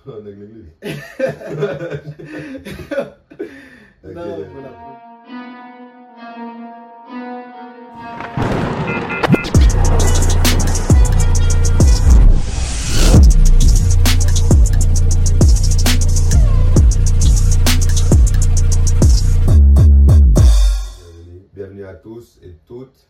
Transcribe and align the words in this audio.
L'église. 0.06 0.72
Non, 4.02 4.46
voilà. 4.50 4.72
Bienvenue 21.52 21.84
à 21.84 21.94
tous 21.94 22.38
et 22.42 22.54
toutes 22.66 23.06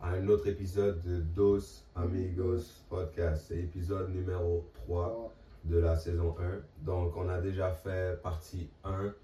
à 0.00 0.12
un 0.12 0.26
autre 0.28 0.48
épisode 0.48 1.02
de 1.02 1.20
Dos 1.20 1.58
Amigos 1.94 2.62
Podcast. 2.88 3.44
C'est 3.48 3.58
épisode 3.58 4.14
numéro 4.14 4.64
3 4.86 5.30
de 5.64 5.78
la 5.78 5.96
saison 5.96 6.34
1. 6.38 6.84
Donc, 6.84 7.16
on 7.16 7.28
a 7.28 7.40
déjà 7.40 7.70
fait 7.70 8.20
partie 8.22 8.68
1 8.84 9.14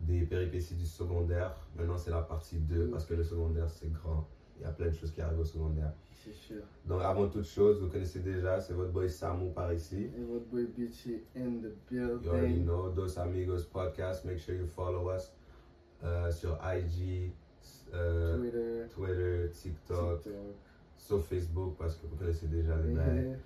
des 0.00 0.22
péripéties 0.22 0.74
du 0.74 0.86
secondaire. 0.86 1.54
Maintenant, 1.76 1.96
c'est 1.98 2.10
la 2.10 2.22
partie 2.22 2.56
2 2.58 2.88
parce 2.88 3.04
que 3.04 3.14
le 3.14 3.22
secondaire, 3.22 3.68
c'est 3.70 3.92
grand. 3.92 4.26
Il 4.58 4.62
y 4.62 4.66
a 4.66 4.72
plein 4.72 4.86
de 4.88 4.94
choses 4.94 5.10
qui 5.12 5.20
arrivent 5.20 5.40
au 5.40 5.44
secondaire. 5.44 5.92
C'est 6.24 6.32
sûr. 6.34 6.62
Donc, 6.86 7.02
avant 7.02 7.28
toute 7.28 7.44
chose, 7.44 7.80
vous 7.80 7.88
connaissez 7.88 8.20
déjà, 8.20 8.60
c'est 8.60 8.74
votre 8.74 8.92
boy 8.92 9.10
Samu 9.10 9.50
par 9.50 9.72
ici. 9.72 10.10
Et 10.16 10.22
votre 10.22 10.46
boy 10.46 10.66
Beachy 10.76 11.22
in 11.36 11.60
the 11.60 11.72
You 11.92 12.02
already 12.02 12.20
building. 12.54 12.64
know 12.64 12.90
Dos 12.90 13.18
Amigos 13.18 13.64
Podcast. 13.72 14.24
Make 14.24 14.38
sure 14.38 14.54
you 14.54 14.66
follow 14.66 15.10
us 15.10 15.32
euh, 16.04 16.30
sur 16.30 16.58
IG, 16.64 17.32
euh, 17.92 18.38
Twitter, 18.38 18.86
Twitter, 18.94 19.50
TikTok, 19.52 20.22
TikTok. 20.22 20.42
sur 20.96 21.24
Facebook 21.24 21.74
parce 21.78 21.96
que 21.96 22.06
vous 22.06 22.16
connaissez 22.16 22.46
déjà 22.46 22.76
les 22.76 22.94
bails. 22.94 23.36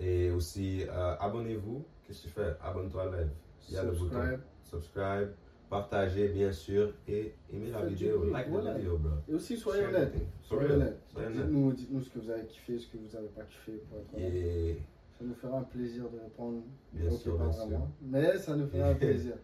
Et 0.00 0.30
aussi, 0.32 0.84
euh, 0.88 1.14
abonnez-vous. 1.20 1.84
Qu'est-ce 2.06 2.22
que 2.22 2.28
tu 2.28 2.34
fais? 2.34 2.54
Abonne-toi 2.62 3.06
live. 3.06 3.28
Il 3.68 3.74
y 3.74 3.78
a 3.78 3.84
le 3.84 3.92
bouton. 3.92 4.04
Subscribe. 4.10 4.40
Subscribe. 4.62 5.28
Partagez, 5.70 6.28
bien 6.28 6.52
sûr. 6.52 6.92
Et 7.08 7.34
aimez 7.52 7.70
la 7.70 7.84
vidéo. 7.86 8.24
Like 8.30 8.48
voilà. 8.48 8.74
the 8.74 8.78
video, 8.78 8.98
bro. 8.98 9.10
Et 9.28 9.34
aussi, 9.34 9.56
soyez 9.56 9.84
honnête. 9.86 10.12
Soyez 10.42 10.70
honnête. 10.70 10.98
Dites-nous 11.16 11.72
dites-nous 11.72 12.00
ce 12.02 12.10
que 12.10 12.18
vous 12.18 12.30
avez 12.30 12.44
kiffé, 12.46 12.78
ce 12.78 12.86
que 12.88 12.98
vous 12.98 13.08
n'avez 13.14 13.28
pas 13.28 13.42
kiffé. 13.42 13.72
Pour 13.88 13.98
être 13.98 14.14
honnête. 14.14 14.34
Et 14.34 14.78
Ça 15.18 15.24
nous 15.24 15.34
fera 15.34 15.58
un 15.58 15.62
plaisir 15.62 16.04
de 16.10 16.18
répondre. 16.20 16.62
Bien 16.92 17.10
sûr, 17.10 17.36
vraiment. 17.36 17.90
Mais 18.02 18.38
ça 18.38 18.54
nous 18.56 18.66
fera 18.68 18.88
un 18.88 18.94
plaisir. 18.96 19.34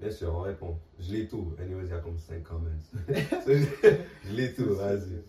bien 0.00 0.10
sûr, 0.10 0.34
on 0.34 0.40
répond. 0.40 0.76
Je 0.98 1.12
lis 1.14 1.28
tout. 1.28 1.52
Anyways, 1.60 1.84
il 1.86 1.90
y 1.90 1.92
a 1.92 1.98
comme 2.00 2.18
5 2.18 2.42
comments. 2.42 2.66
je 3.08 4.32
lis 4.34 4.54
tout, 4.54 4.74
vas-y. 4.74 5.22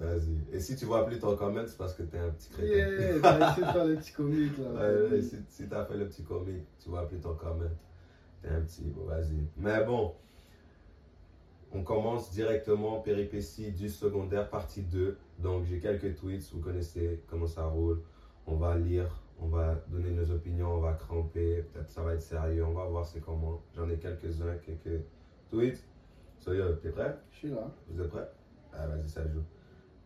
Vas-y. 0.00 0.56
Et 0.56 0.60
si 0.60 0.76
tu 0.76 0.86
vois 0.86 1.04
plus 1.04 1.18
ton 1.18 1.36
comment, 1.36 1.62
c'est 1.66 1.76
parce 1.76 1.92
que 1.92 2.02
t'es 2.02 2.18
un 2.18 2.30
petit 2.30 2.48
crétin. 2.48 2.72
Yeah, 2.72 3.20
t'as 3.20 3.52
essayé 3.52 3.66
de 3.66 3.72
faire 3.72 3.84
le 3.84 3.96
petit 3.96 4.12
comique 4.12 4.58
là. 4.58 4.70
Ouais, 4.70 5.10
ouais, 5.10 5.22
si, 5.22 5.36
si 5.46 5.68
t'as 5.68 5.84
fait 5.84 5.98
le 5.98 6.08
petit 6.08 6.22
comique, 6.22 6.64
tu 6.82 6.88
vois 6.88 7.06
plus 7.06 7.18
ton 7.18 7.34
comment. 7.34 7.68
T'es 8.40 8.48
un 8.48 8.62
petit, 8.62 8.84
bon, 8.84 9.04
vas-y. 9.04 9.46
Mais 9.58 9.84
bon, 9.84 10.14
on 11.72 11.82
commence 11.82 12.30
directement 12.32 13.00
péripéties 13.00 13.72
du 13.72 13.90
secondaire, 13.90 14.48
partie 14.48 14.80
2. 14.80 15.18
Donc 15.38 15.64
j'ai 15.66 15.80
quelques 15.80 16.16
tweets, 16.16 16.50
vous 16.54 16.60
connaissez 16.60 17.22
comment 17.28 17.46
ça 17.46 17.64
roule. 17.66 18.00
On 18.46 18.56
va 18.56 18.78
lire, 18.78 19.22
on 19.38 19.48
va 19.48 19.84
donner 19.88 20.12
nos 20.12 20.30
opinions, 20.30 20.76
on 20.76 20.80
va 20.80 20.94
cramper. 20.94 21.66
Peut-être 21.74 21.90
ça 21.90 22.00
va 22.00 22.14
être 22.14 22.22
sérieux, 22.22 22.64
on 22.64 22.72
va 22.72 22.86
voir 22.86 23.04
c'est 23.04 23.20
comment. 23.20 23.60
J'en 23.76 23.86
ai 23.90 23.98
quelques-uns, 23.98 24.56
quelques 24.64 25.02
tweets. 25.50 25.84
So 26.38 26.54
yo, 26.54 26.72
t'es 26.76 26.88
prêt? 26.88 27.18
Je 27.32 27.36
suis 27.36 27.50
là. 27.50 27.70
Vous 27.90 28.00
êtes 28.00 28.08
prêts? 28.08 28.28
Ah, 28.72 28.86
vas-y, 28.86 29.06
ça 29.06 29.28
joue. 29.28 29.42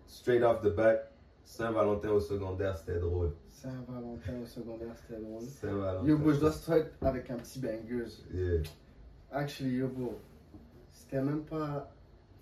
Straight 0.07 0.43
off 0.43 0.63
the 0.63 0.75
bat, 0.75 1.11
Saint-Valentin 1.45 2.11
au 2.11 2.21
secondaire, 2.21 2.77
c'était 2.77 2.99
drôle. 2.99 3.33
Saint-Valentin 3.51 4.33
au 4.43 4.47
secondaire, 4.47 4.95
c'était 4.97 5.21
drôle. 5.21 5.43
Saint-Valentin. 5.43 6.07
Yo, 6.07 6.19
bro, 6.19 6.33
je 6.33 6.41
dois 6.41 6.53
start 6.53 6.87
avec 7.03 7.31
un 7.31 7.37
petit 7.37 7.59
banger. 7.61 8.05
Yeah. 8.33 8.63
Actually, 9.33 9.77
yo, 9.77 9.89
bro, 9.89 10.19
c'était 10.91 11.21
même 11.23 11.43
pas 11.45 11.91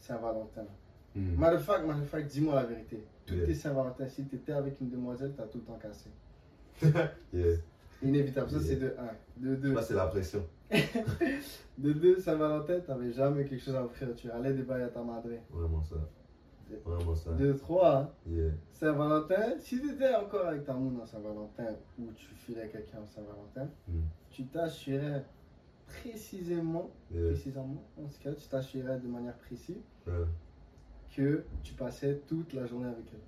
Saint-Valentin. 0.00 0.66
Hmm. 1.14 1.34
Matter 1.36 1.56
of 1.56 1.64
fact, 1.64 1.86
matter 1.86 2.00
of 2.02 2.08
fact, 2.08 2.30
dis-moi 2.30 2.54
la 2.54 2.64
vérité. 2.64 3.04
Tout 3.26 3.34
Yeah. 3.34 3.54
Saint-Valentin. 3.54 4.08
Si 4.08 4.24
t'étais 4.24 4.52
avec 4.52 4.80
une 4.80 4.90
demoiselle, 4.90 5.32
t'as 5.36 5.44
tout 5.44 5.58
le 5.58 5.64
temps 5.64 5.78
cassé. 5.80 6.10
Yeah. 7.32 7.56
Inévitable. 8.02 8.50
Ça, 8.50 8.56
Yeah. 8.56 8.66
c'est 8.66 8.76
de 8.76 8.94
1. 8.98 9.48
De 9.50 9.54
2. 9.56 9.74
Là, 9.74 9.82
c'est 9.82 9.94
la 9.94 10.06
pression. 10.06 10.44
De 11.78 11.92
2, 11.92 12.18
Saint-Valentin, 12.20 12.80
t'avais 12.80 13.12
jamais 13.12 13.44
quelque 13.44 13.62
chose 13.62 13.76
à 13.76 13.84
offrir. 13.84 14.08
Tu 14.16 14.30
allais 14.30 14.52
déballer 14.52 14.84
à 14.84 14.88
ta 14.88 15.02
madre. 15.02 15.28
Vraiment 15.50 15.82
ça. 15.84 15.96
Vraiment 16.84 17.14
ça. 17.14 17.32
De 17.32 17.52
3, 17.52 18.14
Yeah. 18.26 18.50
Saint-Valentin. 18.72 19.58
Si 19.58 19.80
t'étais 19.80 20.14
encore 20.14 20.46
avec 20.46 20.64
ta 20.64 20.74
moune 20.74 21.00
à 21.02 21.06
Saint-Valentin 21.06 21.76
ou 21.98 22.10
tu 22.14 22.26
filais 22.34 22.68
quelqu'un 22.68 22.98
à 23.02 23.06
Saint-Valentin, 23.06 23.70
Hmm. 23.88 24.00
tu 24.30 24.44
t'assurais 24.46 25.24
précisément, 25.86 26.90
Yeah. 27.12 27.26
précisément, 27.28 27.82
en 28.02 28.08
ce 28.08 28.18
cas, 28.20 28.32
tu 28.32 28.48
t'assurais 28.48 28.98
de 28.98 29.08
manière 29.08 29.36
précise 29.38 29.76
Ouais. 30.06 30.12
que 31.16 31.44
tu 31.62 31.74
passais 31.74 32.20
toute 32.26 32.52
la 32.54 32.66
journée 32.66 32.88
avec 32.88 33.04
elle. 33.12 33.20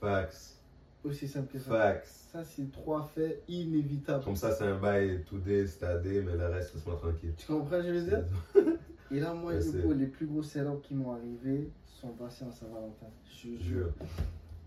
Facts. 0.00 0.58
Aussi 1.04 1.26
simple 1.26 1.52
que 1.52 1.58
ça. 1.58 1.70
Facts. 1.70 2.06
Ça, 2.06 2.44
c'est 2.44 2.70
trois 2.70 3.02
faits 3.04 3.42
inévitables. 3.48 4.24
Comme 4.24 4.36
ça, 4.36 4.52
c'est 4.52 4.64
un 4.64 4.78
bail 4.78 5.22
tout 5.26 5.38
day, 5.38 5.66
stadé, 5.66 6.22
mais 6.22 6.36
le 6.36 6.46
reste, 6.46 6.74
laisse-moi 6.74 6.96
tranquille. 6.96 7.34
Tu 7.36 7.46
comprends 7.46 7.78
ce 7.82 7.86
que 7.86 7.94
je 7.94 7.98
veux 7.98 8.06
dire? 8.08 8.24
Et 9.10 9.20
là, 9.20 9.34
moi, 9.34 9.52
les 9.54 10.06
plus 10.06 10.26
gros 10.26 10.42
sell 10.42 10.66
qui 10.82 10.94
m'ont 10.94 11.12
arrivé 11.12 11.70
sont 12.02 12.12
passés 12.14 12.44
en 12.44 12.50
Saint-Valentin. 12.50 13.06
Je 13.24 13.48
te 13.48 13.62
jure. 13.62 13.92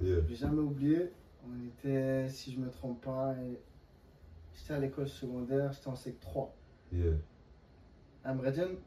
Yeah. 0.02 0.16
Je 0.22 0.28
vais 0.28 0.36
jamais 0.36 0.62
oublié. 0.62 1.12
On 1.46 1.66
était, 1.68 2.28
si 2.30 2.54
je 2.54 2.60
me 2.60 2.70
trompe 2.70 3.02
pas, 3.04 3.36
et- 3.38 3.60
j'étais 4.54 4.74
à 4.74 4.80
l'école 4.80 5.08
secondaire, 5.08 5.72
j'étais 5.74 5.88
en 5.90 5.96
sec 5.96 6.20
3. 6.20 6.56
Yeah. 6.94 7.14
À 8.24 8.34
Mredjen, 8.34 8.78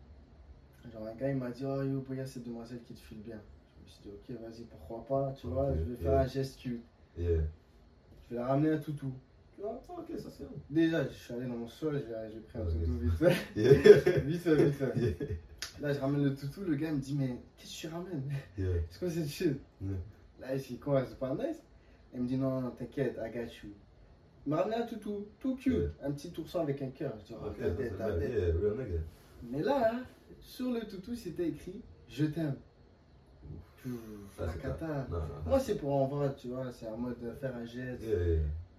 genre 0.92 1.06
un 1.06 1.14
gars 1.14 1.30
il 1.30 1.36
m'a 1.36 1.50
dit 1.50 1.64
Oh 1.66 1.82
yo, 1.82 2.04
il 2.10 2.16
y 2.16 2.20
a 2.20 2.26
cette 2.26 2.44
demoiselle 2.44 2.80
qui 2.82 2.94
te 2.94 3.00
file 3.00 3.20
bien. 3.20 3.40
Je 3.76 3.84
me 3.84 3.88
suis 3.88 4.02
dit 4.02 4.10
Ok, 4.10 4.40
vas-y, 4.40 4.64
pourquoi 4.64 5.04
pas, 5.06 5.32
tu 5.32 5.46
vois, 5.46 5.74
je 5.76 5.82
vais 5.82 5.96
faire 5.96 6.12
yeah. 6.12 6.20
un 6.22 6.26
geste 6.26 6.58
cute. 6.58 6.82
Yeah. 7.16 7.42
Je 8.28 8.34
vais 8.34 8.40
la 8.40 8.46
ramener 8.46 8.70
un 8.70 8.78
toutou. 8.78 9.12
Ah, 9.62 9.78
ok, 9.88 10.18
ça 10.18 10.30
c'est 10.30 10.44
bon. 10.44 10.54
Déjà, 10.70 11.04
je 11.04 11.12
suis 11.14 11.34
allé 11.34 11.46
dans 11.46 11.56
mon 11.56 11.68
sol, 11.68 12.02
j'ai 12.32 12.40
pris 12.40 12.58
un 12.58 12.64
toutou 12.64 12.98
vite 13.00 13.12
fait. 13.12 14.20
Vite 14.22 14.40
fait, 14.40 14.54
vite 14.64 14.74
fait. 14.74 15.40
Là, 15.80 15.92
je 15.92 16.00
ramène 16.00 16.24
le 16.24 16.34
toutou, 16.34 16.62
le 16.64 16.74
gars 16.74 16.90
me 16.92 16.98
dit 16.98 17.14
Mais 17.14 17.38
qu'est-ce 17.56 17.74
que 17.82 17.88
tu 17.88 17.88
ramènes? 17.88 18.22
Yeah. 18.56 18.68
C'est 18.90 18.98
quoi 18.98 19.10
cette 19.10 19.28
shit 19.28 19.58
Yeah. 19.80 19.92
Là, 20.40 20.56
je 20.56 20.66
dis 20.66 20.78
Quoi, 20.78 21.04
c'est 21.04 21.18
pas 21.18 21.34
nice? 21.34 21.62
Il 22.14 22.22
me 22.22 22.26
dit 22.28 22.36
Non, 22.36 22.60
non, 22.60 22.70
t'inquiète, 22.70 23.18
I 23.22 23.30
got 23.32 23.44
you. 23.62 23.72
Il 24.46 24.50
m'a 24.50 24.62
ramené 24.62 24.76
un 24.76 24.86
toutou, 24.86 25.26
tout 25.38 25.56
cute, 25.56 25.90
un 26.02 26.10
petit 26.12 26.32
ourson 26.38 26.60
avec 26.60 26.80
un 26.82 26.90
cœur. 26.90 27.14
Je 27.20 27.24
dis 27.26 27.34
Oh, 27.40 27.50
tête. 27.50 27.88
Mais 29.50 29.62
là, 29.62 29.92
sur 30.40 30.72
le 30.72 30.80
toutou, 30.80 31.14
c'était 31.14 31.48
écrit 31.48 31.80
Je 32.08 32.24
t'aime. 32.26 32.56
Ça, 34.36 34.46
La 34.46 34.52
cata. 34.54 34.86
pas- 34.86 35.06
Non, 35.10 35.18
non. 35.18 35.34
Moi, 35.46 35.60
c'est 35.60 35.76
pour 35.76 35.94
en 35.94 36.06
vrai, 36.06 36.34
tu 36.36 36.48
vois, 36.48 36.70
c'est 36.72 36.88
en 36.88 36.96
mode 36.96 37.18
de 37.20 37.30
faire 37.32 37.54
un 37.56 37.64
geste. 37.64 38.02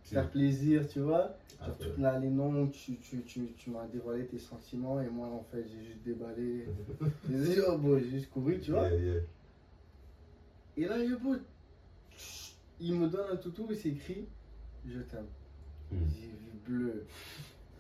Faire 0.09 0.29
plaisir, 0.29 0.87
tu 0.87 0.99
vois. 0.99 1.35
Ouais. 1.61 1.67
toute 1.77 1.97
l'année 1.97 2.29
longue, 2.29 2.71
tu, 2.71 2.97
tu, 2.97 3.21
tu, 3.23 3.53
tu 3.57 3.69
m'as 3.69 3.85
dévoilé 3.87 4.25
tes 4.27 4.39
sentiments 4.39 5.01
et 5.01 5.09
moi, 5.09 5.27
en 5.27 5.43
fait, 5.51 5.65
j'ai 5.67 5.83
juste 5.83 6.03
déballé. 6.05 6.65
J'ai 7.29 7.37
dit, 7.37 7.59
oh, 7.67 7.77
bon, 7.77 7.99
j'ai 7.99 8.09
juste 8.09 8.29
couru, 8.29 8.59
tu 8.59 8.71
vois. 8.71 8.87
Yeah, 8.89 8.99
yeah. 8.99 9.21
Et 10.77 10.85
là, 10.85 11.03
yo, 11.03 11.19
bro, 11.19 11.35
il 12.79 12.95
me 12.95 13.09
donne 13.09 13.31
un 13.33 13.35
toutou 13.35 13.67
et 13.69 13.75
c'est 13.75 13.89
écrit 13.89 14.25
Je 14.85 14.99
t'aime. 14.99 15.25
Hmm. 15.91 15.97
J'ai 16.15 16.27
vu 16.27 16.51
bleu. 16.65 17.05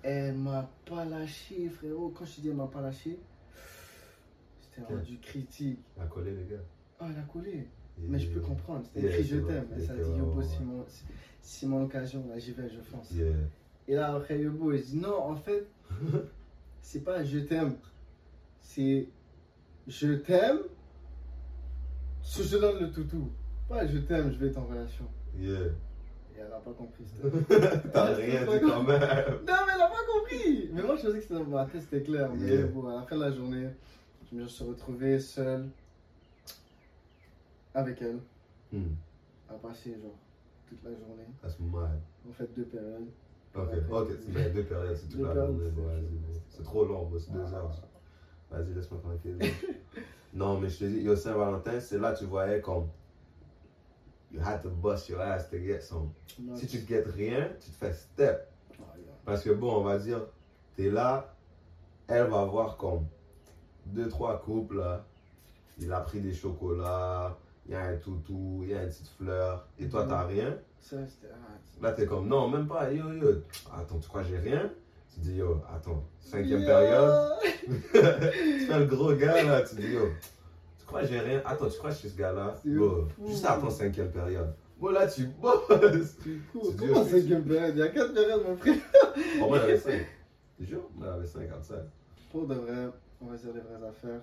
Elle 0.03 0.35
m'a 0.35 0.69
pas 0.85 1.05
lâché, 1.05 1.69
frérot. 1.69 2.09
Quand 2.09 2.25
je 2.25 2.41
dis 2.41 2.49
elle 2.49 2.55
m'a 2.55 2.67
pas 2.67 2.81
lâché, 2.81 3.17
c'était 4.61 4.81
Ok. 4.81 4.89
rendu 4.97 5.17
critique. 5.19 5.79
À 5.99 6.05
coller, 6.05 6.35
les 6.35 6.45
gars. 6.45 6.63
Ah, 6.99 7.07
elle 7.09 7.19
a 7.19 7.23
collé. 7.23 7.67
Mais 8.07 8.19
je 8.19 8.29
peux 8.29 8.39
comprendre. 8.39 8.83
C'était 8.93 9.07
écrit 9.07 9.23
Je 9.23 9.37
t'aime. 9.37 9.65
S'est 9.77 9.93
Yeah, 9.93 10.03
dit 10.03 10.17
Yobo, 10.17 10.41
ouais. 10.41 11.67
mon, 11.67 11.83
occasion. 11.83 12.25
Là, 12.29 12.37
j'y 12.37 12.51
vais, 12.51 12.69
je 12.69 12.79
fonce. 12.81 13.11
Et 13.87 13.95
là, 13.95 14.13
après 14.15 14.39
Yobo, 14.39 14.71
il 14.71 14.81
dit 14.81 14.97
Non, 14.97 15.23
en 15.23 15.35
fait, 15.35 15.67
c'est 16.81 17.03
pas 17.03 17.23
je 17.23 17.39
t'aime. 17.39 17.75
C'est 18.61 19.07
je 19.87 20.13
t'aime. 20.13 20.59
Si 22.21 22.43
je 22.43 22.55
te 22.55 22.61
donne 22.61 22.79
le 22.79 22.91
toutou. 22.91 23.29
Pas 23.67 23.85
je 23.87 23.97
t'aime, 23.99 24.31
je 24.31 24.37
vais 24.37 24.47
être 24.47 24.57
en 24.57 24.65
relation. 24.65 25.05
Yeah. 25.37 25.59
Et 26.35 26.39
elle 26.39 26.53
a 26.53 26.59
pas 26.59 26.71
compris. 26.71 27.05
T'as 27.93 28.13
rien 28.13 28.41
dit 28.41 28.59
quand 28.61 28.83
même. 28.83 28.99
Non, 29.01 29.53
mais 29.65 29.73
elle 29.75 29.81
a 29.81 29.87
pas 29.87 30.05
compris. 30.07 30.69
Mais 30.71 30.81
moi, 30.81 30.95
je 30.95 31.01
pensais 31.01 31.17
que 31.17 31.21
c'était 31.21 31.33
dans 31.33 31.43
ma 31.45 31.65
tête, 31.65 31.81
c'était 31.81 32.03
clair. 32.03 32.29
Mais 32.35 32.63
bon, 32.63 32.87
à 32.87 32.95
la 32.95 33.01
fin 33.03 33.15
de 33.15 33.21
la 33.21 33.31
journée, 33.31 33.67
je 34.31 34.37
me 34.37 34.47
suis 34.47 34.63
retrouvé 34.63 35.19
seul 35.19 35.65
avec 37.73 38.01
elle 38.01 38.19
Hmm. 38.71 38.93
à 39.49 39.53
passer 39.55 39.91
genre 39.99 40.17
toute 40.67 40.83
la 40.83 40.91
journée. 40.91 41.25
That's 41.41 41.59
mad. 41.59 41.99
En 42.29 42.33
fait, 42.33 42.47
deux 42.55 42.65
périodes. 42.65 43.07
Ok, 43.55 43.69
Ouais. 43.71 43.83
ok, 43.91 44.53
deux 44.53 44.63
périodes, 44.63 44.95
c'est 44.95 45.07
toute 45.09 45.21
la 45.21 45.33
journée. 45.33 45.71
c'est- 46.49 46.63
trop 46.63 46.85
long, 46.85 47.09
c'est 47.17 47.31
deux 47.31 47.43
Ah. 47.51 47.55
heures. 47.57 47.81
Vas-y, 48.51 48.73
laisse-moi 48.73 48.99
tranquille. 49.01 49.37
non, 50.33 50.59
mais 50.59 50.69
je 50.69 50.79
te 50.79 50.85
dis, 50.85 51.01
yo, 51.01 51.15
Saint-Valentin, 51.15 51.79
c'est 51.79 51.97
là 51.99 52.13
tu 52.13 52.25
voyais 52.25 52.61
comme. 52.61 52.87
You 54.31 54.39
had 54.43 54.61
to 54.61 54.69
bust 54.69 55.09
your 55.09 55.21
ass 55.21 55.49
to 55.49 55.57
get 55.57 55.81
some. 55.81 56.11
Non, 56.39 56.55
Si 56.55 56.67
tu 56.67 56.83
te 56.83 56.87
get 56.87 57.03
rien, 57.07 57.49
tu 57.59 57.71
te 57.71 57.75
fais 57.75 57.93
step. 57.93 58.51
Ah, 58.73 58.83
yeah. 58.95 59.05
Parce 59.25 59.43
que 59.43 59.49
bon, 59.49 59.77
on 59.77 59.83
va 59.83 59.97
dire, 59.97 60.21
t'es 60.75 60.91
là, 60.91 61.33
elle 62.07 62.27
va 62.27 62.45
voir 62.45 62.77
comme 62.77 63.07
deux, 63.87 64.07
trois 64.07 64.39
couples 64.39 64.77
là. 64.77 65.03
Il 65.79 65.91
a 65.91 66.01
pris 66.01 66.21
des 66.21 66.33
chocolats, 66.33 67.35
il 67.69 67.73
y 67.73 67.75
a 67.75 67.83
un 67.85 67.97
toutou, 67.97 68.61
il 68.63 68.71
y 68.71 68.73
a 68.73 68.81
une 68.81 68.89
petite 68.89 69.09
fleur, 69.09 69.67
et 69.77 69.87
toi 69.87 70.03
t'as 70.09 70.25
rien. 70.25 70.57
Ça, 70.81 70.95
ah, 71.31 71.81
Là 71.83 71.91
t'es 71.91 72.07
comme 72.07 72.27
non, 72.27 72.49
même 72.49 72.67
pas, 72.67 72.91
yo 72.91 73.13
yo. 73.13 73.27
Attends, 73.71 73.99
tu 73.99 74.09
crois 74.09 74.23
que 74.23 74.29
j'ai 74.29 74.39
rien? 74.39 74.71
Tu 75.13 75.19
dis 75.19 75.35
yo, 75.35 75.61
attends, 75.71 76.03
cinquième 76.19 76.65
période. 76.65 77.31
tu 77.67 77.89
fais 77.91 78.79
le 78.79 78.85
gros 78.85 79.13
gars 79.13 79.43
là, 79.43 79.61
tu 79.61 79.75
dis 79.75 79.93
yo, 79.93 80.07
tu 80.79 80.85
crois 80.87 81.01
que 81.01 81.07
j'ai 81.07 81.19
rien? 81.19 81.43
Attends, 81.45 81.69
tu 81.69 81.77
crois 81.77 81.91
que 81.91 81.95
je 81.97 81.99
suis 81.99 82.09
ce 82.09 82.17
gars-là? 82.17 82.55
Juste 83.27 83.45
attends 83.45 83.69
cinquième 83.69 84.09
période. 84.09 84.51
Bon 84.79 84.89
là 84.89 85.05
tu 85.07 85.27
bosses. 85.27 86.17
Cool. 86.51 86.61
Tu 86.61 86.71
dis, 86.71 86.87
Comment 86.87 87.05
cinquième 87.05 87.43
période? 87.43 87.75
Il 87.75 87.79
y 87.79 87.83
a 87.83 87.89
quatre 87.89 88.13
périodes, 88.13 88.47
mon 88.47 88.55
frère. 88.57 88.77
Bon, 89.39 89.47
moi 89.47 89.59
j'avais 89.59 89.77
5. 89.77 89.91
Tu 90.57 90.65
jures? 90.65 90.89
Moi 90.95 91.07
j'avais 91.07 91.27
5 91.27 91.51
comme 91.51 91.61
ça. 91.63 91.75
Pour 92.31 92.47
de 92.47 92.55
vrai, 92.55 92.87
on 93.21 93.27
va 93.27 93.37
dire 93.37 93.53
les 93.53 93.59
vraies 93.59 93.87
affaires. 93.87 94.21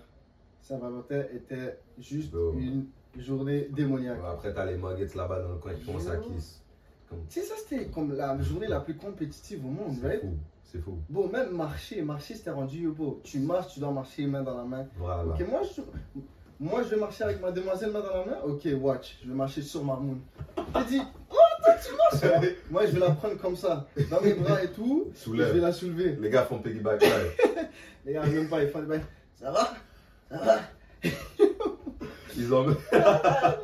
Saint-Valentin 0.62 1.22
était 1.32 1.78
juste 1.98 2.34
une 2.34 2.86
journée 3.20 3.68
démoniaque. 3.70 4.18
Après 4.26 4.52
t'as 4.52 4.64
les 4.64 4.76
muggets 4.76 5.08
là-bas 5.14 5.42
dans 5.42 5.50
le 5.52 5.56
coin 5.58 5.74
qui 5.74 5.82
font 5.84 5.98
ça 5.98 6.16
kiss. 6.16 6.62
Comme, 7.08 7.20
Tu 7.28 7.40
sais, 7.40 7.46
ça 7.46 7.54
c'était 7.56 7.86
comme 7.86 8.14
la 8.16 8.40
journée 8.40 8.66
la 8.66 8.80
plus 8.80 8.96
compétitive 8.96 9.64
au 9.64 9.68
monde, 9.68 9.94
c'est 10.00 10.06
right? 10.08 10.20
fou, 10.20 10.36
c'est 10.64 10.78
fou. 10.80 10.98
Bon, 11.08 11.28
même 11.28 11.50
marcher, 11.56 12.02
marcher 12.02 12.34
c'était 12.34 12.50
rendu 12.50 12.88
beau. 12.88 13.20
Tu 13.22 13.38
marches, 13.38 13.74
tu 13.74 13.80
dois 13.80 13.92
marcher 13.92 14.26
main 14.26 14.42
dans 14.42 14.56
la 14.56 14.64
main. 14.64 14.86
Voilà. 14.98 15.24
Ok, 15.32 15.48
moi 15.48 15.60
je, 15.62 15.82
moi 16.58 16.82
je 16.82 16.88
vais 16.88 16.96
marcher 16.96 17.24
avec 17.24 17.40
ma 17.40 17.52
demoiselle 17.52 17.92
main 17.92 18.00
dans 18.00 18.12
la 18.18 18.24
main. 18.24 18.38
Ok, 18.44 18.66
watch, 18.80 19.18
je 19.22 19.28
vais 19.28 19.34
marcher 19.36 19.62
sur 19.62 19.84
Marmoun. 19.84 20.20
J'ai 20.56 20.84
dit, 20.98 21.02
oh, 21.30 21.34
toi 21.64 21.74
tu 21.74 21.94
marches 21.96 22.34
hein? 22.44 22.48
Moi 22.70 22.86
je 22.86 22.92
vais 22.92 23.00
la 23.00 23.10
prendre 23.10 23.36
comme 23.38 23.56
ça, 23.56 23.86
dans 24.10 24.20
mes 24.20 24.34
bras 24.34 24.62
et 24.64 24.72
tout. 24.72 25.06
je 25.24 25.30
vais 25.30 25.60
la 25.60 25.72
soulever. 25.72 26.16
Les 26.20 26.28
gars 26.30 26.44
font 26.44 26.58
piggyback 26.58 27.02
live. 27.02 27.36
Les 28.04 28.12
gars, 28.12 28.24
même 28.26 28.48
pas, 28.48 28.62
ils 28.62 28.68
font. 28.68 28.84
Ça 29.34 29.50
va 29.50 29.74
Ça 30.30 30.36
va 30.38 30.58
Ils 32.36 32.52
ont. 32.54 32.66
Ah, 32.92 33.56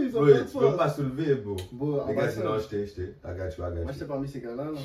Ils 0.00 0.16
ont 0.16 0.22
Oui, 0.22 0.32
tu 0.50 0.58
peux 0.58 0.76
pas 0.76 0.88
soulever, 0.88 1.34
bro. 1.36 1.56
Bon, 1.72 2.00
en 2.00 2.08
Les 2.08 2.14
gars, 2.14 2.22
passant, 2.26 2.40
sinon, 2.40 2.58
je 2.58 2.66
t'ai, 2.68 2.86
je 2.86 2.94
t'ai. 2.94 3.02
You, 3.02 3.08
I 3.24 3.36
got 3.36 3.82
Moi, 3.82 3.92
j'étais 3.92 4.04
parmi 4.04 4.28
ces 4.28 4.40
gars-là. 4.40 4.64
Là. 4.64 4.78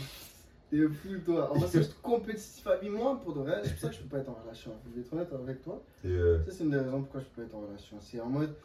T'es 0.71 0.87
fou, 0.87 1.09
toi. 1.23 1.51
En 1.51 1.59
vrai, 1.59 1.67
c'est 1.71 2.01
compétitif 2.01 2.65
à 2.65 2.77
vie. 2.77 2.89
Moi, 2.89 3.19
pour 3.23 3.33
de 3.35 3.41
vrai, 3.41 3.61
c'est 3.63 3.71
pour 3.71 3.79
ça 3.79 3.89
que 3.89 3.95
je 3.95 3.99
peux 4.01 4.07
pas 4.09 4.17
être 4.17 4.29
en 4.29 4.37
relation. 4.43 4.71
Je 4.89 4.95
vais 4.95 5.01
être 5.05 5.13
honnête 5.13 5.33
avec 5.33 5.61
toi. 5.61 5.83
Euh, 6.05 6.39
Ça, 6.45 6.51
c'est 6.51 6.63
une 6.63 6.71
des 6.71 6.77
raisons 6.77 7.01
pourquoi 7.01 7.21
je 7.21 7.25
peux 7.27 7.41
pas 7.43 7.47
être 7.47 7.55
en 7.55 7.61
relation. 7.67 7.97
C'est 7.99 8.19
en 8.19 8.29
mode 8.29 8.55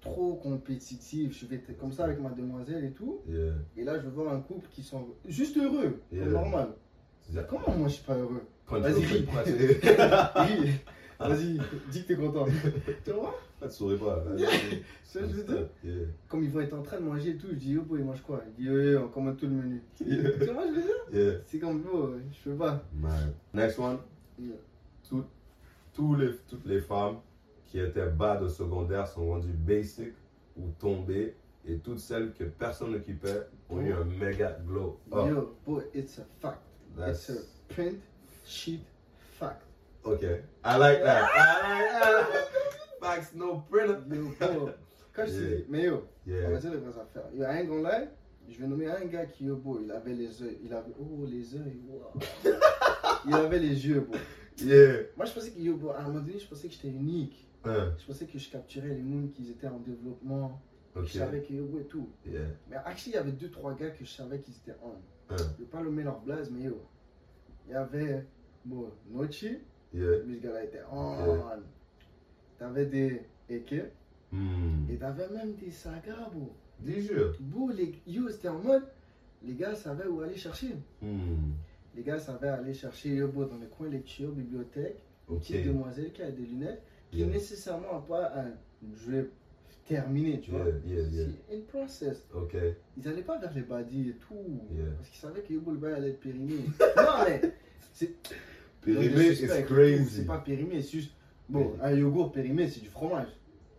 trop 0.00 0.34
compétitif. 0.34 1.38
Je 1.38 1.46
vais 1.46 1.56
être 1.56 1.78
comme 1.78 1.92
ça 1.92 2.04
avec 2.04 2.20
ma 2.20 2.30
demoiselle 2.30 2.84
et 2.84 2.90
tout. 2.90 3.20
Et 3.28 3.34
euh, 3.34 3.52
Et 3.76 3.84
là, 3.84 3.98
je 4.00 4.04
veux 4.06 4.10
voir 4.10 4.34
un 4.34 4.40
couple 4.40 4.66
qui 4.72 4.82
sont 4.82 5.06
juste 5.28 5.56
heureux, 5.56 6.00
comme 6.10 6.18
Yeah. 6.18 6.26
normal. 6.28 6.68
Comment 7.48 7.76
moi, 7.78 7.88
je 7.88 7.94
suis 7.94 8.04
pas 8.04 8.16
heureux? 8.16 8.42
Vas-y, 8.68 9.04
ris. 9.04 9.26
tu-. 9.44 10.70
Vas-y, 11.20 11.58
dis 11.92 12.02
que 12.02 12.08
t'es 12.08 12.16
content. 12.16 12.46
tu 13.04 13.10
vois? 13.12 13.38
Pourquoi 13.62 13.68
tu 13.70 13.76
souris 13.76 13.98
pas? 13.98 14.24
Que 15.12 15.20
je 15.20 15.24
veux 15.34 15.44
dire 15.44 15.68
Yeah. 15.84 16.06
Comme 16.28 16.42
ils 16.44 16.50
vont 16.50 16.60
être 16.60 16.72
en 16.74 16.82
train 16.82 16.98
de 16.98 17.04
manger 17.04 17.30
et 17.30 17.36
tout, 17.36 17.48
je 17.50 17.54
dis, 17.56 17.72
yo, 17.72 17.82
boy, 17.82 18.00
ils 18.00 18.04
mangent 18.04 18.22
quoi? 18.22 18.42
Il 18.58 18.64
dit, 18.64 18.70
yo, 18.70 18.80
yo, 18.80 19.00
on 19.04 19.08
commande 19.08 19.36
tout 19.36 19.46
le 19.46 19.52
menu. 19.52 19.82
Yeah. 20.00 20.30
Tu 20.38 20.52
vois, 20.52 20.66
je 20.66 20.72
veux 20.72 20.82
dire 20.82 20.94
Yeah. 21.12 21.38
C'est 21.46 21.58
comme, 21.58 21.82
bro, 21.82 22.10
je 22.32 22.50
peux 22.50 22.56
pas. 22.56 22.82
Man. 22.94 23.32
Next 23.54 23.78
one. 23.78 23.98
Tout- 25.08 25.24
tous 25.94 26.14
les, 26.16 26.30
toutes 26.48 26.64
les 26.66 26.80
femmes 26.80 27.16
qui 27.66 27.78
étaient 27.80 28.08
bas 28.08 28.40
au 28.40 28.48
secondaire 28.48 29.06
sont 29.06 29.26
rendues 29.28 29.52
basic 29.52 30.12
ou 30.56 30.70
tombées. 30.78 31.34
Et 31.68 31.76
toutes 31.78 32.00
celles 32.00 32.32
que 32.32 32.42
personne 32.44 32.90
n'occupait 32.92 33.46
ont 33.70 33.80
eu 33.80 33.92
un 33.92 34.04
méga 34.04 34.58
glow 34.66 34.98
up. 35.12 35.28
Yo, 35.28 35.54
boy, 35.64 35.82
it's 35.94 36.18
a 36.18 36.24
fact. 36.40 36.58
That's 36.96 37.28
It's 37.28 37.38
a 37.38 37.72
print 37.74 37.98
sheet 38.44 38.82
fact. 39.38 39.62
okay. 40.04 40.40
I 40.64 40.76
like 40.78 41.02
that. 41.04 41.24
I 41.34 41.62
like 41.62 42.32
that. 42.32 42.48
Facts, 43.02 43.34
no 43.34 43.62
printer. 43.68 43.98
Yo, 44.14 44.28
bro. 44.38 44.70
Quand 45.12 45.26
je 45.26 45.32
Yeah. 45.32 45.56
dis, 45.56 45.64
mais 45.68 45.82
yo, 45.84 45.94
on 46.26 46.30
va 46.30 46.32
Yeah. 46.32 46.56
dire 46.58 46.70
les 46.70 46.76
vraies 46.78 47.00
affaires. 47.00 47.28
Yo, 47.34 47.44
un 47.44 47.64
gars 47.64 47.80
là, 47.90 48.04
je 48.48 48.58
vais 48.60 48.66
nommer 48.68 48.86
un 48.86 49.04
gars 49.06 49.26
qui, 49.26 49.46
yo, 49.46 49.56
beau, 49.56 49.80
il 49.82 49.90
avait 49.90 50.14
les 50.14 50.40
yeux, 50.40 50.56
il 50.64 50.72
avait, 50.72 50.92
oh, 51.00 51.26
les 51.26 51.54
yeux, 51.54 51.64
wow. 51.88 52.20
il 53.26 53.34
avait 53.34 53.58
les 53.58 53.86
yeux. 53.86 54.06
Yeah. 54.58 55.00
Moi, 55.16 55.26
je 55.26 55.32
pensais 55.32 55.50
que, 55.50 55.58
yo, 55.60 55.76
à 55.90 55.98
un 56.00 56.02
moment 56.08 56.20
donné, 56.20 56.38
je 56.38 56.46
pensais 56.46 56.68
que 56.68 56.74
j'étais 56.74 56.88
unique. 56.88 57.48
Hein, 57.64 57.92
Je 57.98 58.06
pensais 58.06 58.26
que 58.26 58.38
je 58.38 58.50
capturais 58.50 58.88
les 58.94 59.02
mondes 59.02 59.32
qui 59.32 59.50
étaient 59.50 59.66
en 59.68 59.78
développement. 59.80 60.60
ok. 60.94 61.04
Je 61.04 61.18
savais 61.18 61.42
que, 61.42 61.52
yo, 61.52 61.78
et 61.80 61.84
tout. 61.84 62.08
Yeah. 62.24 62.40
Mais 62.70 62.76
actually, 62.76 63.12
il 63.12 63.14
y 63.14 63.18
avait 63.18 63.32
deux, 63.32 63.50
trois 63.50 63.74
gars 63.74 63.90
que 63.90 64.04
je 64.04 64.10
savais 64.10 64.38
qu'ils 64.40 64.54
étaient 64.56 64.78
on. 64.82 64.92
Hein, 65.32 65.36
Je 65.58 65.62
vais 65.64 65.70
pas 65.70 65.82
nommer 65.82 66.04
leur 66.04 66.20
blaze, 66.20 66.50
mais 66.52 66.62
yo, 66.66 66.80
il 67.66 67.72
y 67.72 67.74
avait, 67.74 68.24
bon, 68.64 68.90
Nochi, 69.10 69.58
yeah. 69.92 70.18
lui, 70.24 70.36
ce 70.36 70.42
gars-là 70.42 70.64
était 70.64 70.82
on. 70.90 71.16
T'avais 72.62 72.86
des 72.86 73.22
Eke, 73.50 73.90
Hmm. 74.30 74.88
et 74.88 74.94
t'avais 74.94 75.28
même 75.30 75.54
des 75.56 75.72
sagas, 75.72 76.30
beau. 76.32 76.52
Dis 76.78 77.02
jure. 77.02 77.34
Beau, 77.40 77.70
les, 77.72 77.92
yo, 78.06 78.30
c'était 78.30 78.46
en 78.48 78.60
mode, 78.60 78.84
les 79.42 79.54
gars 79.54 79.74
savaient 79.74 80.06
où 80.06 80.20
aller 80.20 80.36
chercher. 80.36 80.76
Hmm. 81.02 81.50
Les 81.96 82.02
gars 82.04 82.20
savaient 82.20 82.46
aller 82.50 82.72
chercher 82.72 83.16
yo, 83.16 83.26
beau, 83.26 83.46
dans 83.46 83.58
les 83.58 83.66
coins 83.66 83.88
lecture, 83.88 84.30
bibliothèque, 84.30 85.02
une 85.28 85.34
Ok. 85.34 85.40
petite 85.42 85.66
demoiselle 85.66 86.12
qui 86.12 86.22
a 86.22 86.30
des 86.30 86.44
lunettes, 86.46 86.80
qui 87.10 87.18
Yeah. 87.18 87.26
nécessairement 87.26 88.00
pas 88.02 88.32
un 88.38 88.52
drip 88.80 89.32
terminé, 89.88 90.38
tu 90.40 90.52
vois. 90.52 90.66
Yeah, 90.86 91.02
yeah. 91.02 91.26
C'est 91.48 91.56
une 91.56 91.62
process. 91.64 92.24
Ok. 92.32 92.54
Ils 92.96 93.08
allaient 93.08 93.22
pas 93.22 93.38
vers 93.38 93.52
les 93.54 93.62
badis 93.62 94.10
et 94.10 94.14
tout, 94.28 94.60
parce 94.98 95.08
qu'ils 95.08 95.20
savaient 95.20 95.42
que 95.42 95.52
yo, 95.52 95.60
le 95.66 95.78
bail 95.78 95.94
allait 95.94 96.10
être 96.10 96.20
périmé. 96.20 96.54
non, 96.96 97.24
mais 97.26 97.40
c'est. 97.92 98.12
Périmé 98.80 99.34
crazy. 99.66 100.06
C'est 100.16 100.26
pas 100.26 100.38
périmé, 100.38 100.80
c'est 100.80 100.92
juste. 100.98 101.12
Bon, 101.48 101.72
un 101.82 101.92
yogourt 101.92 102.32
périmé, 102.32 102.68
c'est 102.68 102.80
du 102.80 102.88
fromage. 102.88 103.28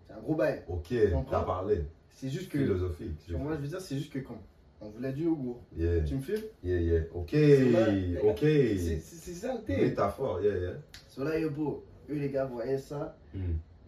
C'est 0.07 0.13
un 0.13 0.19
gros 0.19 0.35
bail. 0.35 0.63
Ok, 0.67 0.93
t'as 1.29 1.43
parlé. 1.43 1.85
C'est 2.11 2.29
juste 2.29 2.49
que. 2.49 2.59
Philosophique. 2.59 3.29
Moi, 3.31 3.55
je 3.55 3.61
veux 3.61 3.67
dire, 3.67 3.81
c'est 3.81 3.97
juste 3.97 4.13
que 4.13 4.19
quand 4.19 4.39
on 4.81 4.89
voulait 4.89 5.13
du 5.13 5.23
yogourt, 5.23 5.63
Yeah, 5.75 6.01
tu 6.03 6.15
me 6.15 6.21
filmes? 6.21 6.43
Yeah, 6.63 6.79
yeah. 6.81 7.01
Ok, 7.13 7.33
ok. 8.23 8.39
C'est 8.39 8.99
ça 9.33 9.55
le 9.55 9.63
thé. 9.63 9.77
Métaphore, 9.77 10.41
yeah, 10.41 10.57
yeah. 10.57 10.73
Sur 11.07 11.23
là, 11.23 11.39
yo, 11.39 11.49
beau, 11.49 11.83
eux 12.09 12.15
les 12.15 12.29
gars 12.29 12.45
voyaient 12.45 12.77
ça. 12.77 13.17
Hmm. 13.33 13.39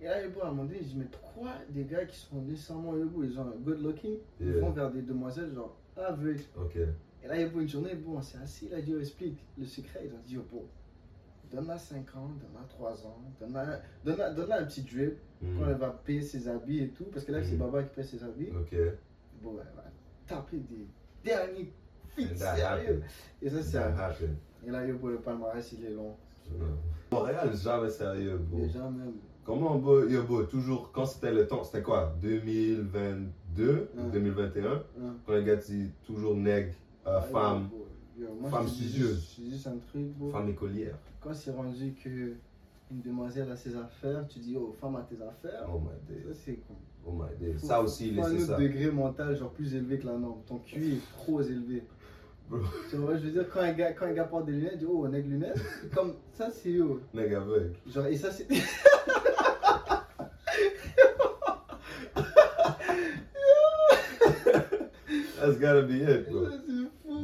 Et 0.01 0.05
là, 0.05 0.23
yo, 0.23 0.31
beau, 0.31 0.41
à 0.41 0.47
un 0.47 0.49
moment 0.51 0.63
donné, 0.63 0.79
je 0.79 0.85
dis, 0.85 0.95
mais 0.97 1.05
pourquoi 1.11 1.51
des 1.69 1.83
gars 1.83 2.05
qui 2.05 2.17
sont 2.17 2.41
nécessairement 2.41 2.95
yo, 2.97 3.05
beau, 3.05 3.23
ils 3.23 3.37
ont 3.37 3.43
un 3.43 3.55
good 3.63 3.81
looking, 3.83 4.17
ils 4.39 4.47
Yeah. 4.47 4.59
vont 4.61 4.71
vers 4.71 4.89
des 4.89 5.01
demoiselles 5.01 5.53
genre 5.53 5.75
average. 5.97 6.41
Ok. 6.59 6.77
Et 6.77 7.27
là, 7.27 7.39
yo, 7.39 7.49
beau, 7.49 7.59
une 7.61 7.69
journée, 7.69 7.93
bon, 7.95 8.17
on 8.17 8.21
s'est 8.21 8.37
assis, 8.41 8.69
là, 8.69 8.81
Dieu 8.81 8.99
explique 8.99 9.37
le 9.57 9.65
secret. 9.65 10.01
Ils 10.05 10.11
ont 10.13 10.21
dit, 10.25 10.35
yo, 10.35 10.41
beau, 10.51 10.65
donne-la 11.55 11.77
5 11.77 12.15
ans, 12.15 12.29
donne-la 12.41 12.67
3 12.69 13.05
ans, 13.07 13.21
donne-la 13.39 13.79
donne 14.03 14.35
donne 14.35 14.51
un 14.51 14.63
petit 14.65 14.81
drip 14.83 15.17
Hmm. 15.41 15.59
quand 15.59 15.69
elle 15.69 15.75
va 15.75 15.89
payer 15.89 16.21
ses 16.21 16.47
habits 16.47 16.79
et 16.79 16.89
tout. 16.89 17.03
Parce 17.11 17.25
que 17.25 17.31
là, 17.33 17.43
c'est 17.43 17.55
Mm. 17.55 17.59
Baba 17.59 17.83
qui 17.83 17.93
paye 17.95 18.05
ses 18.05 18.23
habits. 18.23 18.49
Ok. 18.57 18.75
Bon, 19.43 19.51
elle 19.59 19.75
va 19.75 19.83
taper 20.25 20.57
des 20.57 20.87
derniers 21.23 21.71
that 22.39 22.55
sérieux. 22.55 23.03
Et 23.41 23.49
ça, 23.49 23.61
c'est. 23.61 24.29
Et 24.65 24.71
là, 24.71 24.85
yo, 24.87 24.97
pour 24.97 25.09
le 25.09 25.17
palmarès, 25.17 25.71
il 25.73 25.85
est 25.85 25.89
long. 25.91 26.15
Montréal, 27.11 27.51
jamais 27.55 27.89
sérieux, 27.89 28.37
bro. 28.37 28.65
Comment, 29.43 29.75
bro, 29.77 30.05
yo, 30.07 30.23
bro, 30.23 30.43
toujours, 30.43 30.91
quand 30.93 31.05
c'était 31.05 31.33
le 31.33 31.45
temps, 31.47 31.63
c'était 31.63 31.83
quoi? 31.83 32.15
2022 32.21 33.89
ou 33.95 34.01
Ouais. 34.01 34.11
2021 34.13 34.65
hein. 34.73 34.83
Quand 35.25 35.33
les 35.33 35.43
gars 35.43 35.55
disent 35.57 35.91
toujours 36.03 36.35
nègre, 36.35 36.73
euh, 37.05 37.17
Ah, 37.17 37.21
femme, 37.21 37.69
yo, 37.71 37.84
yo, 38.17 38.27
moi, 38.39 38.49
femme 38.49 38.67
studieuse. 38.67 39.15
juste- 39.15 39.31
Je 39.31 39.35
te 39.35 39.41
dis 39.41 39.51
juste 39.51 39.67
un 39.67 39.77
truc, 39.89 40.07
bro. 40.17 40.29
femme 40.31 40.49
écolière. 40.49 40.97
Quand 41.21 41.33
c'est 41.33 41.51
rendu 41.51 41.93
que 42.03 42.33
une 42.91 43.01
demoiselle 43.01 43.49
a 43.51 43.55
ses 43.55 43.75
affaires, 43.75 44.25
tu 44.27 44.39
dis, 44.39 44.55
oh, 44.57 44.75
femme 44.79 44.95
a 44.95 45.01
tes 45.01 45.15
affaires. 45.21 45.67
Oh 45.73 45.79
my 45.79 46.21
Ça, 46.23 46.29
c'est 46.33 46.53
con. 46.67 46.75
Oh 47.07 47.11
my. 47.13 47.53
Faut- 47.53 47.67
Ça 47.67 47.81
aussi, 47.81 48.09
un 48.11 48.21
laissez 48.29 48.35
autre 48.43 48.45
ça. 48.53 48.57
degré 48.57 48.91
mental, 48.91 49.35
genre 49.35 49.51
plus 49.51 49.73
élevé 49.75 49.97
que 49.99 50.05
la 50.05 50.17
norme. 50.17 50.41
Ton 50.45 50.59
QI 50.59 50.93
est 50.97 51.11
trop 51.17 51.41
élevé. 51.41 51.83
Bro. 52.49 52.59
Tu 52.91 52.95
vois, 52.97 53.17
je 53.17 53.23
veux 53.25 53.31
dire, 53.31 53.49
quand 53.51 53.61
un 53.61 53.73
gars, 53.73 53.93
quand 53.93 54.05
un 54.05 54.13
gars 54.13 54.25
porte 54.25 54.45
des 54.45 54.51
lunettes, 54.51 54.73
il 54.75 54.79
dit, 54.79 54.85
oh, 54.87 55.01
on 55.03 55.05
a 55.05 55.09
des 55.19 55.23
lunettes. 55.23 55.59
Comme 55.95 56.13
ça, 56.33 56.49
c'est 56.51 56.71
yo. 56.71 56.99
Nègre 57.13 57.41
aveugle. 57.41 57.73
Genre, 57.87 58.05
et 58.05 58.15
ça, 58.17 58.29
c'est. 58.31 58.47
That's 65.39 65.57
gotta 65.59 65.81
be 65.83 66.01
it, 66.01 66.29
bro. 66.31 66.49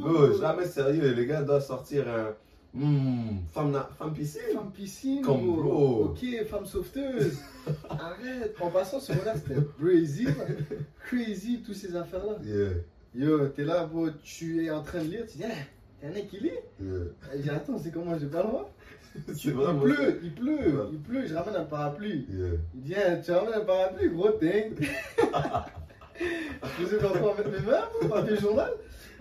Bro, 0.01 0.39
jamais 0.39 0.65
sérieux. 0.65 1.13
Les 1.13 1.25
gars 1.25 1.41
doivent 1.43 1.65
sortir 1.65 2.08
un. 2.08 2.34
Hmm, 2.74 3.39
femme, 3.53 3.72
na- 3.72 3.89
femme 4.00 4.13
piscine. 4.13 4.41
Femme 4.53 4.72
piscine, 4.72 5.22
Comme 5.22 5.46
bro. 5.46 5.55
bro. 5.62 6.03
Ok, 6.05 6.25
femme 6.50 6.65
sauveteuse. 6.65 7.38
Arrête. 7.89 8.55
En 8.62 8.70
passant, 8.70 9.00
ce 9.00 9.12
moment-là, 9.12 9.34
c'était 9.36 9.60
crazy. 9.77 10.27
Crazy, 11.05 11.62
toutes 11.65 11.75
ces 11.75 11.93
affaires-là. 11.96 12.38
Yeah, 12.43 12.70
Yo, 13.13 13.48
t'es 13.50 13.65
là, 13.65 13.84
bro, 13.86 14.08
tu 14.24 14.63
es 14.65 14.72
en 14.72 14.81
train 14.84 15.00
de 15.00 15.10
lire, 15.10 15.25
tu 15.29 15.38
dis, 15.39 15.43
t'es 16.00 16.08
un 16.08 16.12
mec 16.12 16.29
qui 16.29 16.39
lit? 16.39 16.51
Yeah. 16.81 17.36
Dis, 17.41 17.50
attends, 17.50 17.77
c'est 17.77 17.91
comment, 17.91 18.17
j'ai 18.17 18.27
pas 18.27 18.41
le 18.43 18.48
droit 18.48 18.74
Il 19.27 19.53
pleut, 19.53 20.20
il 20.24 20.34
pleut, 20.34 20.53
Ouais. 20.55 20.88
il 20.93 21.00
pleut, 21.00 21.27
je 21.27 21.36
ramène 21.36 21.55
un 21.58 21.65
parapluie. 21.65 22.25
Yeah. 22.31 22.48
Il 22.74 22.81
dit, 22.84 22.96
ah, 22.96 23.17
tu 23.17 23.31
ramènes 23.34 23.55
un 23.55 23.65
parapluie, 23.65 24.10
gros 24.12 24.29
thing. 24.31 24.75
je 26.79 26.86
sais 26.86 26.98
pas 26.98 27.10
quoi 27.20 27.36
mettre 27.36 27.50
mes 27.50 27.60
mains, 27.70 27.84
bro, 28.00 28.08
papier 28.08 28.38
journal. 28.38 28.72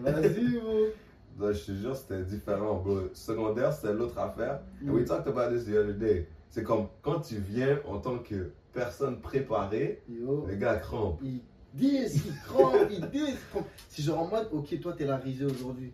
Vas-y, 0.02 0.59
bro. 0.59 1.52
Je 1.52 1.64
te 1.66 1.73
jure, 1.73 1.97
c'était 1.97 2.23
différent, 2.23 2.76
bro. 2.76 3.00
Secondaire, 3.14 3.73
c'était 3.73 3.92
l'autre 3.95 4.19
affaire. 4.19 4.61
And 4.83 4.87
Mm. 4.90 4.95
we 4.95 5.04
talked 5.04 5.26
about 5.28 5.50
this 5.54 5.64
the 5.64 5.76
other 5.76 5.95
day. 5.95 6.26
C'est 6.50 6.62
comme 6.64 6.88
quand 7.02 7.21
tu 7.21 7.37
viens 7.37 7.78
en 7.87 7.99
tant 7.99 8.19
que 8.19 8.50
personne 8.73 9.21
préparée, 9.21 10.02
Yo. 10.09 10.47
les 10.49 10.57
gars 10.59 10.76
crampent. 10.76 11.21
Ils 11.23 11.40
disent, 11.75 12.26
ils 12.26 12.35
crampent, 12.45 12.88
ils 12.90 13.09
disent. 13.11 13.28
ils 13.28 13.50
crampent. 13.52 13.66
C'est 13.88 14.02
genre 14.02 14.21
en 14.21 14.26
mode, 14.26 14.49
ok, 14.52 14.80
toi 14.80 14.92
t'es 14.97 15.04
la 15.07 15.16
risée 15.16 15.45
aujourd'hui. 15.45 15.92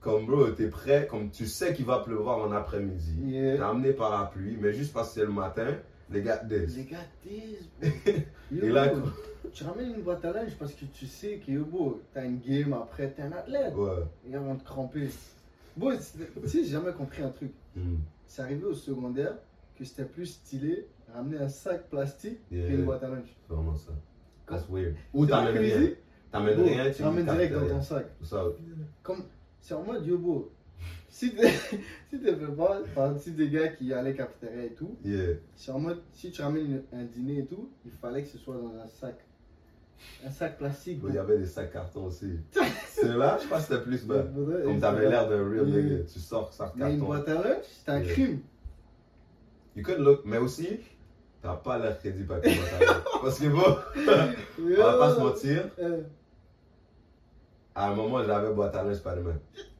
Comme 0.00 0.26
bro, 0.26 0.48
t'es 0.50 0.66
prêt, 0.68 1.06
comme 1.10 1.30
tu 1.30 1.46
sais 1.46 1.72
qu'il 1.72 1.86
va 1.86 2.00
pleuvoir 2.00 2.38
en 2.38 2.52
après-midi. 2.52 3.14
Yeah. 3.24 3.56
T'as 3.58 3.70
amené 3.70 3.92
parapluie, 3.92 4.58
mais 4.60 4.72
juste 4.74 4.92
parce 4.92 5.08
que 5.14 5.20
c'est 5.20 5.26
le 5.26 5.32
matin, 5.32 5.76
les 6.10 6.22
gars. 6.22 6.42
Les 6.48 6.84
gars. 6.84 6.98
Yo, 8.50 8.62
Et 8.64 8.68
là, 8.70 8.92
tu 9.52 9.64
ramènes 9.64 9.94
une 9.94 10.02
boîte 10.02 10.24
à 10.24 10.32
linge 10.32 10.54
parce 10.58 10.72
que 10.74 10.84
tu 10.86 11.06
sais 11.06 11.38
que 11.44 11.50
yo, 11.50 11.64
beau, 11.64 12.00
t'as 12.12 12.24
une 12.24 12.38
game 12.40 12.72
après, 12.72 13.10
t'es 13.10 13.22
un 13.22 13.32
athlète. 13.32 13.74
Ouais. 13.74 14.04
Gars 14.28 14.40
vont 14.40 14.56
te 14.56 14.64
cramper. 14.64 15.08
Bon, 15.76 15.90
tu 15.90 16.48
sais, 16.48 16.64
j'ai 16.64 16.70
jamais 16.70 16.92
compris 16.92 17.22
un 17.22 17.30
truc. 17.30 17.52
Mm. 17.74 17.96
C'est 18.26 18.42
arrivé 18.42 18.64
au 18.64 18.74
secondaire 18.74 19.34
que 19.76 19.84
c'était 19.84 20.04
plus 20.04 20.26
stylé 20.26 20.86
ramener 21.12 21.38
un 21.38 21.48
sac 21.48 21.88
plastique 21.90 22.38
Yeah. 22.50 22.68
qu'une 22.68 22.84
boîte 22.84 23.02
à 23.02 23.08
linge. 23.08 23.34
C'est 23.46 23.54
vraiment 23.54 23.76
ça. 23.76 23.92
That's 24.46 24.68
weird. 24.68 24.94
Ou 25.12 25.26
t'amènes 25.26 25.54
crazy. 25.54 25.72
rien. 25.74 25.90
T'amènes 26.30 26.60
rien, 26.60 26.90
tu 26.90 27.02
ramènes 27.02 27.24
direct 27.24 27.54
dans 27.54 27.68
ton 27.68 27.80
sac. 27.82 28.06
Ça. 28.22 28.44
Comme, 29.02 29.24
c'est 29.60 29.74
en 29.74 29.82
mode 29.84 30.04
yobo. 30.06 30.52
Si 31.14 31.32
t'es 31.32 31.48
si 32.10 32.18
t'es 32.20 32.34
fait 32.34 32.52
pas 32.56 32.80
partie 32.92 33.30
des 33.30 33.48
gars 33.48 33.68
qui 33.68 33.92
allaient 33.92 34.16
cafétéria 34.16 34.64
et 34.64 34.74
tout, 34.74 34.96
Yeah. 35.04 35.36
c'est 35.54 35.70
en 35.70 35.78
mode 35.78 36.00
si 36.12 36.32
tu 36.32 36.42
ramènes 36.42 36.82
un 36.92 37.04
dîner 37.04 37.38
et 37.38 37.46
tout, 37.46 37.70
il 37.84 37.92
fallait 37.92 38.22
que 38.22 38.28
ce 38.28 38.38
soit 38.38 38.56
dans 38.56 38.74
un 38.82 38.88
sac. 38.88 39.14
Un 40.26 40.30
sac 40.32 40.58
plastique. 40.58 41.00
Il 41.08 41.14
y 41.14 41.18
avait 41.18 41.38
des 41.38 41.46
sacs 41.46 41.72
cartons 41.72 42.06
aussi. 42.06 42.32
C'est 42.88 43.14
là, 43.16 43.38
je 43.40 43.46
crois 43.46 43.58
que 43.58 43.64
c'était 43.64 43.82
plus 43.82 44.04
bas. 44.04 44.24
Comme 44.64 44.80
t'avais 44.80 45.08
l'air 45.08 45.28
d'un 45.28 45.48
real 45.48 45.66
nigga. 45.66 46.02
Tu 46.12 46.18
sors 46.18 46.52
sac 46.52 46.72
Mais 46.74 46.86
une 46.94 46.98
carton. 46.98 47.06
boîte 47.06 47.28
à 47.28 47.34
linge, 47.34 47.64
c'est 47.84 47.90
un 47.92 48.00
Yeah. 48.00 48.12
crime. 48.12 48.40
You 49.76 49.82
could 49.84 49.98
look, 50.00 50.22
mais 50.24 50.38
aussi, 50.38 50.80
t'as 51.42 51.54
pas 51.54 51.78
l'air 51.78 51.96
crédible 52.00 52.32
avec 52.32 52.46
une 52.56 52.60
boîte 52.60 52.74
à 52.74 52.84
linge. 52.92 53.02
Parce 53.22 53.38
que 53.38 53.46
bon, 53.46 53.76
on 54.58 54.82
va 54.82 54.98
pas 54.98 55.14
se 55.14 55.20
mentir, 55.20 55.70
à 57.76 57.88
un 57.90 57.94
moment 57.94 58.22
j'avais 58.24 58.52
boîte 58.52 58.74
à 58.74 58.82
linge 58.82 58.96
Spider-Man. 58.96 59.38
hmm. 59.38 59.73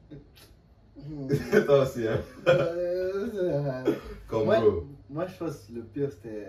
Toi 1.65 1.83
aussi, 1.83 2.07
hein. 2.07 2.19
Comme 4.27 4.45
bro. 4.45 4.85
Moi, 5.09 5.25
je 5.27 5.37
pense 5.37 5.55
que 5.67 5.73
le 5.75 5.81
pire, 5.83 6.09
c'était. 6.11 6.47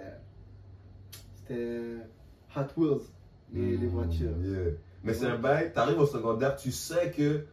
C'était. 1.36 1.96
Hot 2.56 2.68
Wheels, 2.76 3.00
les, 3.52 3.76
les 3.76 3.86
Mm, 3.86 3.90
voitures. 3.90 4.36
yeah. 4.42 4.70
Mais 5.04 5.12
c'est 5.14 5.26
un 5.26 5.38
bail, 5.38 5.72
t'arrives 5.72 6.00
au 6.00 6.06
secondaire, 6.06 6.56
tu 6.56 6.72
sais 6.72 7.10
que 7.10 7.44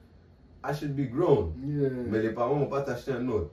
I 0.66 0.74
should 0.74 0.96
be 0.96 1.10
grown. 1.12 1.54
Yeah. 1.66 1.90
Mais 2.08 2.22
les 2.22 2.30
parents 2.32 2.58
vont 2.58 2.68
pas 2.68 2.82
t'acheter 2.82 3.12
un 3.12 3.28
autre. 3.28 3.52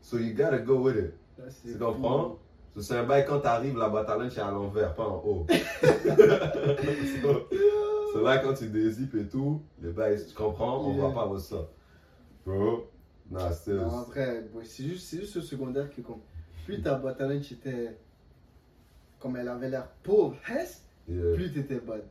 So 0.00 0.18
you 0.18 0.34
gotta 0.34 0.58
go 0.58 0.76
with 0.78 0.96
it. 0.96 1.14
C'est 1.50 1.72
Tu 1.72 1.78
comprends? 1.78 2.38
So, 2.74 2.80
c'est 2.80 2.96
un 2.96 3.04
bail 3.04 3.24
quand 3.26 3.40
t'arrives, 3.40 3.76
la 3.76 3.88
boîte 3.88 4.08
à 4.08 4.16
linge 4.16 4.36
est 4.38 4.40
à 4.40 4.50
l'envers, 4.52 4.94
pas 4.94 5.04
en 5.08 5.16
haut. 5.24 5.46
so, 7.22 7.48
so 8.12 8.22
là, 8.24 8.38
quand 8.38 8.54
tu 8.54 8.68
dézippes 8.68 9.14
et 9.16 9.26
tout, 9.26 9.62
le 9.82 9.90
bail, 9.90 10.16
tu 10.26 10.34
comprends? 10.34 10.86
On 10.86 10.94
Yeah. 10.94 11.08
voit 11.08 11.28
pas 11.28 11.38
ça. 11.40 11.56
Bro, 12.48 12.88
nah, 13.30 13.52
c'est. 13.52 13.74
Non, 13.74 14.06
bon, 14.54 14.60
c'est 14.64 14.84
juste, 14.84 15.06
c'est 15.08 15.20
juste 15.20 15.36
au 15.36 15.42
secondaire 15.42 15.90
que, 15.94 16.00
comme, 16.00 16.20
plus 16.64 16.80
ta 16.80 16.94
boîte 16.94 17.20
à 17.20 17.26
lunch 17.28 17.52
était. 17.52 17.96
Comme 19.20 19.36
elle 19.36 19.48
avait 19.48 19.68
l'air 19.68 19.88
pauvre, 20.02 20.36
hesse, 20.48 20.84
Yeah. 21.08 21.34
plus 21.34 21.52
t'étais 21.52 21.80
bonne. 21.80 22.02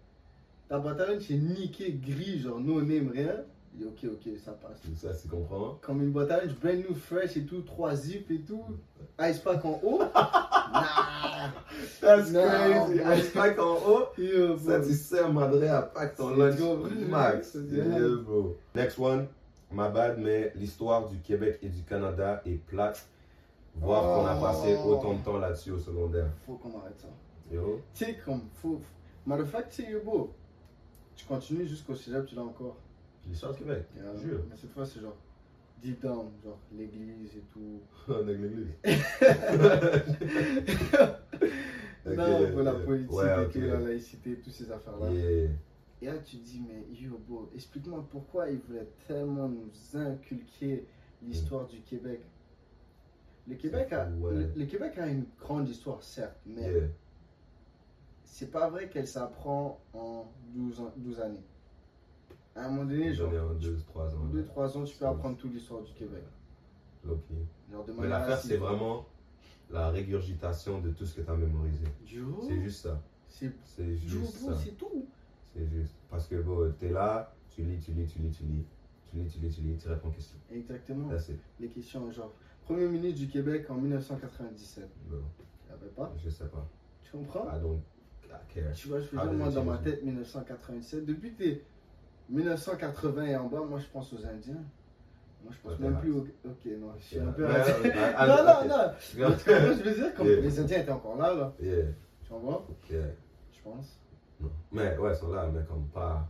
Ta 0.70 0.79
boîte 0.79 1.00
à 1.00 1.06
lunch 1.08 1.29
est 1.32 1.38
niquée, 1.38 1.91
gris, 1.94 2.39
genre 2.39 2.60
no 2.60 2.82
name, 2.82 3.10
rien. 3.13 3.36
Et 3.79 3.86
ok, 3.86 4.12
ok, 4.12 4.34
ça 4.44 4.51
passe. 4.53 4.82
Ça, 4.96 5.10
tu 5.13 5.27
comprends? 5.27 5.77
Comme 5.82 6.01
une 6.01 6.12
boîte 6.12 6.32
à 6.32 6.44
lunch 6.44 6.56
brand 6.60 6.75
new, 6.77 6.96
fresh 6.96 7.38
et 7.38 7.46
tout, 7.46 7.62
3 7.62 7.96
zip 7.96 8.29
et 8.32 8.39
tout. 8.41 8.63
Ice 9.22 9.38
pack 9.39 9.63
en 9.65 9.79
haut. 9.84 10.00
nah. 10.74 11.53
That's 12.01 12.32
crazy. 12.32 13.00
Ice 13.20 13.29
pack 13.34 13.60
en 13.60 13.75
haut. 13.75 14.06
Yo, 14.17 14.58
Ça, 14.58 14.79
tu 14.82 14.94
sais, 14.94 15.29
Madre 15.32 15.63
a 15.72 15.84
pack 15.84 16.15
ton 16.15 16.29
C'est 16.36 16.60
lunch 16.60 17.08
max. 17.08 17.51
c'est 17.51 17.75
Yeah, 17.75 18.15
bro. 18.25 18.58
Next 18.75 18.98
one, 18.98 19.27
my 19.72 19.90
bad, 19.94 20.18
mais 20.20 20.52
l'histoire 20.56 21.08
du 21.08 21.18
Québec 21.20 21.60
et 21.62 21.70
du 21.70 21.84
Canada 21.84 22.42
est 22.46 22.58
plate. 22.66 23.08
Voir 23.76 24.02
qu'on 24.04 24.26
a 24.26 24.36
passé 24.40 24.76
Oh. 24.84 24.94
autant 24.94 25.14
de 25.14 25.24
temps 25.24 25.38
là-dessus 25.38 25.72
au 25.72 25.80
secondaire. 25.80 26.28
Faut 26.46 26.56
qu'on 26.56 26.80
arrête 26.80 27.00
ça. 27.00 27.08
Yo. 27.52 27.82
Tu 27.94 28.06
sais, 28.06 28.18
comme, 28.26 28.42
faut. 28.56 28.82
Matter 29.26 29.44
of 29.44 29.50
fact, 29.50 29.70
tu 29.72 29.84
sais, 29.84 29.92
Yobo, 29.92 30.34
tu 31.16 31.26
continues 31.26 31.68
jusqu'au 31.68 31.96
cégep, 31.96 32.26
tu 32.26 32.36
l'as 32.36 32.44
encore. 32.44 32.78
L'histoire 33.30 33.52
du 33.54 33.60
Québec. 33.60 33.84
Euh, 33.98 34.18
Jure. 34.18 34.40
Mais 34.50 34.56
cette 34.56 34.72
fois, 34.72 34.86
c'est 34.86 35.02
genre 35.02 35.16
deep 35.82 36.02
down, 36.02 36.30
genre 36.44 36.58
l'église 36.76 37.36
et 37.36 37.44
tout. 37.54 37.82
Avec 38.14 38.38
l'église. 38.40 38.74
non, 42.06 42.52
pour 42.52 42.62
la 42.62 42.74
politique 42.74 43.12
Ouais, 43.12 43.26
et 43.28 43.46
ok. 43.46 43.52
tout, 43.52 43.60
la 43.62 43.80
laïcité, 43.80 44.36
toutes 44.44 44.54
ces 44.54 44.72
affaires-là. 44.72 45.10
Yeah. 45.12 45.50
Et 46.01 46.06
là, 46.06 46.18
tu 46.20 46.38
te 46.38 46.44
dis, 46.44 46.62
mais 46.62 46.86
Yobo, 46.94 47.50
explique-moi 47.56 48.06
pourquoi 48.12 48.50
ils 48.50 48.60
voulaient 48.60 48.88
tellement 49.08 49.50
nous 49.50 49.72
inculquer 49.96 50.86
l'histoire 51.24 51.66
du 51.68 51.80
Québec. 51.82 52.22
Le 53.48 53.56
Québec, 53.56 53.92
a, 53.94 54.08
Ouais. 54.10 54.34
le, 54.36 54.51
le 54.56 54.66
Québec 54.66 54.98
a 54.98 55.08
une 55.08 55.25
grande 55.39 55.68
histoire, 55.70 56.04
certes, 56.04 56.38
mais 56.46 56.62
Yeah. 56.72 56.88
c'est 58.25 58.51
pas 58.51 58.70
vrai 58.70 58.89
qu'elle 58.89 59.08
s'apprend 59.08 59.80
en 59.94 60.25
12, 60.54 60.82
ans- 60.82 60.94
12 60.98 61.20
années. 61.20 61.44
À 62.56 62.66
un 62.66 62.70
moment 62.70 62.86
donné, 62.86 63.13
genre, 63.13 63.32
J'en 63.32 63.36
ai 63.38 63.39
en 63.39 63.54
2-3 63.56 64.16
ans. 64.16 64.25
2-3 64.32 64.77
ans, 64.77 64.84
tu 64.84 64.96
peux 64.98 65.06
apprendre 65.06 65.38
toute 65.38 65.54
l'histoire 65.54 65.82
du 65.82 65.94
Québec. 65.94 66.24
Ok. 67.10 67.18
Genre 67.72 67.86
de 67.86 67.94
Mais 67.94 68.08
l'affaire, 68.08 68.39
c'est 68.39 68.58
vraiment 68.58 69.06
la 69.70 69.89
régurgitation 69.89 70.80
de 70.82 70.89
tout 70.92 71.06
ce 71.06 71.16
que 71.16 71.22
tu 71.22 71.30
as 71.32 71.36
mémorisé. 71.36 71.86
Yo, 72.06 72.44
C'est 72.48 72.62
juste 72.62 72.84
ça. 72.84 73.01
c'est 73.27 73.46
yo, 73.80 73.96
juste 73.96 74.42
bro, 74.44 74.51
ça. 74.54 74.58
c'est 74.63 74.77
tout. 74.77 75.06
C'est 75.58 75.68
juste. 75.68 75.94
Parce 76.10 76.28
que 76.28 76.36
bon, 76.36 76.72
t'es 76.80 76.90
là, 76.90 77.34
tu 77.50 77.64
lis, 77.64 77.80
tu 77.80 77.92
lis, 77.92 78.06
tu 78.06 78.20
lis, 78.20 78.30
tu 78.32 78.44
lis. 78.44 78.66
Tu 79.10 79.18
lis, 79.18 79.28
tu 79.28 79.40
lis, 79.40 79.50
tu 79.50 79.62
lis, 79.62 79.78
tu 79.78 79.88
réponds 79.88 80.10
aux 80.10 80.12
questions. 80.12 80.38
Exactement. 80.52 81.10
Là. 81.12 81.18
Les 81.60 81.68
questions, 81.70 82.12
genre, 82.12 82.32
premier 82.66 82.88
ministre 82.88 83.20
du 83.20 83.28
Québec 83.28 83.66
en 83.70 83.76
1997. 83.76 84.88
Bon, 85.10 85.18
Il 85.68 85.74
avait 85.74 85.88
pas? 85.92 86.14
je 86.24 86.30
sais 86.30 86.46
pas. 86.46 86.68
Tu 87.04 87.12
comprends? 87.12 87.46
Don't 87.60 87.80
care. 88.54 88.72
Tu 88.74 88.88
vois, 88.90 89.00
je 89.00 89.06
veux 89.08 89.18
Ah, 89.20 89.24
dire, 89.28 89.34
moi, 89.34 89.50
dans 89.50 89.64
ma 89.64 89.78
tête, 89.78 90.04
1997. 90.04 91.06
Depuis 91.06 91.34
que 91.34 91.38
t'es 91.44 91.64
1980 92.30 93.26
et 93.26 93.36
en 93.38 93.48
bas, 93.48 93.62
moi, 93.68 93.80
je 93.80 93.88
pense 93.88 94.12
aux 94.14 94.26
Indiens. 94.26 94.64
Moi, 95.44 95.52
je 95.54 95.58
pense 95.70 95.80
Ouais, 95.80 95.90
même 95.90 96.00
plus 96.00 96.12
aux. 96.12 96.28
Ok, 96.46 96.66
non, 96.80 96.92
je 97.00 97.04
suis 97.04 97.20
un 97.20 97.32
peu. 97.32 97.46
ouais, 97.46 97.52
ouais, 97.52 97.58
non, 98.28 98.44
non, 98.44 98.68
non. 98.68 98.92
Tu 99.00 99.18
ce 99.18 99.44
que 99.46 99.52
je 99.54 99.84
veux 99.84 99.96
dire 99.96 100.14
comme 100.16 100.28
Yeah. 100.28 100.42
Les 100.42 100.60
Indiens 100.60 100.80
étaient 100.82 100.92
encore 100.92 101.18
là, 101.18 101.34
là. 101.34 101.54
Yeah, 101.62 101.86
Tu 102.24 102.34
vois 102.34 102.66
yeah. 102.92 103.02
Je 103.54 103.62
pense. 103.62 104.00
Non. 104.39 104.50
Mais 104.72 104.98
ouais, 104.98 105.13
ils 105.13 105.15
sont 105.17 105.32
là, 105.32 105.50
mais 105.53 105.63
comme 105.67 105.86
pas. 105.88 106.27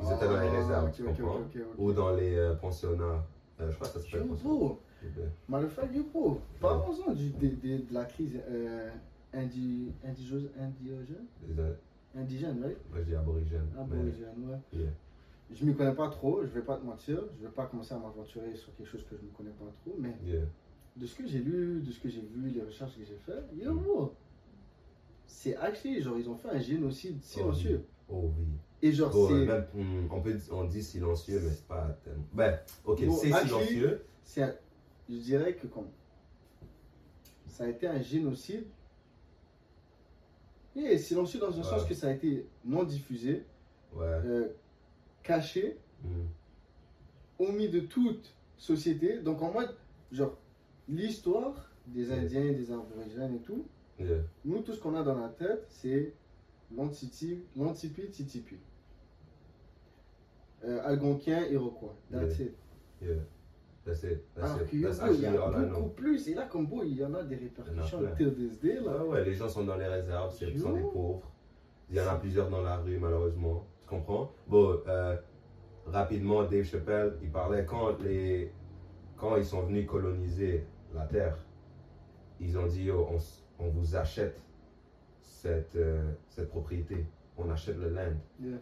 Ils 0.00 0.12
étaient 0.12 0.26
dans 0.28 0.40
les 0.40 0.48
réserves, 0.48 0.92
tu 0.92 1.02
comprends? 1.04 1.40
Ou 1.78 1.92
dans 1.92 2.14
les 2.14 2.36
euh, 2.36 2.54
pensionnats. 2.54 3.24
Euh, 3.60 3.70
je 3.70 3.74
crois 3.76 3.88
que 3.88 3.98
ça 3.98 4.00
s'appelle 4.04 4.28
bro. 4.28 4.78
Yeah. 5.02 5.26
Maléfique, 5.48 5.92
yo, 5.94 6.02
bro. 6.12 6.40
Parlons-en 6.60 7.12
du- 7.12 7.30
de, 7.30 7.92
la 7.92 8.04
crise 8.04 8.38
euh, 8.48 8.90
indi, 9.34 9.92
indigène, 10.04 10.50
indigène, 12.16 12.62
right? 12.62 12.78
moi 12.90 12.98
je 13.00 13.04
dis 13.04 13.14
aborigènes. 13.14 13.66
mais- 13.74 13.80
Aborigène, 13.80 14.48
ouais. 14.50 14.58
Yeah. 14.78 14.90
Je 15.50 15.64
m'y 15.64 15.74
connais 15.74 15.94
pas 15.94 16.08
trop, 16.10 16.42
je 16.42 16.48
vais 16.48 16.62
pas 16.62 16.76
te 16.76 16.84
mentir. 16.84 17.22
Je 17.40 17.46
vais 17.46 17.52
pas 17.52 17.66
commencer 17.66 17.94
à 17.94 17.98
m'aventurer 17.98 18.54
sur 18.54 18.74
quelque 18.76 18.88
chose 18.90 19.04
que 19.08 19.16
je 19.16 19.24
ne 19.24 19.30
connais 19.30 19.50
pas 19.56 19.70
trop, 19.84 19.94
mais 19.98 20.16
Yeah. 20.24 20.42
de 20.96 21.06
ce 21.06 21.14
que 21.16 21.26
j'ai 21.26 21.38
lu, 21.40 21.80
de 21.80 21.90
ce 21.90 22.00
que 22.00 22.08
j'ai 22.08 22.20
vu, 22.20 22.50
les 22.50 22.62
recherches 22.62 22.96
que 22.96 23.04
j'ai 23.04 23.16
fait, 23.24 23.42
yo, 23.56 23.72
Mm. 23.72 23.78
bro. 23.82 24.14
C'est 25.30 25.54
actually, 25.56 26.00
genre, 26.02 26.18
ils 26.18 26.28
ont 26.28 26.36
fait 26.36 26.48
un 26.48 26.58
génocide 26.58 27.22
silencieux. 27.22 27.84
Oh 28.08 28.32
oui. 28.36 28.46
Et 28.82 28.92
genre, 28.92 29.10
Bon, 29.12 29.28
c'est. 29.28 29.44
même, 29.44 29.66
on, 30.10 30.20
peut, 30.20 30.36
on 30.50 30.64
dit 30.64 30.82
silencieux, 30.82 31.40
mais 31.44 31.50
c'est 31.50 31.66
pas 31.68 31.96
tellement. 32.02 32.24
Ben, 32.32 32.58
ok, 32.84 33.04
Bon, 33.06 33.12
c'est 33.14 33.30
silencieux. 33.32 34.04
c'est 34.24 34.42
un- 34.42 34.54
je 35.08 35.16
dirais 35.16 35.54
que 35.54 35.66
comme 35.66 35.86
ça 37.46 37.64
a 37.64 37.68
été 37.68 37.86
un 37.86 38.00
génocide 38.00 38.64
et 40.76 40.96
silencieux 40.98 41.40
dans 41.40 41.52
un 41.52 41.58
Ouais. 41.58 41.62
sens 41.64 41.84
que 41.84 41.94
ça 41.94 42.08
a 42.08 42.12
été 42.12 42.46
non 42.64 42.84
diffusé, 42.84 43.44
Ouais. 43.94 44.04
euh, 44.06 44.48
caché, 45.22 45.76
omis 47.38 47.68
de 47.68 47.80
toute 47.80 48.34
société. 48.56 49.18
Donc 49.20 49.42
en 49.42 49.52
mode, 49.52 49.74
genre, 50.12 50.36
l'histoire 50.88 51.70
des. 51.86 52.10
Indiens, 52.12 52.52
des 52.52 52.70
Aborigènes 52.70 53.34
et 53.36 53.40
tout, 53.40 53.66
Yeah. 53.98 54.18
nous, 54.44 54.60
tout 54.60 54.72
ce 54.72 54.80
qu'on 54.80 54.94
a 54.94 55.02
dans 55.02 55.18
la 55.18 55.28
tête, 55.28 55.66
c'est 55.68 56.12
l'Antipi, 56.76 57.42
Titipi. 58.10 58.56
Euh, 60.64 60.80
Algonquin, 60.84 61.46
Iroquois. 61.50 61.94
That's 62.10 62.38
it. 62.40 62.54
Yeah. 63.02 63.14
That's 63.84 64.04
it. 64.04 64.24
That's 64.34 64.50
Alors 64.50 64.62
it. 64.62 64.70
que 64.70 64.76
yo, 64.76 64.88
That's 64.88 65.00
bro, 65.00 65.12
il 65.14 65.20
y 65.20 65.26
a 65.26 65.50
beaucoup 65.66 65.88
plus. 65.90 66.28
Et 66.28 66.34
là, 66.34 66.46
comme 66.46 66.66
beau, 66.66 66.82
il 66.84 66.96
y 66.96 67.04
en 67.04 67.14
a 67.14 67.22
des 67.22 67.36
répercussions 67.36 67.98
plein. 67.98 68.14
till 68.16 68.34
this 68.34 68.60
day, 68.60 68.80
là. 68.80 69.04
Ouais, 69.04 69.24
les 69.24 69.34
gens 69.34 69.48
sont 69.48 69.64
dans 69.64 69.76
les 69.76 69.86
réserves, 69.86 70.34
c'est 70.36 70.56
sont 70.58 70.72
des 70.72 70.82
pauvres. 70.82 71.30
Il 71.90 71.96
y 71.96 72.00
en 72.00 72.06
a 72.06 72.16
plusieurs 72.16 72.50
dans 72.50 72.62
la 72.62 72.76
rue, 72.76 72.98
malheureusement. 72.98 73.64
Tu 73.80 73.88
comprends? 73.88 74.30
Bon, 74.46 74.78
euh, 74.86 75.16
rapidement, 75.86 76.44
Dave 76.44 76.64
Chappelle, 76.64 77.14
il 77.22 77.30
parlait 77.30 77.64
quand, 77.64 77.98
les, 78.02 78.52
quand 79.16 79.36
ils 79.36 79.44
sont 79.44 79.62
venus 79.62 79.86
coloniser 79.86 80.64
la 80.94 81.06
Terre, 81.06 81.38
ils 82.40 82.58
ont 82.58 82.66
dit, 82.66 82.84
Yo, 82.84 83.06
on, 83.10 83.16
on 83.58 83.68
vous 83.68 83.96
achète 83.96 84.40
cette, 85.20 85.76
euh, 85.76 86.10
cette 86.28 86.48
propriété, 86.48 87.06
on 87.36 87.50
achète 87.50 87.78
le 87.78 87.90
land. 87.90 88.14
Yeah. 88.40 88.58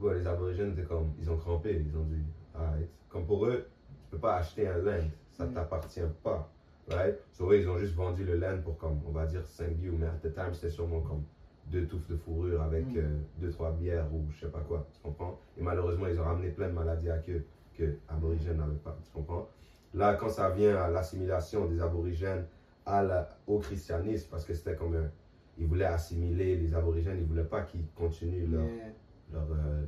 Ouais, 0.00 0.18
les 0.18 0.26
aborigènes 0.26 0.72
étaient 0.72 0.82
comme, 0.84 1.12
ils 1.18 1.30
ont 1.30 1.36
crampé, 1.36 1.84
ils 1.88 1.96
ont 1.96 2.04
dit, 2.04 2.22
alright. 2.54 2.88
Comme 3.08 3.26
pour 3.26 3.46
eux, 3.46 3.66
tu 4.04 4.10
peux 4.10 4.18
pas 4.18 4.36
acheter 4.36 4.68
un 4.68 4.78
land, 4.78 5.04
ça 5.32 5.46
t'appartient 5.46 6.00
pas, 6.22 6.48
right? 6.90 7.16
So 7.32 7.50
eux, 7.50 7.58
ils 7.58 7.68
ont 7.68 7.78
juste 7.78 7.94
vendu 7.94 8.24
le 8.24 8.36
land 8.36 8.58
pour 8.62 8.76
comme, 8.76 9.00
on 9.06 9.10
va 9.10 9.26
dire 9.26 9.44
5 9.46 9.74
billes, 9.76 9.90
mais 9.98 10.06
at 10.06 10.18
the 10.22 10.32
time, 10.32 10.52
c'était 10.52 10.68
sûrement 10.70 11.00
comme 11.00 11.22
deux 11.66 11.86
touffes 11.86 12.08
de 12.08 12.16
fourrure 12.16 12.62
avec 12.62 12.84
Mm. 12.86 12.96
euh, 12.98 13.16
deux, 13.38 13.50
trois 13.50 13.72
bières 13.72 14.06
ou 14.12 14.24
je 14.30 14.40
sais 14.40 14.50
pas 14.52 14.60
quoi, 14.60 14.86
tu 14.92 15.00
comprends? 15.02 15.38
Et 15.56 15.62
malheureusement, 15.62 16.06
ils 16.06 16.20
ont 16.20 16.24
ramené 16.24 16.50
plein 16.50 16.68
de 16.68 16.74
maladies 16.74 17.10
à 17.10 17.18
queue 17.18 17.44
que 17.76 17.96
aborigènes 18.08 18.58
n'avaient 18.58 18.74
pas, 18.76 18.96
tu 19.04 19.10
comprends? 19.12 19.48
Là, 19.94 20.14
quand 20.14 20.28
ça 20.28 20.50
vient 20.50 20.76
à 20.76 20.88
l'assimilation 20.88 21.66
des 21.66 21.80
aborigènes 21.80 22.44
à 22.86 23.02
la- 23.02 23.28
au 23.46 23.58
christianisme, 23.58 24.28
parce 24.30 24.44
que 24.44 24.54
c'était 24.54 24.76
comme 24.76 24.94
un, 24.96 25.10
ils 25.58 25.66
voulaient 25.66 25.84
assimiler 25.86 26.56
les 26.56 26.74
aborigènes, 26.74 27.18
ils 27.18 27.26
voulaient 27.26 27.44
pas 27.44 27.62
qu'ils 27.62 27.84
continuent 27.94 28.50
leur 28.50 28.64
Yeah. 28.64 28.92
leur, 29.32 29.48
euh, 29.52 29.84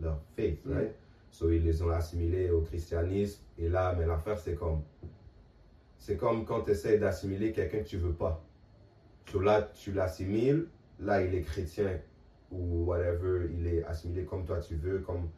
leur 0.00 0.18
faith, 0.36 0.60
Yeah. 0.66 0.76
right? 0.76 0.94
So, 1.30 1.50
ils 1.50 1.62
les 1.64 1.80
ont 1.82 1.90
assimilés 1.90 2.50
au 2.50 2.60
christianisme. 2.62 3.42
Et 3.58 3.68
là, 3.68 3.94
mais 3.96 4.06
l'affaire, 4.06 4.38
c'est 4.38 4.54
comme. 4.56 4.82
C'est 5.98 6.16
comme 6.16 6.44
quand 6.44 6.62
tu 6.62 6.72
essaies 6.72 6.98
d'assimiler 6.98 7.52
quelqu'un 7.52 7.78
que 7.78 7.88
tu 7.88 7.96
veux 7.96 8.12
pas. 8.12 8.42
So, 9.30 9.40
là, 9.40 9.62
tu 9.62 9.92
l'assimiles. 9.92 10.66
Là, 10.98 11.22
il 11.22 11.34
est 11.34 11.42
chrétien 11.42 12.00
ou 12.50 12.84
whatever. 12.84 13.48
Il 13.56 13.66
est 13.68 13.84
assimilé 13.84 14.24
comme 14.24 14.44
toi 14.44 14.58
tu 14.60 14.74
veux, 14.74 14.98
comme 14.98 15.28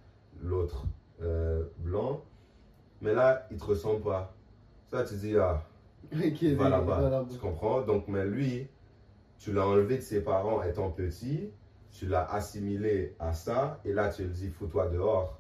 l'autre 0.43 0.87
euh, 1.23 1.65
blanc. 1.79 2.25
Mais 3.03 3.15
là, 3.15 3.47
il 3.51 3.59
te 3.59 3.65
ressemble 3.65 4.03
pas. 4.03 4.35
Ça, 4.91 5.05
tu 5.05 5.15
dis, 5.17 5.37
ah, 5.37 5.63
Va 6.57 6.69
là-bas. 6.69 7.25
Tu 7.31 7.39
comprends? 7.39 7.83
Donc, 7.83 8.09
mais 8.09 8.25
lui, 8.27 8.67
tu 9.39 9.53
l'as 9.53 9.67
enlevé 9.67 9.97
de 9.99 10.03
ses 10.03 10.23
parents 10.23 10.63
étant 10.63 10.91
petit, 10.91 11.51
tu 11.91 12.07
l'as 12.07 12.25
assimilé 12.33 13.15
à 13.19 13.33
ça, 13.33 13.81
et 13.85 13.93
là, 13.93 14.09
tu 14.11 14.23
lui 14.25 14.31
dis, 14.31 14.49
fous-toi 14.51 14.89
dehors. 14.89 15.39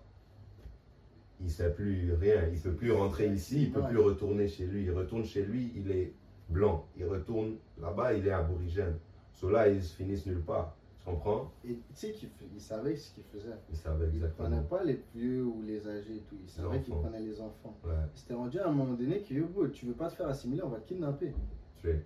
Il 1.40 1.50
sait 1.50 1.72
plus 1.72 2.14
rien. 2.14 2.48
Il 2.52 2.60
peut 2.60 2.72
plus 2.72 2.92
rentrer 2.92 3.26
ici, 3.28 3.62
il 3.64 3.72
peut 3.72 3.80
Ouais. 3.80 3.88
plus 3.88 3.98
retourner 3.98 4.48
chez 4.48 4.64
lui. 4.66 4.84
Il 4.84 4.92
retourne 4.92 5.24
chez 5.24 5.42
lui, 5.44 5.72
il 5.74 5.90
est 5.90 6.12
blanc. 6.48 6.86
Il 6.96 7.06
retourne 7.06 7.56
là-bas, 7.80 8.14
il 8.14 8.26
est 8.26 8.30
aborigène. 8.32 8.96
So 9.32 9.50
là, 9.50 9.68
ils 9.68 9.82
finissent 9.82 10.26
nulle 10.26 10.42
part. 10.42 10.76
Tu 11.04 11.10
comprends? 11.10 11.52
Et 11.66 11.74
tu 11.74 11.80
sais 11.94 12.12
qu'il 12.12 12.30
il 12.54 12.60
savait 12.60 12.96
ce 12.96 13.12
qu'il 13.14 13.24
faisait. 13.24 13.50
Il 13.70 13.76
savait 13.76 14.06
Il 14.12 14.20
prenait 14.20 14.56
exactement. 14.56 14.62
pas 14.62 14.84
les 14.84 15.00
vieux 15.14 15.44
ou 15.44 15.62
les 15.62 15.86
âgés 15.86 16.16
et 16.16 16.20
tout. 16.20 16.36
Il 16.42 16.48
savait 16.48 16.80
qu'il 16.80 16.94
prenait 16.94 17.20
les 17.20 17.40
enfants. 17.40 17.76
Ouais, 17.84 17.92
C'était 18.14 18.34
rendu 18.34 18.58
à 18.58 18.68
un 18.68 18.72
moment 18.72 18.94
donné 18.94 19.20
que 19.20 19.26
tu 19.68 19.86
veux 19.86 19.92
pas 19.92 20.08
te 20.10 20.14
faire 20.14 20.28
assimiler, 20.28 20.62
on 20.62 20.68
va 20.70 20.78
te 20.80 20.88
kidnapper. 20.88 21.34
straight. 21.78 22.02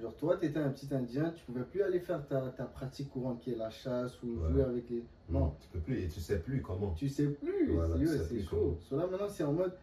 Genre 0.00 0.14
toi, 0.16 0.36
tu 0.38 0.46
étais 0.46 0.58
un 0.60 0.70
petit 0.70 0.88
Indien, 0.94 1.30
tu 1.36 1.44
pouvais 1.44 1.64
plus 1.64 1.82
aller 1.82 1.98
faire 2.00 2.26
ta, 2.26 2.40
ta 2.52 2.64
pratique 2.64 3.10
courante 3.10 3.40
qui 3.40 3.50
est 3.52 3.56
la 3.56 3.68
chasse 3.68 4.22
ou 4.22 4.28
Ouais. 4.28 4.50
jouer 4.52 4.62
avec 4.62 4.88
les... 4.88 5.04
Non, 5.28 5.54
Tu 5.60 5.68
peux 5.68 5.80
plus, 5.80 6.00
et 6.02 6.08
tu 6.08 6.20
sais 6.20 6.38
plus 6.38 6.62
comment. 6.62 6.92
tu 6.94 7.08
sais 7.08 7.26
plus. 7.26 7.72
Voilà, 7.74 7.96
yo, 7.96 8.06
tu 8.10 8.16
sais 8.16 8.24
c'est 8.24 8.40
chaud. 8.42 8.78
So 8.88 8.96
là 8.96 9.06
maintenant, 9.08 9.28
c'est 9.28 9.42
en 9.44 9.52
mode... 9.52 9.74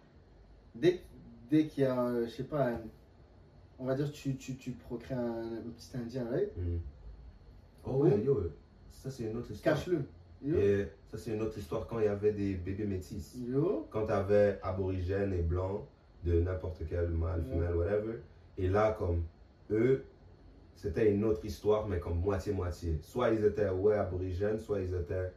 Dès, 0.74 1.02
dès 1.52 1.68
qu'il 1.68 1.84
y 1.84 1.86
a, 1.86 2.02
euh, 2.08 2.26
je 2.26 2.32
sais 2.32 2.44
pas, 2.46 2.70
un- 2.70 2.82
on 3.78 3.86
va 3.86 3.94
dire 3.96 4.12
tu, 4.12 4.36
tu, 4.38 4.56
tu 4.56 4.72
procrées 4.72 5.14
un, 5.16 5.58
un 5.58 5.70
petit 5.76 5.96
Indien, 5.98 6.26
right? 6.32 6.50
Mm. 6.58 6.78
Oh 7.88 8.04
ouais, 8.04 8.22
yo, 8.22 8.44
ça 8.92 9.10
c'est 9.10 9.24
une 9.24 9.38
autre 9.38 9.52
histoire. 9.52 9.76
Cache-le. 9.76 10.02
Et 10.46 10.86
ça, 11.08 11.18
c'est 11.18 11.34
une 11.34 11.42
autre 11.42 11.58
histoire 11.58 11.88
quand 11.88 12.00
il 12.00 12.06
y 12.06 12.10
avait 12.10 12.32
des 12.32 12.54
bébés 12.54 12.86
métis. 12.86 13.36
yo, 13.48 13.88
Quand 13.90 14.06
tu 14.06 14.12
avais 14.12 14.60
aborigènes 14.62 15.34
et 15.34 15.42
blancs 15.42 15.82
de 16.24 16.40
n'importe 16.40 16.82
quel 16.88 17.10
mâle, 17.10 17.44
femelle, 17.44 17.76
whatever. 17.76 18.20
Et 18.58 18.68
là, 18.68 18.92
comme 18.98 19.24
eux, 19.72 20.04
c'était 20.76 21.12
une 21.12 21.24
autre 21.24 21.44
histoire, 21.44 21.88
mais 21.88 22.00
comme 22.00 22.20
moitié-moitié. 22.20 23.00
Soit 23.02 23.32
ils 23.32 23.46
étaient, 23.46 23.70
ouais, 23.70 23.96
aborigènes, 23.96 24.60
soit 24.60 24.82
ils 24.82 24.94
étaient 24.94 25.32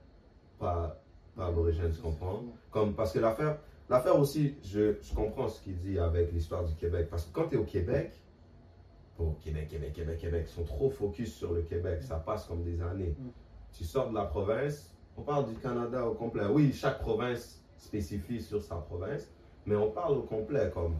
pas, 0.59 1.01
pas 1.35 1.47
aborigènes, 1.47 1.93
tu 1.93 2.01
comprends? 2.03 2.45
Comme, 2.71 2.95
parce 2.95 3.13
que 3.13 3.21
l'affaire, 3.21 3.59
l'affaire 3.89 4.19
aussi, 4.19 4.57
je, 4.65 4.97
je 5.01 5.15
comprends 5.15 5.49
ce 5.49 5.63
qu'il 5.63 5.79
dit 5.79 5.99
avec 5.99 6.31
l'histoire 6.33 6.65
du 6.65 6.75
Québec. 6.75 7.09
Parce 7.11 7.25
que 7.25 7.33
quand 7.33 7.49
tu 7.49 7.55
es 7.55 7.59
au 7.59 7.65
Québec, 7.65 8.13
bon, 9.21 9.37
Québec, 9.43 9.69
Québec, 9.69 9.93
Québec, 9.93 10.19
Québec, 10.19 10.47
ils 10.49 10.53
sont 10.53 10.65
trop 10.65 10.91
focus 10.91 11.35
sur 11.35 11.53
le 11.53 11.63
Québec. 11.63 12.03
Ça 12.03 12.17
passe 12.17 12.47
comme 12.47 12.63
des 12.63 12.81
années. 12.83 13.15
Mm. 13.19 13.29
Tu 13.73 13.85
sors 13.85 14.09
de 14.09 14.15
la 14.15 14.25
province, 14.25 14.91
on 15.17 15.23
parle 15.23 15.49
du 15.49 15.55
Canada 15.57 16.07
au 16.07 16.15
complet. 16.15 16.45
Oui, 16.51 16.73
chaque 16.73 17.01
province 17.01 17.63
spécifie 17.77 18.41
sur 18.41 18.63
sa 18.63 18.77
province, 18.77 19.31
mais 19.67 19.77
on 19.77 19.91
parle 19.91 20.19
au 20.19 20.23
complet 20.23 20.71
comme 20.73 20.95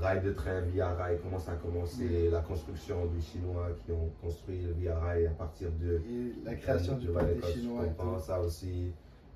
rail 0.00 0.22
de 0.22 0.32
train, 0.32 0.60
via 0.60 0.94
rail, 0.94 1.18
comment 1.22 1.38
ça 1.38 1.52
a 1.52 1.56
commencé, 1.56 2.30
la 2.30 2.40
construction 2.40 3.06
des 3.06 3.20
Chinois 3.20 3.68
qui 3.84 3.92
ont 3.92 4.10
construit 4.20 4.60
le 4.62 4.72
via 4.72 4.98
rail 4.98 5.26
à 5.26 5.30
partir 5.30 5.68
de 5.72 6.00
Et 6.08 6.34
la 6.44 6.54
création 6.54 6.96
du 6.96 7.08
peuple 7.08 7.40
des 7.40 7.52
Chinois. 7.52 7.84
Comprends 7.84 8.16
tout. 8.16 8.24
ça 8.24 8.40
aussi. 8.40 8.92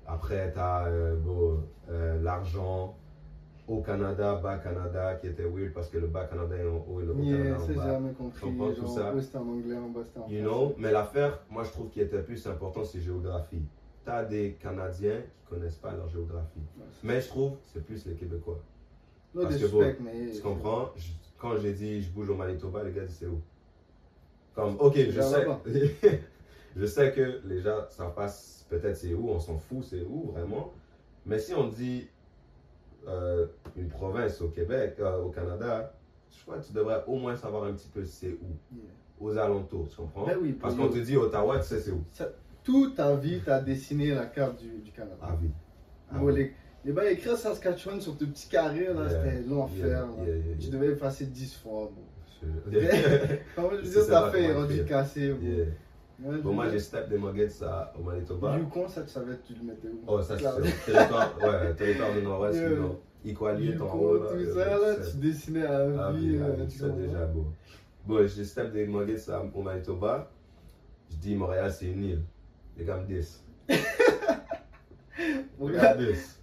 Après, 0.07 0.53
tu 0.53 0.59
as 0.59 0.87
l'argent 2.21 2.95
au 3.67 3.81
Canada, 3.81 4.35
bas 4.35 4.57
Canada, 4.59 5.15
qui 5.15 5.27
était 5.27 5.43
weird 5.45 5.73
parce 5.73 5.89
que 5.89 5.97
le 5.97 6.07
bas 6.07 6.25
Canada 6.25 6.55
est 6.55 6.67
en 6.67 6.85
haut 6.87 7.01
et 7.01 7.05
le 7.05 7.11
haut 7.13 7.19
Yeah, 7.19 7.37
Canada 7.37 7.57
en 7.63 7.67
bas. 7.75 7.85
jamais 7.85 8.13
compris. 8.13 8.39
comprends 8.41 8.71
tout 8.73 8.81
Genre, 8.81 8.89
ça? 9.21 9.39
en 9.39 9.47
anglais, 9.49 9.75
en 9.77 9.89
bas 9.89 10.01
You 10.29 10.41
know, 10.41 10.75
mais 10.77 10.91
l'affaire, 10.91 11.39
moi 11.49 11.63
je 11.63 11.71
trouve 11.71 11.89
qui 11.89 12.01
était 12.01 12.21
plus 12.21 12.45
important, 12.47 12.83
c'est 12.83 13.01
géographie. 13.01 13.63
Tu 14.03 14.11
as 14.11 14.23
des 14.23 14.53
Canadiens 14.61 15.21
qui 15.39 15.45
connaissent 15.49 15.77
pas 15.77 15.93
leur 15.95 16.07
géographie. 16.09 16.59
Ouais, 16.77 16.83
Mais 17.03 17.21
je 17.21 17.27
trouve 17.27 17.53
c'est 17.73 17.83
plus 17.83 18.05
les 18.05 18.13
Québécois. 18.13 18.59
No 19.33 19.41
parce 19.43 19.57
que 19.57 20.01
mais. 20.01 20.31
Tu 20.31 20.41
comprends? 20.41 20.89
Je- 20.95 21.11
quand 21.37 21.57
j'ai 21.57 21.73
dit 21.73 22.01
je 22.01 22.11
bouge 22.11 22.29
au 22.29 22.35
Manitoba, 22.35 22.83
les 22.83 22.91
gars 22.91 23.03
disent 23.05 23.17
c'est 23.19 23.25
où? 23.27 23.41
Comme, 24.53 24.77
ok, 24.79 24.95
je 24.95 25.21
sais. 25.21 25.45
je 26.75 26.85
sais 26.85 27.11
que 27.11 27.41
les 27.45 27.59
gens 27.59 27.79
savent 27.89 28.13
pas 28.13 28.27
peut-être 28.69 28.95
c'est 28.95 29.13
où, 29.13 29.29
on 29.29 29.39
s'en 29.39 29.57
fout, 29.57 29.83
c'est 29.83 30.01
où 30.03 30.31
vraiment. 30.31 30.71
Mais 31.25 31.39
si 31.39 31.53
on 31.53 31.67
dit 31.67 32.07
euh, 33.07 33.45
une 33.77 33.87
province 33.89 34.41
au 34.41 34.47
Québec, 34.49 34.95
euh, 34.99 35.21
au 35.21 35.29
Canada, 35.29 35.93
je 36.31 36.41
crois 36.43 36.57
que 36.57 36.65
tu 36.65 36.73
devrais 36.73 37.03
au 37.07 37.15
moins 37.17 37.35
savoir 37.35 37.63
un 37.65 37.73
petit 37.73 37.89
peu 37.89 38.03
c'est 38.05 38.29
où. 38.41 38.55
Yeah. 38.75 38.83
Aux 39.19 39.37
alentours, 39.37 39.87
tu 39.87 39.95
comprends? 39.95 40.25
Ben 40.25 40.37
oui, 40.41 40.51
Parce 40.53 40.75
qu'on 40.75 40.89
te 40.89 40.97
dit 40.97 41.15
Ottawa, 41.15 41.59
tu 41.59 41.65
sais 41.65 41.79
c'est 41.79 41.91
où? 41.91 42.03
Toute 42.63 42.95
ta 42.95 43.15
vie, 43.15 43.39
tu 43.43 43.49
as 43.49 43.61
dessiné 43.61 44.13
la 44.13 44.25
carte 44.25 44.59
du, 44.59 44.79
du 44.81 44.91
Canada. 44.91 45.15
À 45.21 46.17
Bon, 46.17 46.27
vie. 46.31 46.49
les, 46.83 46.91
les 46.93 47.11
écrire 47.11 47.37
Saskatchewan 47.37 48.01
sur 48.01 48.17
tes 48.17 48.25
petits 48.25 48.49
carrés, 48.49 48.85
là, 48.93 49.07
Yeah, 49.07 49.09
c'était 49.09 49.41
l'enfer. 49.47 50.07
yeah, 50.25 50.35
Tu 50.59 50.69
devais 50.69 50.87
effacer 50.89 51.25
10 51.27 51.55
fois. 51.55 51.91
Bon. 51.95 52.01
Je- 52.71 52.77
Comment 53.55 53.69
je 53.81 53.85
ça, 53.87 54.05
ta 54.23 54.29
fait 54.31 54.43
est 54.43 54.47
comment 54.49 54.59
rendu 54.61 54.73
écrire. 54.73 54.87
cassé. 54.87 55.29
Bon. 55.33 55.39
Ouais, 56.23 56.37
Bon, 56.41 56.53
moi, 56.53 56.69
j'ai 56.69 56.79
step 56.79 57.09
des 57.09 57.17
Muggets 57.17 57.61
à- 57.63 57.91
au 57.99 58.03
Manitoba. 58.03 58.57
Yukon, 58.57 58.87
ça, 58.87 59.01
tu 59.03 59.09
savais, 59.09 59.37
tu 59.45 59.53
le 59.53 59.63
mettais 59.65 59.87
où? 59.89 59.99
Oh, 60.07 60.21
ça, 60.21 60.37
c'est 60.39 60.85
territoire, 60.85 61.37
ouais, 61.41 61.73
territoire 61.75 62.13
du 62.13 62.21
Nord-Ouest, 62.21 62.57
Yeah. 62.61 62.69
en 62.79 62.85
haut, 63.97 64.15
Yukon, 64.15 64.27
tout 64.29 64.35
euh, 64.35 64.53
ça, 64.53 64.65
là, 64.79 65.05
tu 65.11 65.17
dessinais 65.17 65.65
à 65.65 65.79
Ah 66.07 66.11
vie. 66.13 66.37
euh, 66.37 66.55
c'est 66.69 66.79
comprends? 66.83 66.97
déjà 66.97 67.25
beau. 67.25 67.45
Bon, 68.05 68.27
j'ai 68.27 68.45
step 68.45 68.71
des 68.71 68.87
Muggets 68.87 69.29
à- 69.29 69.43
au 69.53 69.61
Manitoba. 69.61 70.31
Je 71.09 71.15
dis 71.17 71.35
Montréal, 71.35 71.71
c'est 71.71 71.87
une 71.87 72.03
île. 72.03 72.21
Les 72.77 72.85
gars 72.85 72.97
me 72.97 73.05
disent. 73.07 73.43
Les 73.67 73.77
gars, 75.73 75.95
me 75.95 76.05
disent. 76.11 76.39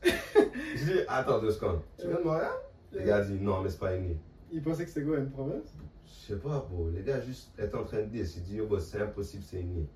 Je 0.76 0.85
dis, 0.85 0.98
attends 1.08 1.38
deux 1.40 1.50
secondes. 1.50 1.80
Tu 1.98 2.08
viens 2.08 2.18
de 2.18 2.24
Montréal? 2.24 2.52
Les 2.92 3.04
gars 3.04 3.22
disent, 3.22 3.40
non, 3.40 3.61
mais 3.62 3.70
c'est 3.70 3.78
pas 3.80 3.94
une 3.94 4.11
île. 4.11 4.16
il 4.52 4.62
pensait 4.62 4.85
que 4.85 4.90
c'était 4.90 5.06
quoi, 5.06 5.18
une 5.18 5.30
province? 5.30 5.76
Je 6.12 6.27
sais 6.35 6.38
pas, 6.38 6.66
bro. 6.70 6.90
Les 6.90 7.03
gars 7.03 7.20
juste 7.20 7.51
étaient 7.59 7.75
en 7.75 7.85
train 7.85 8.01
de 8.03 8.07
dire. 8.07 8.27
Yo, 8.51 8.66
bro, 8.66 8.79
c'est 8.79 9.01
impossible, 9.01 9.42
c'est 9.44 9.61
une 9.61 9.77
île. 9.79 9.87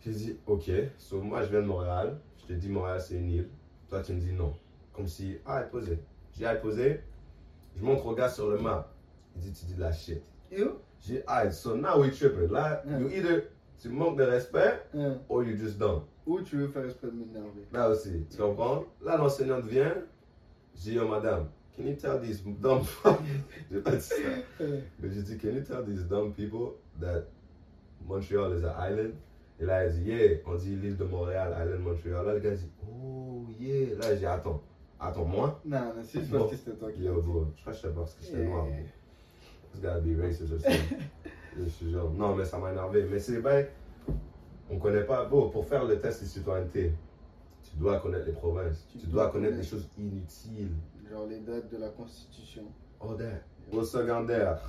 J'ai 0.00 0.12
dit, 0.12 0.36
ok. 0.46 0.70
So, 0.96 1.20
moi, 1.20 1.42
je 1.42 1.50
viens 1.50 1.60
de 1.60 1.66
Montréal. 1.66 2.18
Je 2.38 2.46
te 2.46 2.52
dis, 2.54 2.68
Montréal, 2.68 3.00
c'est 3.00 3.16
une 3.16 3.30
île. 3.30 3.48
Toi, 3.88 4.00
tu 4.02 4.12
me 4.14 4.20
dis 4.20 4.32
non. 4.32 4.54
Comme 4.92 5.06
si, 5.06 5.36
ah, 5.44 5.60
elle 5.62 5.70
posait. 5.70 5.98
J'ai 6.32 6.38
dit, 6.38 6.46
ah, 6.46 6.54
posait. 6.56 7.04
Je 7.76 7.82
montre 7.84 8.06
au 8.06 8.14
gars 8.14 8.28
sur 8.30 8.48
le 8.50 8.58
map. 8.58 8.90
Il 9.36 9.42
dit, 9.42 9.52
tu 9.52 9.66
dis 9.66 9.74
de 9.74 9.80
la 9.80 9.92
shit. 9.92 10.22
J'ai 10.50 10.64
dit, 11.00 11.20
ah, 11.26 11.50
so 11.50 11.76
now 11.76 12.00
we 12.00 12.16
tripping. 12.16 12.50
Là, 12.50 12.82
Yeah. 12.88 12.98
you 13.00 13.08
either, 13.10 13.50
tu 13.78 13.88
manques 13.90 14.16
de 14.18 14.24
respect, 14.24 14.88
or 15.28 15.44
you 15.44 15.56
just 15.56 15.78
dumb. 15.78 16.02
Ou 16.26 16.40
tu 16.40 16.56
veux 16.56 16.68
faire 16.68 16.84
esprit 16.84 17.08
de 17.08 17.12
m'énerver 17.12 17.66
Là 17.72 17.90
aussi, 17.90 18.26
tu 18.30 18.36
comprends? 18.38 18.84
Là, 19.02 19.16
l'enseignante 19.16 19.64
vient. 19.66 19.94
J'ai 20.74 20.92
dit, 20.92 20.98
oh, 20.98 21.08
madame, 21.08 21.48
can 21.78 21.86
you 21.86 21.94
tell 21.94 22.18
these 22.18 22.40
dumb 22.40 22.84
J'ai 23.70 23.80
pas 23.80 23.92
dit 23.92 24.02
ça. 24.02 24.14
Mais 24.58 25.10
j'ai 25.10 25.22
dit, 25.22 25.38
can 25.38 25.50
you 25.50 25.62
tell 25.62 25.84
these 25.84 26.02
dumb 26.04 26.32
people 26.32 26.74
that 27.00 27.24
Montreal 28.06 28.52
is 28.58 28.64
an 28.64 28.74
island? 28.78 29.14
Et 29.60 29.64
là, 29.64 29.84
elle 29.84 29.92
dit, 29.92 30.10
yeah, 30.10 30.36
on 30.46 30.54
dit 30.56 30.76
l'île 30.76 30.96
de 30.96 31.04
Montréal, 31.04 31.52
island 31.52 31.80
Montréal. 31.80 32.26
Là, 32.26 32.34
le 32.34 32.40
gars 32.40 32.54
dit, 32.54 32.70
oh, 32.82 33.44
yeah. 33.58 33.96
Là, 34.00 34.16
j'ai 34.16 34.26
attends, 34.26 34.62
attends, 35.00 35.24
moi? 35.24 35.60
Non, 35.64 35.78
non, 35.78 35.92
c'est 36.02 36.20
juste 36.20 36.30
Bon. 36.30 36.40
parce 36.40 36.50
que 36.52 36.56
c'était 36.56 36.76
toi 36.76 36.92
qui 36.92 37.02
Yo, 37.02 37.20
bro, 37.22 37.46
je 37.56 37.60
crois 37.60 37.72
que 37.72 37.78
je 37.78 37.86
pas 37.88 38.00
parce 38.00 38.14
que 38.14 38.24
j'étais 38.24 38.44
noir. 38.44 38.66
This 39.72 39.82
gotta 39.82 40.00
be 40.00 40.16
racist 40.20 40.52
or 40.52 40.60
something. 40.60 40.98
je 41.58 41.68
suis 41.68 41.90
genre, 41.92 42.10
non, 42.10 42.34
mais 42.34 42.44
ça 42.44 42.58
m'a 42.58 42.72
énervé. 42.72 43.06
Mais 43.10 43.18
c'est 43.18 43.40
bails, 43.40 43.68
on 44.70 44.78
connaît 44.78 45.04
pas. 45.04 45.24
Bon, 45.26 45.50
pour 45.50 45.66
faire 45.66 45.84
le 45.84 45.98
test 46.00 46.22
de 46.22 46.26
citoyenneté, 46.26 46.92
tu 47.62 47.76
dois 47.76 47.98
connaître 48.00 48.26
les 48.26 48.32
provinces. 48.32 48.86
Tu 48.98 49.06
dois 49.06 49.30
connaître 49.30 49.56
des 49.56 49.64
choses 49.64 49.88
inutiles. 49.98 50.70
Genre 51.10 51.26
les 51.26 51.40
dates 51.40 51.70
de 51.70 51.78
la 51.78 51.88
Constitution. 51.88 52.64
All 53.00 53.16
that. 53.16 53.42
Au 53.72 53.82
secondaire. 53.82 54.60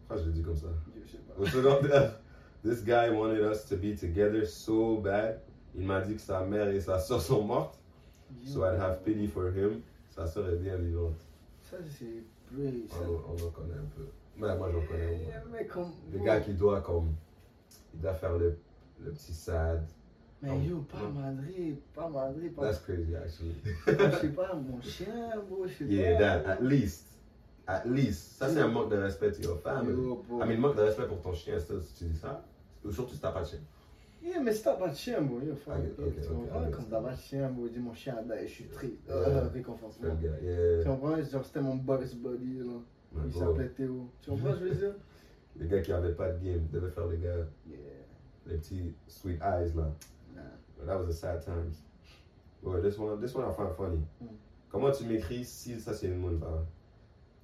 Pourquoi 0.00 0.22
je 0.22 0.28
le 0.28 0.32
dis 0.32 0.42
comme 0.42 0.56
ça? 0.56 0.68
Je 0.94 1.10
sais 1.10 1.18
pas. 1.18 1.34
Au 1.40 1.46
secondaire, 1.46 2.20
this 2.64 2.82
guy 2.84 3.10
wanted 3.10 3.40
us 3.42 3.64
to 3.66 3.76
be 3.76 3.94
together 3.94 4.44
so 4.46 4.98
bad. 4.98 5.40
Il 5.74 5.84
m'a 5.84 6.00
dit 6.00 6.14
que 6.14 6.20
sa 6.20 6.44
mère 6.44 6.68
et 6.68 6.80
sa 6.80 6.98
soeur 6.98 7.20
sont 7.20 7.42
mortes. 7.44 7.78
So 8.44 8.64
I'd 8.64 8.80
have 8.80 9.02
pity 9.04 9.26
for 9.28 9.50
him. 9.50 9.82
Sa 10.10 10.26
soeur 10.26 10.48
est 10.48 10.56
bien 10.56 10.76
vivante. 10.76 11.20
Ça, 11.62 11.76
c'est 11.88 12.24
ça. 12.88 12.96
On, 13.02 13.32
on 13.32 13.46
en 13.46 13.50
connaît 13.50 13.74
un 13.74 13.90
peu. 13.96 14.06
Mais 14.36 14.56
moi, 14.56 14.70
j'en 14.72 14.80
connais 14.86 15.16
moins. 15.16 15.26
Mais, 15.50 15.58
mais 15.58 15.66
comme. 15.66 15.92
Le 16.12 16.18
gars 16.20 16.40
qui 16.40 16.54
doit 16.54 16.80
comme. 16.80 17.14
Il 17.94 18.00
doit 18.00 18.14
faire 18.14 18.36
le, 18.38 18.58
le 19.00 19.12
petit 19.12 19.34
sad. 19.34 19.86
Mais 20.42 20.64
yo, 20.64 20.78
pas 20.82 21.08
madré, 21.08 21.76
pas 21.94 22.08
madré, 22.08 22.48
pas. 22.50 22.62
That's 22.70 22.80
crazy, 22.80 23.14
actually. 23.16 23.54
Je 23.86 24.16
sais 24.20 24.28
pas, 24.28 24.54
mon 24.54 24.80
chien, 24.82 25.32
bro, 25.48 25.66
je 25.66 25.72
sais 25.72 25.84
Yeah, 25.84 26.12
pas. 26.14 26.18
that, 26.44 26.50
at 26.52 26.60
least. 26.62 27.06
At 27.66 27.82
least. 27.86 28.36
Ça, 28.38 28.48
c'est 28.48 28.60
un 28.60 28.68
manque 28.68 28.90
de 28.90 28.96
respect 28.96 29.32
to 29.32 29.42
your 29.42 29.58
family. 29.60 29.92
Yo. 29.92 30.24
I 30.42 30.46
mean, 30.46 30.58
manque 30.60 30.76
de 30.76 30.82
respect 30.82 31.06
pour 31.08 31.20
ton 31.22 31.32
chien, 31.32 31.58
ça, 31.58 31.74
si 31.80 31.94
tu 31.94 32.04
dis 32.10 32.18
ça. 32.18 32.44
Ou 32.84 32.92
surtout 32.92 33.14
si 33.14 33.20
t'as 33.20 33.32
pas 33.32 33.42
de 33.42 33.46
chien. 33.48 33.58
Yeah, 34.22 34.40
mais 34.40 34.52
si 34.52 34.62
t'as 34.62 34.74
pas 34.74 34.88
de 34.88 34.94
chien, 34.94 35.20
bro, 35.22 35.40
yo, 35.40 35.54
fuck. 35.56 35.74
Ok, 35.98 36.14
tu 36.20 36.28
comprends? 36.28 36.66
ok. 36.66 36.70
Comme 36.70 36.84
t'as 36.90 37.00
pas 37.00 37.12
de 37.12 37.18
chien, 37.18 37.48
bro, 37.48 37.68
dis 37.68 37.78
mon 37.78 37.94
chien 37.94 38.16
die, 38.22 38.46
je 38.46 38.52
suis 38.52 38.64
triste. 38.66 38.94
Yeah. 39.08 39.16
Euh, 39.16 39.48
réconforte 39.48 39.94
Fais 39.94 40.02
le 40.06 40.08
moi. 40.12 40.18
gars. 40.22 40.36
Tu 40.38 40.44
Yeah. 40.44 40.84
comprends? 40.84 41.22
Genre, 41.22 41.44
c'était 41.44 41.60
mon 41.60 41.76
boss 41.76 42.14
buddy, 42.14 42.58
là. 42.58 42.72
Il 43.26 43.32
s'appelait 43.32 43.68
Théo. 43.70 44.10
Tu 44.20 44.30
comprends 44.30 44.54
je 44.54 44.64
veux 44.64 44.74
dire? 44.74 44.94
Les 45.58 45.66
gars 45.68 45.80
qui 45.80 45.90
avaient 45.92 46.12
pas 46.14 46.30
de 46.32 46.44
game 46.44 46.66
devaient 46.70 46.90
faire 46.90 47.06
les 47.06 47.16
gars, 47.18 47.46
Yeah. 47.66 47.78
les 48.46 48.56
petits 48.58 48.94
sweet 49.08 49.40
eyes 49.42 49.72
là. 49.74 49.90
But 50.76 50.86
that 50.86 50.98
was 50.98 51.08
a 51.08 51.12
sad 51.12 51.44
times. 51.44 51.82
Ouais, 52.62 52.80
this 52.80 52.98
one, 52.98 53.20
this 53.20 53.34
one 53.34 53.44
I 53.48 53.52
find 53.52 53.74
funny. 53.76 53.98
Mm. 54.22 54.28
Comment 54.70 54.90
tu 54.90 55.04
m'écris 55.04 55.44
si 55.44 55.80
ça 55.80 55.94
c'est 55.94 56.08
une 56.08 56.38
par 56.38 56.50
là. 56.50 56.62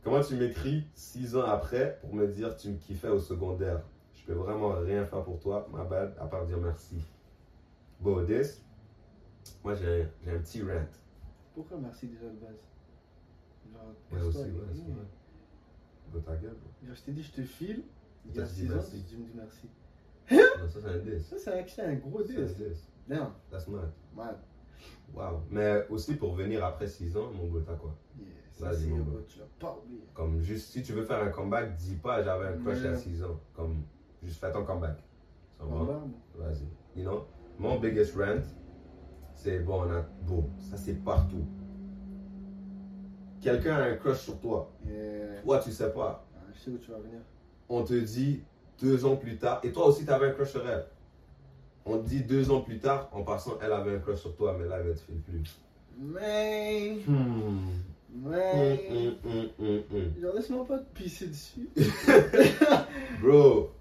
Comment 0.03 0.21
tu 0.21 0.35
m'écris 0.35 0.85
six 0.95 1.37
ans 1.37 1.45
après 1.45 1.99
pour 2.01 2.15
me 2.15 2.27
dire 2.27 2.57
tu 2.57 2.71
me 2.71 2.77
kiffais 2.77 3.09
au 3.09 3.21
secondaire? 3.21 3.83
Je 4.15 4.25
peux 4.27 4.33
vraiment 4.35 4.71
rien 4.81 5.05
faire 5.07 5.23
pour 5.23 5.39
toi, 5.39 5.69
ma 5.73 5.85
bad, 5.85 6.15
à 6.19 6.27
part 6.27 6.47
dire 6.47 6.59
merci. 6.59 6.97
Bon, 8.01 8.25
this, 8.27 8.63
moi 9.63 9.75
j'ai 9.75 10.03
un, 10.03 10.07
j'ai 10.25 10.31
un 10.33 10.39
petit 10.39 10.63
rant. 10.63 10.87
Pourquoi 11.55 11.79
merci 11.79 12.09
déjà 12.09 12.25
de 12.25 12.37
base? 12.37 12.57
Genre, 13.73 13.95
Ouais, 14.13 14.21
aussi, 14.21 14.39
ouais, 14.39 16.21
ta 16.21 16.37
gueule. 16.37 16.57
Genre, 16.85 16.95
je 16.95 17.03
t'ai 17.03 17.13
dit, 17.13 17.23
je 17.23 17.33
te 17.33 17.43
file. 17.43 17.85
Il 18.27 18.37
y 18.37 18.41
a 18.41 18.45
dit 18.45 18.67
6 18.67 18.73
ans, 18.73 18.79
tu 19.09 19.17
me 19.17 19.25
dis 19.25 19.33
merci. 19.35 19.69
Non, 20.31 20.69
ça 20.69 20.81
c'est 20.81 20.89
un 20.89 20.99
diss. 20.99 21.27
Ça, 21.27 21.37
c'est 21.39 21.83
un 21.83 21.95
gros 21.95 22.23
diss. 22.23 22.57
Damn, 23.09 23.33
That's 23.51 23.67
mad. 23.69 23.91
man. 24.17 24.35
Wow. 25.15 25.43
Mais 25.51 25.87
aussi 25.91 26.15
pour 26.15 26.35
venir 26.35 26.65
après 26.65 26.87
6 26.87 27.17
ans, 27.17 27.31
mon 27.35 27.47
gars, 27.53 27.65
t'as 27.67 27.75
quoi? 27.75 27.95
Yeah, 28.19 28.27
ça, 28.53 28.67
Vas-y, 28.71 28.83
c'est 28.85 28.89
mon 28.89 28.99
gars. 29.05 29.21
tu 29.29 29.39
l'as 29.39 29.45
pas 29.59 29.77
oublié. 29.83 30.01
Comme 30.15 30.41
juste, 30.41 30.71
si 30.71 30.83
tu 30.83 30.93
veux 30.93 31.05
faire 31.05 31.23
un 31.23 31.29
comeback, 31.31 31.77
dis 31.77 31.97
pas 31.97 32.23
j'avais 32.23 32.47
un 32.47 32.57
crush 32.59 32.85
à 32.85 32.97
6 32.97 33.23
ans. 33.25 33.39
Comme, 33.55 33.83
juste 34.23 34.41
fais 34.41 34.51
ton 34.53 34.65
comeback. 34.65 34.97
Ça 35.59 35.65
va? 35.65 36.01
Vas-y. 36.37 36.67
You 36.99 37.05
know? 37.05 37.27
Mon 37.59 37.79
biggest 37.79 38.17
rant, 38.17 38.41
c'est 39.35 39.59
bon, 39.61 39.83
on 39.87 39.91
a. 39.93 40.01
Bon, 40.23 40.49
ça 40.59 40.77
c'est 40.77 40.95
partout. 41.05 41.45
Quelqu'un 43.41 43.75
a 43.77 43.83
un 43.91 43.97
crush 43.97 44.21
sur 44.21 44.39
toi. 44.41 44.71
Yeah. 44.87 45.43
Toi, 45.45 45.59
tu 45.59 45.73
sais 45.73 45.91
pas. 45.93 46.25
Ah, 46.37 46.41
je 46.55 46.59
sais 46.61 46.71
où 46.71 46.79
tu 46.79 46.91
vas 46.93 46.99
venir. 46.99 47.21
On 47.69 47.83
te 47.83 47.95
dit 47.95 48.43
deux 48.81 49.05
ans 49.05 49.17
plus 49.17 49.37
tard. 49.37 49.61
Et 49.65 49.73
toi 49.73 49.87
aussi, 49.87 50.05
t'avais 50.07 50.29
un 50.29 50.33
crush 50.33 50.51
sur 50.53 50.67
elle. 50.69 50.87
On 51.85 51.97
dit 51.99 52.23
deux 52.23 52.51
ans 52.51 52.61
plus 52.61 52.79
tard, 52.79 53.09
en 53.13 53.23
passant, 53.23 53.59
elle 53.61 53.73
avait 53.73 53.97
un 53.97 53.99
crush 53.99 54.21
sur 54.21 54.37
toi, 54.37 54.57
mais 54.59 54.69
là, 54.69 54.79
elle 54.81 54.89
ne 54.89 54.93
te 54.93 55.01
file 55.01 55.21
plus. 55.21 55.61
Mais. 55.99 56.99
Hmm. 57.07 57.67
Mais. 58.15 59.15
Genre, 60.21 60.35
laisse-moi 60.35 60.67
pas 60.67 60.79
te 60.79 60.95
pisser 60.95 61.27
dessus. 61.29 61.69
Bro, 63.23 63.73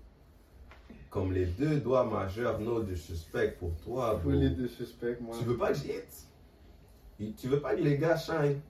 comme 1.09 1.33
les 1.33 1.45
deux 1.45 1.79
doigts 1.79 2.05
majeurs, 2.05 2.59
no 2.59 2.81
disrespect 2.81 3.57
pour 3.59 3.75
toi, 3.83 4.15
bro. 4.15 4.31
Voler 4.31 4.49
de 4.49 4.65
suspect, 4.65 5.17
moi. 5.19 5.35
Tu 5.37 5.45
veux 5.45 5.57
pas 5.57 5.73
que 5.73 5.77
j'hit? 5.77 7.35
Tu 7.37 7.47
veux 7.49 7.59
pas 7.59 7.75
que 7.75 7.81
les 7.81 7.97
gars 7.97 8.17
shine? 8.17 8.61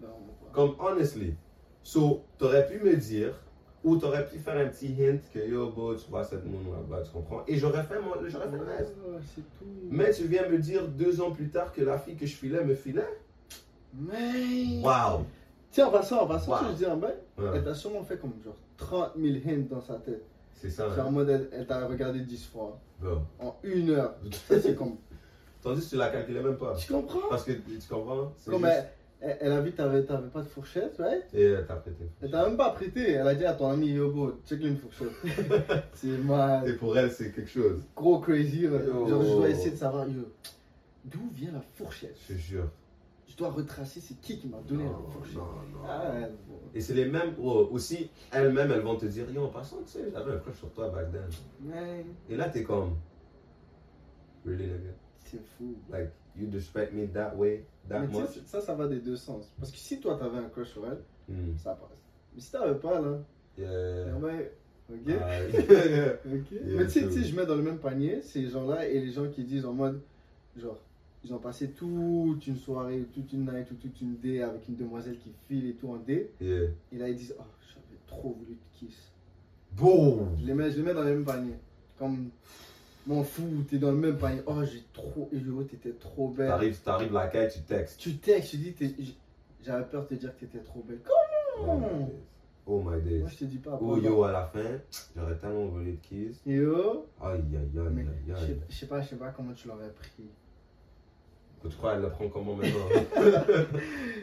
Non, 0.00 0.08
pas. 0.08 0.50
Comme, 0.52 0.74
honestly. 0.78 1.34
So, 1.82 2.24
t'aurais 2.38 2.66
pu 2.66 2.82
me 2.82 2.96
dire, 2.96 3.34
ou 3.82 3.96
t'aurais 3.96 4.26
pu 4.28 4.38
faire 4.38 4.56
un 4.58 4.68
petit 4.68 4.94
hint 5.00 5.20
que 5.32 5.38
yo, 5.38 5.70
bro, 5.70 5.94
tu 5.94 6.08
vois 6.10 6.22
cette 6.24 6.44
moon 6.44 6.58
là-bas, 6.72 7.02
tu 7.02 7.10
comprends? 7.12 7.42
Et 7.48 7.56
j'aurais 7.56 7.82
fait 7.82 7.98
mon, 8.00 8.12
j'aurais 8.28 8.48
fait 8.50 8.56
le 8.58 8.64
reste. 8.64 8.94
Tout. 9.34 9.64
Mais 9.90 10.10
tu 10.12 10.24
viens 10.24 10.48
me 10.48 10.58
dire 10.58 10.86
deux 10.88 11.20
ans 11.20 11.30
plus 11.30 11.48
tard 11.48 11.72
que 11.72 11.80
la 11.82 11.98
fille 11.98 12.16
que 12.16 12.26
je 12.26 12.34
filais 12.36 12.62
me 12.64 12.74
filait? 12.74 13.08
Mais. 13.94 14.80
Wow! 14.82 15.24
Tiens, 15.70 15.86
en 15.86 15.90
passant, 15.90 16.22
en 16.22 16.26
passant, 16.26 16.52
Wow. 16.52 16.58
tu 16.60 16.64
veux 16.66 16.74
dire 16.74 16.92
un 16.92 16.96
bail 16.96 17.14
Ouais, 17.38 17.44
Elle 17.54 17.64
t'a 17.64 17.74
sûrement 17.74 18.02
fait 18.02 18.18
comme 18.18 18.32
genre 18.44 18.56
30 18.76 19.12
000 19.16 19.36
hints 19.46 19.66
dans 19.70 19.80
sa 19.80 19.94
tête. 19.94 20.24
c'est 20.54 20.70
ça, 20.70 20.88
Genre 20.90 21.06
en 21.06 21.08
hein? 21.08 21.12
mode, 21.12 21.28
elle, 21.30 21.48
elle 21.52 21.66
t'a 21.66 21.86
regardé 21.86 22.20
10 22.20 22.46
fois. 22.46 22.78
En 23.40 23.56
une 23.62 23.90
heure. 23.90 24.14
C'est 24.42 24.74
comme. 24.76 24.96
Tandis 25.62 25.84
que 25.84 25.90
tu 25.90 25.96
la 25.96 26.08
calculais 26.08 26.42
même 26.42 26.56
pas. 26.56 26.74
Tu 26.74 26.92
comprends? 26.92 27.28
Parce 27.28 27.44
que, 27.44 27.52
tu 27.52 27.60
comprends? 27.88 28.32
C'est 28.36 28.50
Comme 28.50 28.62
juste- 28.64 28.72
elle, 28.74 28.90
elle, 29.20 29.36
elle 29.40 29.52
a 29.52 29.60
vu 29.60 29.72
t'avais 29.72 30.02
pas 30.02 30.42
de 30.42 30.48
fourchette, 30.48 30.96
right? 30.98 31.24
Et 31.34 31.44
euh, 31.46 31.62
t'as 31.66 31.76
prêté. 31.76 32.04
Elle 32.22 32.30
t'a 32.30 32.46
même 32.46 32.56
pas 32.56 32.70
prêté. 32.70 33.12
Elle 33.12 33.28
a 33.28 33.34
dit 33.34 33.44
à 33.44 33.52
ton 33.54 33.68
ami, 33.70 33.88
yo, 33.88 34.10
bro, 34.10 34.32
check 34.46 34.60
une 34.62 34.76
fourchette. 34.76 35.08
c'est 35.94 36.18
mal. 36.24 36.68
Et 36.68 36.72
pour 36.74 36.96
elle, 36.96 37.10
c'est 37.10 37.30
quelque 37.32 37.50
chose. 37.50 37.82
Gros 37.94 38.20
crazy. 38.20 38.60
Yo. 38.62 38.70
Genre, 38.78 39.22
je 39.22 39.32
dois 39.36 39.48
essayer 39.50 39.72
de 39.72 39.76
savoir, 39.76 40.06
d'où 40.06 41.30
vient 41.34 41.52
la 41.52 41.60
fourchette? 41.74 42.16
Je 42.28 42.34
te 42.34 42.38
jure. 42.38 42.70
Je 43.28 43.36
dois 43.36 43.50
retracer, 43.50 44.00
c'est 44.00 44.20
qui 44.20 44.38
qui 44.38 44.48
m'a 44.48 44.58
donné 44.66 44.84
Non, 44.84 45.04
la 45.06 45.12
fourchette? 45.12 45.36
non, 45.36 45.42
non. 45.72 45.86
Ah, 45.86 46.10
ouais. 46.12 46.28
Et 46.74 46.80
c'est 46.80 46.94
les 46.94 47.06
mêmes, 47.06 47.34
oh, 47.40 47.68
aussi, 47.70 48.10
elles-mêmes, 48.32 48.70
elles 48.72 48.80
vont 48.80 48.96
te 48.96 49.06
dire, 49.06 49.30
yo, 49.30 49.44
en 49.44 49.48
passant, 49.48 49.78
tu 49.84 49.92
sais, 49.92 50.10
j'avais 50.12 50.32
un 50.32 50.38
crush 50.38 50.56
sur 50.56 50.70
toi 50.72 50.88
back 50.88 51.12
then. 51.12 51.28
Mais 51.60 52.04
Et 52.28 52.36
là, 52.36 52.48
t'es 52.48 52.64
comme, 52.64 52.96
really, 54.44 54.64
nigga? 54.64 54.90
c'est 55.18 55.40
fou. 55.56 55.76
Like, 55.90 56.10
you 56.36 56.46
disrespect 56.46 56.92
me 56.92 57.06
that 57.12 57.36
way, 57.36 57.64
that 57.90 58.00
Mais 58.00 58.06
much? 58.20 58.28
ça, 58.46 58.60
ça 58.60 58.74
va 58.74 58.86
des 58.88 59.00
deux 59.00 59.16
sens. 59.16 59.52
Parce 59.58 59.70
que 59.70 59.76
si 59.78 60.00
toi, 60.00 60.16
t'avais 60.18 60.38
un 60.38 60.48
crush 60.48 60.68
sur 60.70 60.86
elle, 60.86 60.98
Hmm. 61.28 61.56
ça 61.58 61.74
passe. 61.74 61.98
Mais 62.34 62.40
si 62.40 62.50
t'avais 62.50 62.78
pas, 62.78 63.00
là, 63.00 63.18
Yeah. 63.58 64.16
ouais, 64.16 64.52
ok? 64.90 65.14
Ah. 65.20 65.40
Yeah, 65.50 66.16
Mais 66.76 66.86
tu 66.86 67.10
sais, 67.10 67.22
je 67.24 67.36
mets 67.36 67.44
dans 67.46 67.56
le 67.56 67.62
même 67.62 67.78
panier 67.78 68.22
ces 68.22 68.48
gens-là 68.48 68.88
et 68.88 68.98
les 69.00 69.12
gens 69.12 69.28
qui 69.28 69.44
disent 69.44 69.66
en 69.66 69.72
mode, 69.74 70.00
genre, 70.56 70.78
ils 71.24 71.34
ont 71.34 71.38
passé 71.38 71.70
toute 71.72 72.46
une 72.46 72.56
soirée, 72.56 73.04
toute 73.12 73.30
une 73.32 73.44
night 73.44 73.70
ou 73.70 73.74
toute 73.74 74.00
une 74.00 74.16
day 74.16 74.40
avec 74.42 74.66
une 74.68 74.76
demoiselle 74.76 75.18
qui 75.18 75.30
file 75.48 75.66
et 75.68 75.74
tout 75.74 75.88
en 75.90 75.96
day. 75.96 76.30
Et 76.40 76.96
là, 76.98 77.08
ils 77.08 77.16
disent, 77.16 77.34
oh, 77.38 77.42
j'avais 77.68 77.98
trop 78.06 78.30
voulu 78.38 78.56
te 78.56 78.78
kiss. 78.78 78.96
Boom! 79.72 80.36
Je 80.40 80.46
les 80.46 80.54
mets, 80.54 80.70
je 80.70 80.78
les 80.78 80.82
mets 80.82 80.94
dans 80.94 81.02
le 81.04 81.10
même 81.10 81.24
panier. 81.24 81.54
Comme, 81.98 82.30
m'en 83.06 83.22
fous, 83.24 83.64
t'es 83.68 83.78
dans 83.78 83.90
le 83.92 83.96
même 83.98 84.16
panier. 84.18 84.42
Oh, 84.46 84.62
j'ai 84.64 84.84
trop, 84.92 85.28
et 85.32 85.38
yo, 85.38 85.62
t'étais 85.64 85.92
trop 85.92 86.28
belle. 86.28 86.48
T'arrives, 86.48 86.78
t'arrives 86.80 87.12
la 87.12 87.28
caille, 87.28 87.50
tu 87.52 87.60
textes. 87.62 87.98
Tu 87.98 88.16
textes, 88.18 88.50
tu 88.50 88.56
dis, 88.58 89.16
j'avais 89.62 89.84
peur 89.84 90.02
de 90.02 90.08
te 90.08 90.14
dire 90.14 90.34
que 90.36 90.44
t'étais 90.44 90.64
trop 90.64 90.82
belle. 90.86 91.00
Oh 91.06 91.62
Comment. 91.64 92.10
Oh 92.66 92.82
my 92.84 93.00
days. 93.02 93.20
Moi, 93.20 93.28
je 93.30 93.36
te 93.38 93.44
dis 93.44 93.58
pas. 93.58 93.78
Oh 93.82 93.96
yo, 93.98 94.22
à 94.24 94.32
la 94.32 94.44
fin, 94.44 94.60
j'aurais 95.16 95.34
tellement 95.36 95.66
voulu 95.66 95.96
te 95.96 96.08
kiss. 96.08 96.40
Yo? 96.46 97.06
Aïe, 97.20 97.40
aïe, 97.40 97.56
aïe, 97.56 97.86
aïe, 97.98 98.06
je 98.28 98.32
aïe. 98.34 98.40
sais- 98.46 98.58
je 98.68 98.74
sais 98.76 98.86
pas, 98.86 99.00
je 99.00 99.08
sais 99.08 99.16
pas 99.16 99.30
comment 99.30 99.52
tu 99.52 99.66
l'aurais 99.68 99.90
pris. 99.90 100.24
Tu 101.62 101.76
crois 101.76 101.94
elle 101.94 102.00
le 102.02 102.08
prend 102.08 102.26
comment 102.28 102.54
maintenant? 102.54 102.88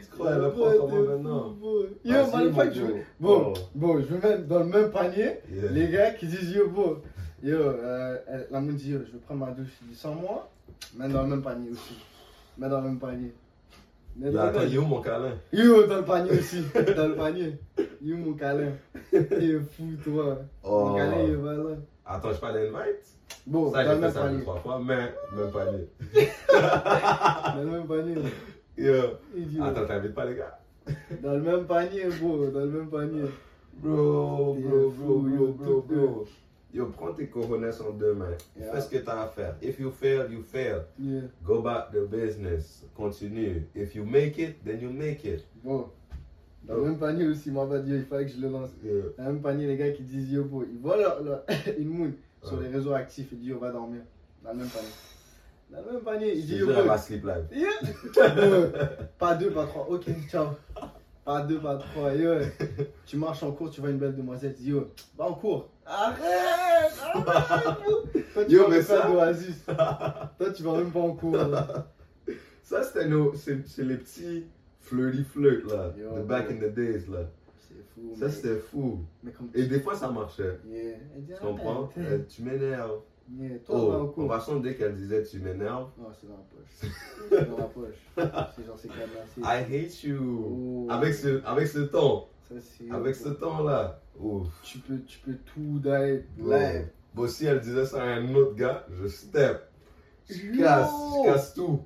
tu 0.01 0.07
crois 0.09 0.31
elle 0.33 0.41
le 0.41 0.51
prend 0.51 0.69
Ouais, 0.69 0.77
comment 0.79 1.01
maintenant? 1.03 1.55
Yo, 2.03 2.13
mon 2.25 2.53
fuck, 2.53 2.73
je 2.73 2.81
Bon, 3.19 3.53
Oh. 3.55 3.59
bon, 3.75 3.99
je 3.99 4.05
vais 4.15 4.27
mettre 4.29 4.47
dans 4.47 4.59
le 4.59 4.65
même 4.65 4.91
panier 4.91 5.33
les 5.51 5.89
gars 5.89 6.11
qui 6.11 6.25
disent 6.27 6.51
yo, 6.51 6.67
bro. 6.69 6.97
Yo, 7.43 7.55
euh, 7.55 8.17
elle- 8.27 8.47
la 8.49 8.59
meuf 8.61 8.75
dit 8.75 8.91
yo, 8.91 8.99
je 9.05 9.11
vais 9.13 9.19
prendre 9.19 9.45
ma 9.45 9.51
douche. 9.51 9.67
Je 9.81 9.87
dis 9.89 9.95
sans 9.95 10.15
moi, 10.15 10.49
mets 10.95 11.07
dans 11.07 11.21
le 11.23 11.29
même 11.29 11.41
panier 11.43 11.69
aussi. 11.71 11.95
Mets 12.57 12.67
dans 12.69 12.81
le 12.81 12.87
même 12.89 12.99
panier. 12.99 13.33
Yo, 14.19 14.31
dans 14.31 14.43
le 14.43 14.49
attends, 14.49 14.59
même- 14.59 14.67
il 14.69 14.75
est 14.75 14.77
où 14.79 14.85
mon 14.85 15.01
câlin? 15.01 15.31
Yo, 15.53 15.85
dans 15.87 15.97
le 15.97 16.03
panier 16.03 16.31
aussi? 16.31 16.63
dans 16.95 17.07
le 17.07 17.15
panier. 17.15 17.57
Yo, 18.01 18.17
mon 18.17 18.33
câlin? 18.33 18.71
T'es 19.11 19.59
fou, 19.59 19.83
toi. 20.03 20.39
Mon 20.63 20.95
câlin, 20.95 21.23
il 21.27 21.35
va 21.35 21.53
là. 21.53 21.63
Attends, 22.05 22.33
je 22.33 22.39
parle 22.39 22.53
d'invite? 22.55 23.03
Bon, 23.45 23.71
Ça, 23.71 23.83
dans 23.85 23.91
le 23.91 23.95
j'ai 23.95 23.95
fait 23.95 24.01
même 24.01 24.11
ça 24.11 24.21
deux, 24.21 24.27
panier. 24.29 24.41
trois 24.41 24.59
fois, 24.59 24.79
mais 24.83 25.13
même 25.35 25.51
panier. 25.51 25.87
Dans 27.53 27.63
le 27.63 27.65
même 27.71 27.87
panier. 27.87 28.15
Yo. 28.77 29.63
Attends, 29.63 29.85
t'invites 29.85 30.13
pas 30.15 30.25
les 30.25 30.35
gars? 30.35 30.59
Dans 31.21 31.33
le 31.33 31.41
même 31.41 31.65
panier, 31.65 32.05
bro. 32.19 32.47
Dans 32.47 32.59
le 32.61 32.67
même 32.67 32.89
panier. 32.89 33.23
Bro, 33.73 34.55
bro, 34.55 34.55
bro, 34.55 34.89
bro, 34.89 35.29
yo, 35.29 35.47
bro, 35.53 35.65
tout 35.65 35.83
bro. 35.87 36.25
Yo, 36.77 36.85
prends 36.85 37.11
tes 37.13 37.25
cojones 37.27 37.65
en 37.87 37.91
deux 37.91 38.13
mains. 38.13 38.37
Yeah. 38.55 38.71
Fais 38.71 38.81
ce 38.81 38.89
que 38.89 38.97
t'as 38.97 39.23
à 39.23 39.27
faire. 39.27 39.55
If 39.63 39.79
you 39.79 39.89
fail, 39.89 40.27
you 40.31 40.43
fail. 40.43 40.83
Yeah. 40.99 41.21
Go 41.43 41.61
back 41.63 41.91
to 41.91 42.05
business. 42.05 42.83
Continue. 42.95 43.63
If 43.73 43.95
you 43.95 44.05
make 44.05 44.37
it, 44.37 44.63
then 44.63 44.79
you 44.79 44.91
make 44.91 45.25
it. 45.25 45.43
Bon. 45.63 45.89
Dans 46.63 46.75
le 46.75 46.83
même 46.83 46.99
panier 46.99 47.25
aussi, 47.27 47.49
moi, 47.49 47.65
va 47.65 47.79
dire, 47.79 47.95
il 47.95 48.05
fallait 48.05 48.25
que 48.27 48.31
je 48.33 48.39
le 48.39 48.49
lance. 48.49 48.69
Yo. 48.83 49.13
Dans 49.17 49.25
le 49.25 49.33
même 49.33 49.41
panier, 49.41 49.65
les 49.65 49.75
gars 49.75 49.89
qui 49.89 50.03
disent 50.03 50.31
yo, 50.31 50.43
bro. 50.43 50.63
Ils 50.71 50.77
voient 50.79 50.97
leur, 50.97 51.23
leur- 51.23 51.43
une 51.79 51.87
moon 51.89 52.11
sur 52.43 52.59
les 52.61 52.67
réseaux 52.67 52.93
actifs. 52.93 53.29
Ils 53.31 53.39
disent, 53.39 53.53
on 53.53 53.59
va 53.59 53.71
dormir. 53.71 54.01
Dans 54.43 54.51
le 54.51 54.57
même 54.59 54.67
panier. 54.67 54.87
Dans 55.71 55.83
le 55.83 55.93
même 55.93 56.01
panier. 56.03 56.35
Il 56.35 56.41
Je 56.41 56.45
dit, 56.45 56.53
te 56.53 56.59
yo, 56.59 56.65
boy. 56.67 56.85
va 56.87 56.97
sleep 56.99 57.25
live. 57.25 57.47
Pas 59.17 59.33
deux, 59.35 59.49
pas 59.51 59.65
trois. 59.65 59.87
Ok, 59.89 60.05
ciao. 60.29 60.49
Pas 61.27 61.41
deux, 61.41 61.59
pas 61.59 61.75
trois. 61.75 62.13
Yo, 62.13 62.35
tu 63.05 63.17
marches 63.17 63.43
en 63.43 63.51
cours, 63.51 63.69
tu 63.69 63.81
vois 63.81 63.89
une 63.89 63.97
belle 63.97 64.15
demoiselle, 64.15 64.55
tu 64.55 64.63
dis 64.63 64.69
yo, 64.69 64.87
va 65.17 65.25
en 65.25 65.33
cours. 65.33 65.67
Arrête, 65.85 66.93
arrête. 67.03 67.77
Toi, 68.33 68.45
tu 68.45 68.51
Yo, 68.55 68.69
mais 68.69 68.81
ça- 68.81 69.09
d'oasis. 69.09 69.65
Toi, 69.65 70.51
tu 70.55 70.63
vas 70.63 70.77
même 70.77 70.89
pas 70.89 71.01
en 71.01 71.11
cours. 71.11 71.35
là. 71.35 71.87
Ça, 72.63 72.81
c'était 72.83 73.09
nos. 73.09 73.33
C'est 73.35 73.57
les 73.79 73.97
petits 73.97 74.45
flirty 74.79 75.25
flirt 75.25 75.69
là. 75.69 75.93
Yo, 75.97 76.11
the 76.17 76.25
back 76.25 76.49
in 76.49 76.55
the 76.65 76.73
days 76.73 77.05
là. 77.11 77.25
C'est 77.57 77.83
fou. 77.93 78.15
Ça, 78.17 78.29
c'était 78.29 78.59
fou. 78.59 78.99
Mais 79.21 79.31
comme 79.31 79.49
Et 79.53 79.63
des 79.65 79.81
fois, 79.81 79.95
ça 79.95 80.09
marchait. 80.09 80.59
Yeah. 80.65 80.95
Tu 81.27 81.33
comprends? 81.45 81.89
Euh, 81.97 82.19
tu 82.29 82.41
m'énerves. 82.43 83.01
Yeah, 83.29 83.57
Oh, 83.67 84.13
en 84.15 84.27
passant, 84.27 84.55
dès 84.61 84.75
qu'elle 84.75 84.95
disait 84.95 85.23
tu 85.23 85.39
m'énerves, 85.39 85.89
Non, 85.97 86.07
c'est 86.19 86.27
dans 86.27 86.37
la 86.37 86.43
poche. 86.49 86.91
C'est 87.29 87.49
dans 87.49 87.57
la 87.57 87.63
poche. 87.65 87.95
C'est 88.55 88.65
genre, 88.65 88.77
c'est 88.77 88.87
cadenassé. 88.87 89.41
I 89.41 89.83
hate 89.85 90.03
you. 90.03 90.85
Oh. 90.87 90.91
Avec 90.91 91.13
ce, 91.13 91.43
avec 91.45 91.67
ce 91.67 91.79
ton. 91.79 92.25
Ça, 92.47 92.55
c'est- 92.61 92.89
Avec 92.89 93.15
ce 93.15 93.29
ton 93.29 93.63
là. 93.63 93.99
Ouf. 94.17 94.47
Tu 94.63 94.77
peux, 94.79 94.99
tu 95.05 95.19
peux 95.19 95.35
tout 95.53 95.81
Bro. 95.81 96.51
live. 96.51 96.87
Bon, 97.13 97.27
si 97.27 97.45
elle 97.45 97.59
disait 97.59 97.85
ça 97.85 98.01
à 98.01 98.05
un 98.05 98.33
autre 98.33 98.55
gars, 98.55 98.85
je 98.89 99.07
step. 99.07 99.61
Je 100.29 100.57
casse, 100.57 100.89
je 100.89 101.25
casse 101.29 101.53
tout. 101.53 101.81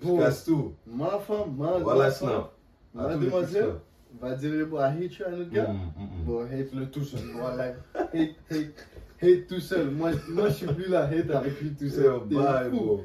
Je 0.00 0.06
Bon, 0.06 0.18
casse 0.18 0.44
tout. 0.44 0.72
ma 0.86 1.18
femme, 1.18 1.56
ma 1.56 1.78
Voilà, 1.78 2.10
snap. 2.12 2.52
ma 2.94 3.16
demoiselle 3.16 3.74
va 4.20 4.34
dire 4.34 4.66
bon, 4.68 4.78
I 4.78 5.04
hate 5.04 5.18
you 5.18 5.24
à 5.26 5.28
un 5.30 5.40
autre 5.40 5.50
gars. 5.50 5.68
Mm, 5.68 5.76
mm, 5.96 6.20
mm. 6.20 6.24
Bon, 6.24 6.44
hate 6.44 6.72
le 6.74 6.90
tout 6.90 7.04
seul. 7.04 7.20
Voilà. 7.34 7.74
Hate, 7.94 8.36
hate, 8.50 8.86
hate 9.22 9.46
tout 9.46 9.60
seul. 9.60 9.90
Moi, 9.90 10.12
moi, 10.28 10.48
je 10.48 10.54
suis 10.54 10.66
plus 10.66 10.88
là, 10.88 11.04
hate 11.04 11.30
avec 11.30 11.60
lui 11.60 11.74
tout 11.74 11.88
seul. 11.88 12.20
Bye, 12.26 12.70
bro. 12.70 13.04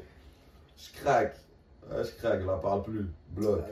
Je 0.76 1.00
craque. 1.00 1.36
Ouais, 1.90 2.04
je 2.04 2.10
craque, 2.16 2.40
je 2.40 2.46
la 2.46 2.56
parle 2.56 2.82
plus. 2.82 3.06
Bloc. 3.30 3.60
Ah. 3.64 3.70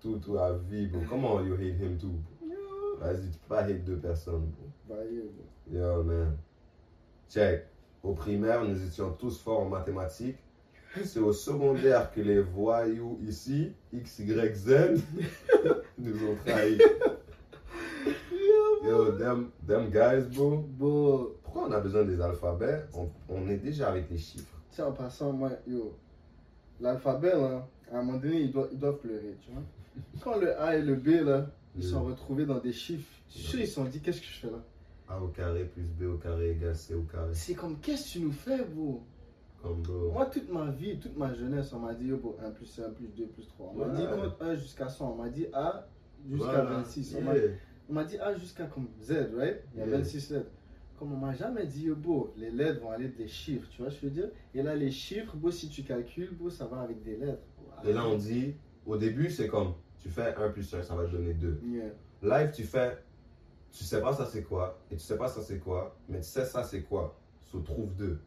Tout, 0.00 0.18
tout 0.18 0.38
à 0.38 0.56
vie, 0.68 0.86
bro. 0.86 1.00
Comment 1.08 1.44
you 1.44 1.54
hate 1.54 1.80
him 1.80 1.98
too? 1.98 2.14
Vas-y, 3.00 3.30
tu 3.30 3.38
peux 3.38 3.54
pas 3.54 3.64
hate 3.64 3.84
deux 3.84 3.98
personnes, 3.98 4.46
bro. 4.46 4.68
Bah, 4.88 5.04
yo, 5.10 5.24
bro. 5.24 5.78
Yo, 5.78 6.02
man. 6.02 6.36
Check. 7.28 7.66
Au 8.02 8.12
primaire, 8.12 8.64
nous 8.64 8.86
étions 8.86 9.12
tous 9.12 9.40
forts 9.40 9.62
en 9.62 9.68
mathématiques. 9.68 10.38
C'est 11.04 11.18
au 11.18 11.32
secondaire 11.32 12.10
que 12.12 12.20
les 12.20 12.40
voyous 12.40 13.18
ici, 13.22 13.72
X, 13.92 14.20
Y, 14.20 14.54
Z, 14.54 15.02
nous 15.98 16.26
ont 16.26 16.36
trahis. 16.44 16.78
Yo, 18.84 19.12
them, 19.18 19.50
them 19.66 19.90
guys, 19.90 20.26
bro. 20.32 20.64
Bon, 20.78 21.30
Pourquoi 21.56 21.70
on 21.74 21.78
a 21.78 21.80
besoin 21.80 22.04
des 22.04 22.20
alphabets? 22.20 22.82
On, 22.92 23.08
on 23.30 23.48
est 23.48 23.56
déjà 23.56 23.88
avec 23.88 24.10
les 24.10 24.18
chiffres. 24.18 24.54
tu 24.70 24.76
sais, 24.76 24.82
en 24.82 24.92
passant, 24.92 25.32
moi, 25.32 25.52
yo, 25.66 25.96
l'alphabet, 26.82 27.30
là, 27.32 27.66
à 27.90 27.96
un 27.98 28.02
moment 28.02 28.18
donné, 28.18 28.42
ils 28.42 28.52
doivent, 28.52 28.68
ils 28.72 28.78
doivent 28.78 28.98
pleurer, 28.98 29.36
tu 29.40 29.50
vois. 29.52 29.62
Quand 30.22 30.38
le 30.38 30.54
A 30.60 30.76
et 30.76 30.82
le 30.82 30.96
B, 30.96 31.24
là, 31.24 31.46
ils 31.74 31.80
Le- 31.82 31.88
sont 31.88 32.04
retrouvés 32.04 32.44
dans 32.44 32.58
des 32.58 32.74
chiffres, 32.74 33.10
sûr, 33.28 33.58
ils 33.58 33.66
se 33.66 33.72
sont 33.76 33.84
dit, 33.86 34.00
qu'est-ce 34.00 34.20
que 34.20 34.26
je 34.26 34.38
fais 34.40 34.50
là? 34.50 34.62
A 35.08 35.18
au 35.18 35.28
carré 35.28 35.64
plus 35.64 35.84
B 35.84 36.02
au 36.02 36.18
carré 36.18 36.50
égale 36.50 36.76
C 36.76 36.94
au 36.94 37.02
carré. 37.10 37.30
C'est 37.32 37.54
comme, 37.54 37.78
qu'est-ce 37.78 38.04
que 38.08 38.18
tu 38.18 38.20
nous 38.20 38.32
fais, 38.32 38.62
bro? 38.62 39.02
Comme 39.62 39.80
bro. 39.80 40.10
Moi, 40.12 40.26
toute 40.26 40.52
ma 40.52 40.70
vie, 40.72 40.98
toute 40.98 41.16
ma 41.16 41.32
jeunesse, 41.32 41.72
on 41.72 41.78
m'a 41.78 41.94
dit, 41.94 42.08
yo, 42.08 42.18
bro, 42.18 42.36
1 42.44 42.50
plus 42.50 42.78
1 42.78 42.90
plus 42.90 43.06
2 43.16 43.24
plus 43.28 43.48
3. 43.48 43.72
On 43.74 43.78
m'a 43.78 43.86
Ouais. 43.86 43.96
dit, 43.96 44.06
compte 44.06 44.36
1 44.42 44.56
jusqu'à 44.56 44.90
100. 44.90 45.10
On 45.12 45.22
m'a 45.22 45.30
dit 45.30 45.46
A 45.54 45.86
jusqu'à 46.28 46.44
Voilà. 46.44 46.64
26. 46.64 47.16
On 47.18 47.22
m'a- 47.22 47.34
Yeah. 47.34 47.50
On 47.88 47.94
m'a 47.94 48.04
dit 48.04 48.18
A 48.18 48.34
jusqu'à 48.34 48.66
comme 48.66 48.88
Z, 49.00 49.12
right? 49.38 49.62
Il 49.74 49.78
y 49.78 49.82
a 49.82 49.86
Yeah. 49.86 49.96
26 49.98 50.30
lettres. 50.32 50.50
Comme 50.98 51.12
on 51.12 51.16
m'a 51.18 51.32
jamais 51.32 51.66
dit, 51.66 51.90
beau, 51.90 52.32
les 52.36 52.50
lettres 52.50 52.80
vont 52.80 52.90
aller 52.90 53.08
des 53.08 53.28
chiffres, 53.28 53.68
tu 53.70 53.82
vois 53.82 53.90
ce 53.90 53.96
que 53.96 54.02
je 54.02 54.06
veux 54.06 54.12
dire? 54.12 54.30
Et 54.54 54.62
là, 54.62 54.74
les 54.74 54.90
chiffres, 54.90 55.36
beau, 55.36 55.50
si 55.50 55.68
tu 55.68 55.82
calcules, 55.82 56.34
beau, 56.34 56.48
ça 56.48 56.66
va 56.66 56.80
avec 56.80 57.02
des 57.02 57.16
lettres. 57.16 57.42
Et 57.84 57.92
là, 57.92 58.06
on 58.06 58.16
dit, 58.16 58.54
au 58.86 58.96
début, 58.96 59.30
c'est 59.30 59.46
comme, 59.46 59.74
tu 59.98 60.08
fais 60.08 60.34
1 60.34 60.50
plus 60.50 60.74
1, 60.74 60.82
ça 60.82 60.94
va 60.94 61.04
te 61.04 61.10
donner 61.10 61.34
2. 61.34 61.60
Yeah. 61.66 61.84
Live, 62.22 62.52
tu 62.54 62.62
fais, 62.62 62.96
tu 63.70 63.84
sais 63.84 64.00
pas 64.00 64.14
ça 64.14 64.24
c'est 64.24 64.42
quoi, 64.42 64.78
et 64.90 64.96
tu 64.96 65.02
sais 65.02 65.18
pas 65.18 65.28
ça 65.28 65.42
c'est 65.42 65.58
quoi, 65.58 65.94
mais 66.08 66.20
tu 66.20 66.26
sais 66.26 66.46
ça 66.46 66.62
c'est 66.62 66.82
quoi. 66.82 67.14
So 67.42 67.60
trouve 67.60 67.94
deux. 67.94 68.18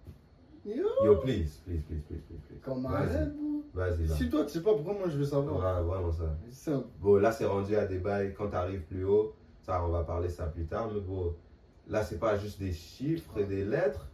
Yo, 0.65 0.85
Yo, 1.03 1.15
please, 1.17 1.61
please, 1.65 1.81
please, 1.87 2.01
please, 2.07 2.21
please, 2.27 2.41
please. 2.47 2.59
comme 2.61 2.85
arrête. 2.85 3.33
Vas-y, 3.73 4.07
là. 4.07 4.15
Si 4.15 4.29
toi, 4.29 4.45
tu 4.45 4.53
sais 4.53 4.61
pas 4.61 4.73
pourquoi 4.73 4.93
moi 4.93 5.09
je 5.09 5.17
veux 5.17 5.25
savoir? 5.25 5.77
Ouais, 5.77 5.83
vraiment 5.83 6.11
ça. 6.11 6.35
C'est 6.45 6.71
simple. 6.71 6.87
Bon, 6.99 7.15
là, 7.15 7.31
c'est 7.31 7.45
rendu 7.45 7.75
à 7.75 7.85
des 7.85 7.97
bails. 7.97 8.33
Quand 8.33 8.49
tu 8.49 8.55
arrives 8.55 8.81
plus 8.81 9.05
haut, 9.05 9.33
ça, 9.61 9.83
on 9.83 9.89
va 9.89 10.03
parler 10.03 10.29
ça 10.29 10.45
plus 10.45 10.65
tard, 10.65 10.89
mais 10.93 10.99
bon, 10.99 11.33
là, 11.89 12.03
c'est 12.03 12.19
pas 12.19 12.37
juste 12.37 12.59
des 12.59 12.71
chiffres 12.73 13.37
et 13.37 13.45
des 13.45 13.65
lettres, 13.65 14.07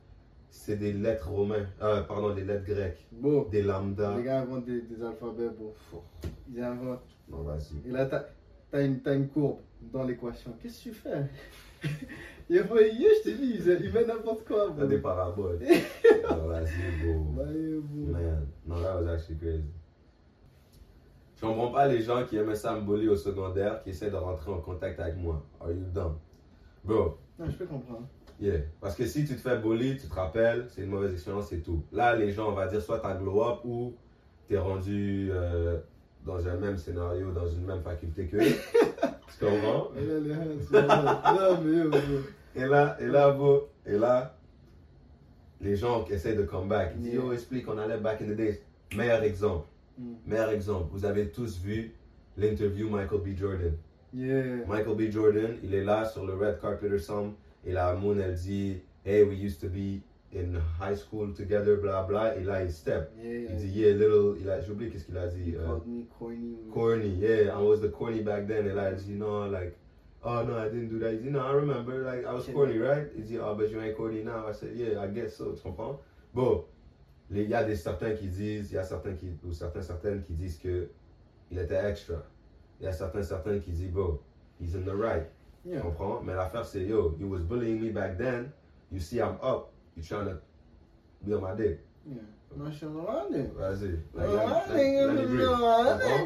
c'est 0.50 0.78
des 0.78 0.94
lettres 0.94 1.30
romaines, 1.30 1.68
euh, 1.82 2.02
pardon, 2.04 2.34
des 2.34 2.44
lettres 2.44 2.66
grecques, 2.66 3.06
Bon, 3.12 3.44
des 3.50 3.62
lambda. 3.62 4.16
les 4.18 4.24
gars 4.24 4.42
inventent 4.42 4.66
des, 4.66 4.82
des 4.82 5.04
alphabets, 5.04 5.50
bon. 5.50 5.74
Ils 6.52 6.62
inventent. 6.62 7.02
Non, 7.30 7.40
vas-y. 7.44 7.88
Et 7.90 7.92
là, 7.92 8.06
t'as 8.06 8.26
as 8.72 8.82
une, 8.82 9.02
t'as 9.02 9.16
une 9.16 9.28
courbe 9.28 9.60
dans 9.92 10.04
l'équation. 10.04 10.54
Qu'est-ce 10.62 10.78
que 10.86 10.90
tu 10.90 10.94
fais? 10.94 11.26
Il 12.50 12.64
faut 12.64 12.78
je 12.78 13.24
te 13.24 13.30
dis, 13.30 13.56
il, 13.56 13.86
il 13.86 13.92
met 13.92 14.06
n'importe 14.06 14.46
quoi. 14.46 14.72
T'as 14.78 14.86
des 14.86 15.00
paraboles. 15.00 15.58
non, 16.30 16.48
vas-y, 16.48 17.04
bro. 17.04 17.20
Bah, 17.36 17.44
bro. 17.44 18.12
Man, 18.12 18.48
no, 18.68 18.82
that 18.84 19.02
was 19.02 19.08
actually 19.08 19.40
crazy. 19.40 19.64
Je 21.36 21.42
comprends 21.42 21.72
pas 21.72 21.88
les 21.88 22.02
gens 22.04 22.24
qui 22.26 22.38
aimaient 22.38 22.56
ça 22.56 22.76
me 22.76 22.82
bully 22.82 23.10
au 23.10 23.16
secondaire, 23.16 23.82
qui 23.82 23.90
essaient 23.90 24.12
de 24.12 24.16
rentrer 24.16 24.52
en 24.52 24.60
contact 24.60 25.00
avec 25.00 25.18
moi. 25.18 25.44
Are 25.60 25.72
you 25.72 25.86
dumb? 25.92 26.18
Bro, 26.84 27.18
Non, 27.40 27.46
je 27.50 27.56
peux 27.58 27.66
comprendre. 27.66 28.08
yeah. 28.40 28.60
Parce 28.82 28.96
que 28.96 29.06
si 29.06 29.26
tu 29.26 29.36
te 29.36 29.42
fais 29.42 29.58
bully, 29.58 29.98
tu 29.98 30.08
te 30.08 30.14
rappelles, 30.14 30.68
c'est 30.70 30.82
une 30.84 30.90
mauvaise 30.90 31.14
expérience, 31.14 31.48
c'est 31.50 31.62
tout. 31.64 31.84
Là, 31.92 32.16
les 32.16 32.32
gens, 32.32 32.50
on 32.50 32.54
va 32.54 32.68
dire, 32.68 32.82
soit 32.82 33.00
t'as 33.00 33.16
glow 33.16 33.44
up 33.44 33.60
ou 33.66 33.94
t'es 34.48 34.58
rendu 34.58 35.30
euh, 35.32 35.78
dans 36.26 36.48
un 36.48 36.56
même 36.56 36.78
scénario, 36.78 37.32
dans 37.32 37.48
une 37.48 37.66
même 37.66 37.82
faculté 37.82 38.28
que 38.28 38.38
eux. 38.38 38.42
tu 39.40 39.46
comprends? 39.46 39.90
Et 39.98 40.06
là, 40.06 41.54
bro. 41.56 42.00
Et 42.56 42.66
là, 42.66 42.98
et 43.02 43.06
là, 43.08 43.32
bro, 43.32 43.68
et 43.86 43.98
là, 43.98 44.36
les 45.62 45.76
gens 45.76 46.04
qui 46.04 46.14
essaient 46.14 46.36
de 46.36 46.44
come 46.44 46.68
back, 46.68 46.94
ils 46.96 47.02
disent, 47.02 47.14
Yeah. 47.14 47.24
yo, 47.24 47.34
explique, 47.34 47.68
on 47.68 47.78
allait 47.78 47.98
back 47.98 48.22
in 48.22 48.26
the 48.28 48.36
days. 48.36 48.60
Meilleur 48.96 49.24
exemple. 49.24 49.68
Mm. 49.98 50.14
Meilleur 50.26 50.50
exemple, 50.52 50.88
vous 50.92 51.06
avez 51.06 51.30
tous 51.32 51.60
vu 51.60 51.94
l'interview 52.38 52.90
Michael 52.90 53.20
B. 53.22 53.36
Jordan. 53.38 53.74
Yeah. 54.16 54.66
Michael 54.66 54.96
B. 54.96 55.12
Jordan, 55.12 55.58
il 55.62 55.74
est 55.74 55.84
là 55.84 56.06
sur 56.06 56.26
le 56.26 56.36
red 56.36 56.60
carpet 56.62 56.90
ensemble 56.94 57.34
et 57.66 57.74
la 57.74 57.94
Moon, 57.96 58.18
elle 58.18 58.36
dit 58.36 58.78
Hey, 59.04 59.24
we 59.24 59.36
used 59.38 59.60
to 59.60 59.68
be 59.68 60.02
in 60.34 60.60
high 60.80 60.96
school 60.96 61.34
together, 61.34 61.78
bla 61.78 62.04
bla. 62.04 62.36
Et 62.38 62.44
là, 62.44 62.64
il 62.64 62.72
step. 62.72 63.12
Yeah. 63.22 63.52
Il 63.52 63.58
dit 63.58 63.80
Yeah, 63.80 63.94
little. 63.94 64.38
Il 64.40 64.50
a, 64.50 64.62
j'ai 64.62 64.72
oublié 64.72 64.90
qu'est-ce 64.90 65.06
qu'il 65.06 65.18
a 65.18 65.28
dit. 65.28 65.54
Called 65.54 65.86
me 65.86 66.06
corny. 66.18 66.56
corny, 66.74 67.10
yeah, 67.20 67.54
I 67.54 67.62
was 67.62 67.82
the 67.82 67.92
corny 67.92 68.22
back 68.22 68.48
then. 68.48 68.66
Et 68.68 68.74
là, 68.74 68.90
elle 68.90 68.96
dit 68.96 69.16
No, 69.16 69.50
like, 69.50 69.76
oh 70.24 70.44
no, 70.44 70.58
I 70.58 70.70
didn't 70.70 70.90
do 70.90 71.00
that. 71.00 71.12
Il 71.12 71.22
dit 71.22 71.32
No, 71.32 71.40
I 71.40 71.52
remember, 71.54 72.04
like, 72.04 72.26
I 72.26 72.34
was 72.34 72.48
corny, 72.54 72.78
right? 72.78 73.08
Il 73.18 73.26
dit 73.26 73.38
Oh, 73.38 73.54
but 73.54 73.70
you 73.70 73.82
ain't 73.82 73.98
corny 73.98 74.24
now. 74.24 74.48
I 74.48 74.54
said 74.54 74.72
Yeah, 74.76 75.02
I 75.02 75.08
guess 75.08 75.36
so. 75.36 75.52
Tu 75.54 75.62
comprends? 75.62 76.00
Bon, 76.34 76.64
il 77.32 77.50
y 77.50 77.54
a 77.54 77.64
des 77.64 77.76
certains 77.76 78.14
qui 78.14 78.28
disent, 78.28 78.72
il 78.72 78.76
y 78.76 78.78
a 78.78 78.84
certains 78.84 79.14
qui, 79.14 79.28
ou 79.46 79.52
certains, 79.52 79.82
certaines 79.82 80.22
qui 80.22 80.34
disent 80.34 80.58
que 80.58 80.90
il 81.52 81.60
était 81.60 81.84
extra. 81.90 82.24
Il 82.80 82.86
y 82.86 82.88
a 82.88 82.92
certains, 82.92 83.24
certains 83.24 83.60
qui 83.60 83.72
disent, 83.72 83.92
bro, 83.92 84.22
he's 84.60 84.76
in 84.76 84.82
the 84.82 84.94
right. 84.96 85.26
Tu 85.64 85.70
Yeah. 85.72 85.82
comprends? 85.82 86.22
Mais 86.22 86.34
l'affaire, 86.36 86.66
c'est, 86.66 86.84
yo, 86.86 87.16
you 87.20 87.28
was 87.28 87.42
bullying 87.42 87.82
me 87.82 87.90
back 87.92 88.18
then. 88.18 88.52
You 88.92 89.00
see, 89.00 89.18
I'm 89.20 89.38
up. 89.42 89.72
You 89.98 90.04
trying 90.04 90.26
to 90.26 90.38
be 91.26 91.34
on 91.34 91.42
my 91.42 91.56
dick. 91.56 91.80
Yeah. 92.08 92.18
Non, 92.56 92.70
je 92.70 92.76
suis 92.78 92.86
en. 92.86 92.92
Vas-y. 92.92 93.80
Tu 93.80 94.20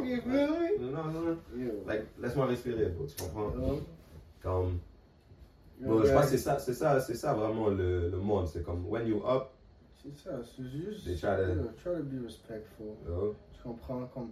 you? 0.03 0.91
Non, 0.91 1.03
non, 1.03 1.21
non. 1.21 1.37
Like, 1.87 2.05
laisse-moi 2.21 2.45
respirer, 2.47 2.89
bro. 2.89 3.05
Tu 3.07 3.15
comprends? 3.23 3.51
Comme, 4.41 4.79
bon, 5.79 6.01
je 6.03 6.09
crois 6.09 6.21
que 6.23 6.27
c'est 6.29 6.37
ça, 6.37 6.59
c'est 6.59 6.73
ça, 6.73 6.99
c'est 6.99 7.15
ça 7.15 7.33
vraiment 7.33 7.69
le, 7.69 8.09
le 8.09 8.17
monde. 8.17 8.47
C'est 8.47 8.63
comme, 8.63 8.85
when 8.87 9.07
you 9.07 9.21
up, 9.25 9.49
C'est 10.01 10.15
ça, 10.17 10.31
c'est 10.43 10.63
juste. 10.63 11.05
They 11.05 11.15
try 11.17 11.35
to- 11.35 11.53
Yo, 11.61 11.69
try 11.81 11.95
to 11.97 12.03
be 12.03 12.23
respectful. 12.25 12.95
Tu 13.53 13.61
comprends? 13.63 14.05
Comme. 14.13 14.31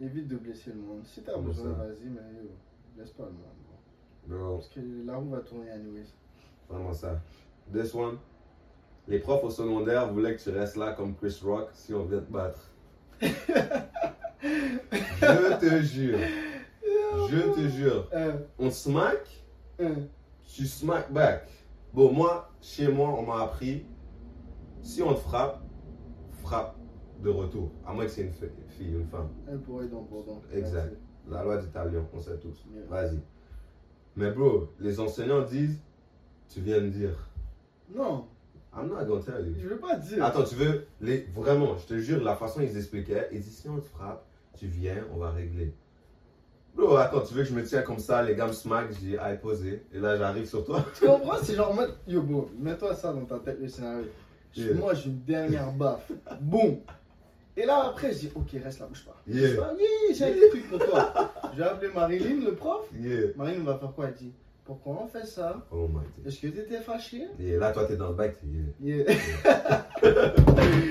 Évite 0.00 0.26
de 0.28 0.36
blesser 0.36 0.72
le 0.72 0.80
monde. 0.80 1.04
Si 1.04 1.22
t'as 1.22 1.36
besoin, 1.38 1.70
vas-y, 1.72 2.08
mais 2.08 2.20
yo, 2.36 2.50
laisse 2.96 3.10
pas 3.12 3.24
le 3.24 3.30
monde. 3.30 3.42
bro. 4.26 4.38
bro, 4.38 4.54
Parce 4.56 4.68
que 4.68 4.80
la 5.04 5.16
roue 5.16 5.30
va 5.30 5.40
tourner 5.40 5.70
anyways. 5.70 6.12
Vraiment 6.68 6.92
ça. 6.92 7.20
This 7.72 7.94
one. 7.94 8.18
Les 9.06 9.18
profs 9.20 9.44
au 9.44 9.50
secondaire 9.50 10.12
voulaient 10.12 10.34
que 10.36 10.42
tu 10.42 10.50
restes 10.50 10.76
là 10.76 10.92
comme 10.94 11.14
Chris 11.14 11.38
Rock 11.44 11.68
si 11.74 11.94
on 11.94 12.04
vient 12.04 12.20
te 12.20 12.32
battre. 12.32 12.70
Je 13.20 13.28
te 15.60 15.82
jure. 15.82 16.18
Je 17.28 17.54
te 17.54 17.68
jure. 17.68 18.08
Euh, 18.14 18.38
On 18.58 18.70
smack, 18.70 19.44
euh, 19.80 19.94
tu 20.46 20.66
smack 20.66 21.12
back. 21.12 21.48
Bon, 21.92 22.12
moi, 22.12 22.50
chez 22.60 22.88
moi, 22.88 23.10
on 23.18 23.22
m'a 23.22 23.42
appris, 23.44 23.84
si 24.82 25.02
on 25.02 25.14
te 25.14 25.20
frappe, 25.20 25.62
frappe 26.42 26.76
de 27.22 27.30
retour. 27.30 27.70
À 27.86 27.92
moins 27.92 28.04
que 28.04 28.10
c'est 28.10 28.22
une 28.22 28.32
fi- 28.32 28.46
fille, 28.68 28.92
une 28.92 29.06
femme. 29.06 29.28
un 29.50 29.56
pour 29.58 29.80
eux, 29.80 29.88
donc, 29.88 30.08
donc. 30.10 30.42
Exact. 30.52 30.94
La 31.30 31.42
loi 31.42 31.56
du 31.58 31.68
talion, 31.68 32.06
on 32.12 32.20
sait 32.20 32.36
tous. 32.38 32.64
Yeah. 32.72 32.84
Vas-y. 32.88 33.18
Mais 34.16 34.30
bro, 34.30 34.68
les 34.78 35.00
enseignants 35.00 35.42
disent, 35.42 35.80
tu 36.48 36.60
viens 36.60 36.80
de 36.80 36.88
dire. 36.88 37.16
Non. 37.94 38.26
I'm 38.76 38.88
not 38.88 39.04
gonna 39.04 39.22
tell 39.22 39.46
you. 39.46 39.54
Je 39.58 39.68
veux 39.68 39.78
pas 39.78 39.96
dire. 39.96 40.22
Attends, 40.24 40.42
tu 40.44 40.56
veux, 40.56 40.86
les, 41.00 41.26
vraiment, 41.34 41.76
je 41.76 41.86
te 41.86 41.98
jure, 41.98 42.22
la 42.22 42.34
façon 42.36 42.60
ils 42.60 42.76
expliquaient, 42.76 43.28
ils 43.32 43.40
disent 43.40 43.58
si 43.58 43.68
on 43.68 43.78
te 43.78 43.86
frappe, 43.86 44.24
tu 44.58 44.66
viens, 44.66 45.04
on 45.14 45.18
va 45.18 45.30
régler. 45.30 45.74
Bro, 46.74 46.96
attends, 46.96 47.20
tu 47.20 47.34
veux 47.34 47.44
que 47.44 47.48
je 47.48 47.54
me 47.54 47.62
tiens 47.64 47.82
comme 47.82 48.00
ça, 48.00 48.22
les 48.22 48.34
gars 48.34 48.48
me 48.48 48.52
smack, 48.52 48.92
je 48.92 48.98
dis, 48.98 49.16
aïe, 49.16 49.38
posé, 49.40 49.84
et 49.92 49.98
là 50.00 50.16
j'arrive 50.16 50.46
sur 50.46 50.64
toi. 50.64 50.84
Tu 50.98 51.06
comprends 51.06 51.36
C'est 51.40 51.54
genre, 51.54 51.72
yo, 52.08 52.20
bro, 52.22 52.50
mets-toi 52.58 52.94
ça 52.96 53.12
dans 53.12 53.24
ta 53.24 53.38
tête, 53.38 53.60
le 53.60 53.68
scénario. 53.68 54.06
Yeah. 54.56 54.74
Moi, 54.74 54.94
j'ai 54.94 55.10
une 55.10 55.20
dernière 55.22 55.72
baffe. 55.72 56.10
Boum. 56.40 56.78
Et 57.56 57.66
là, 57.66 57.84
après, 57.88 58.12
je 58.12 58.18
dis, 58.18 58.30
ok, 58.34 58.48
reste 58.62 58.80
là, 58.80 58.86
bouge 58.86 59.04
pas. 59.04 59.16
Yeah. 59.28 59.48
Bouge 59.48 59.56
pas. 59.56 59.72
Yeah, 59.78 60.14
j'ai 60.14 60.24
un 60.24 60.32
petit 60.32 60.48
truc 60.48 60.70
pour 60.70 60.78
toi. 60.80 61.32
Je 61.52 61.58
vais 61.58 61.64
appeler 61.64 61.92
Marilyn, 61.92 62.44
le 62.44 62.54
prof. 62.54 62.86
Yeah. 62.98 63.28
Marilyn 63.36 63.62
va 63.62 63.78
faire 63.78 63.92
quoi? 63.92 64.08
Elle 64.08 64.14
dit, 64.14 64.32
pourquoi 64.64 65.02
on 65.04 65.06
fait 65.06 65.26
ça? 65.26 65.64
Oh. 65.70 65.88
Est-ce 66.26 66.40
que 66.40 66.48
t'étais 66.48 66.80
fâché? 66.80 67.28
Et 67.38 67.56
là, 67.56 67.70
toi, 67.72 67.84
t'es 67.86 67.96
dans 67.96 68.08
le 68.08 68.14
bac, 68.14 68.36
t'es 68.40 68.46
yeah. 68.82 69.04
Yeah. 69.04 69.86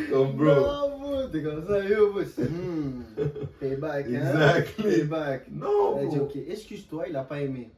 Comme 0.09 0.33
bro. 0.37 0.45
Non, 0.45 0.99
bro, 0.99 1.27
t'es 1.31 1.43
comme 1.43 1.67
ça, 1.67 1.83
yo, 1.83 2.13
bro. 2.13 2.21
Hmm, 2.21 3.01
payback, 3.59 4.05
hein? 4.05 4.13
Exactly. 4.13 4.83
Payback. 4.83 5.51
Non, 5.51 5.97
Elle 5.99 6.07
dit, 6.09 6.19
ok, 6.19 6.35
excuse-toi, 6.47 7.07
il 7.09 7.15
a 7.17 7.23
pas 7.23 7.41
aimé. 7.41 7.69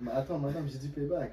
Mais 0.00 0.12
attends, 0.12 0.38
madame, 0.38 0.68
j'ai 0.68 0.78
dit 0.78 0.88
payback. 0.88 1.32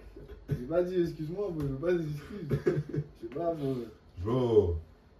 J'ai 0.50 0.65
pas 0.65 0.82
dit 0.82 1.00
excuse-moi, 1.02 1.50
bro, 1.52 1.62
je 1.62 1.68
veux 1.68 1.76
pas 1.76 1.91
des 1.94 2.04
excuses. 2.04 2.48
Je 2.65 3.28
sais 3.28 3.36
pas, 3.36 3.54
bro. 3.54 3.76
Bro. 4.24 4.76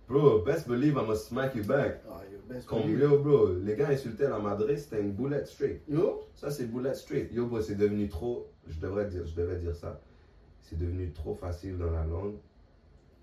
Bro, 0.08 0.44
best 0.44 0.68
believe 0.68 0.98
I'ma 0.98 1.16
smack 1.16 1.56
you 1.56 1.64
back. 1.64 2.02
Ah, 2.10 2.22
yo, 2.32 2.38
best 2.48 2.68
Comme 2.68 2.84
believe. 2.84 3.00
yo, 3.02 3.20
bro, 3.24 3.54
les 3.54 3.76
gars 3.76 3.90
insultaient 3.90 4.30
la 4.30 4.40
Madrid, 4.40 4.78
c'était 4.78 5.02
une 5.02 5.14
boulette 5.14 5.48
straight. 5.48 5.82
Yo, 5.88 6.22
Ça, 6.36 6.52
c'est 6.52 6.66
boulette 6.66 6.96
straight. 6.96 7.32
Yo, 7.34 7.48
bro, 7.48 7.60
c'est 7.62 7.76
devenu 7.76 8.08
trop. 8.08 8.48
Je 8.68 8.80
devrais 8.80 9.08
dire, 9.08 9.26
je 9.26 9.34
devais 9.36 9.58
dire 9.58 9.76
ça. 9.76 10.00
C'est 10.62 10.78
devenu 10.78 11.12
trop 11.12 11.34
facile 11.36 11.78
dans 11.78 11.90
la 11.92 12.06
langue. 12.06 12.36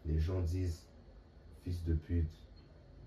Les 0.06 0.18
gens 0.18 0.40
disent 0.40 0.88
fils 1.62 1.84
de 1.84 1.94
pute, 1.94 2.30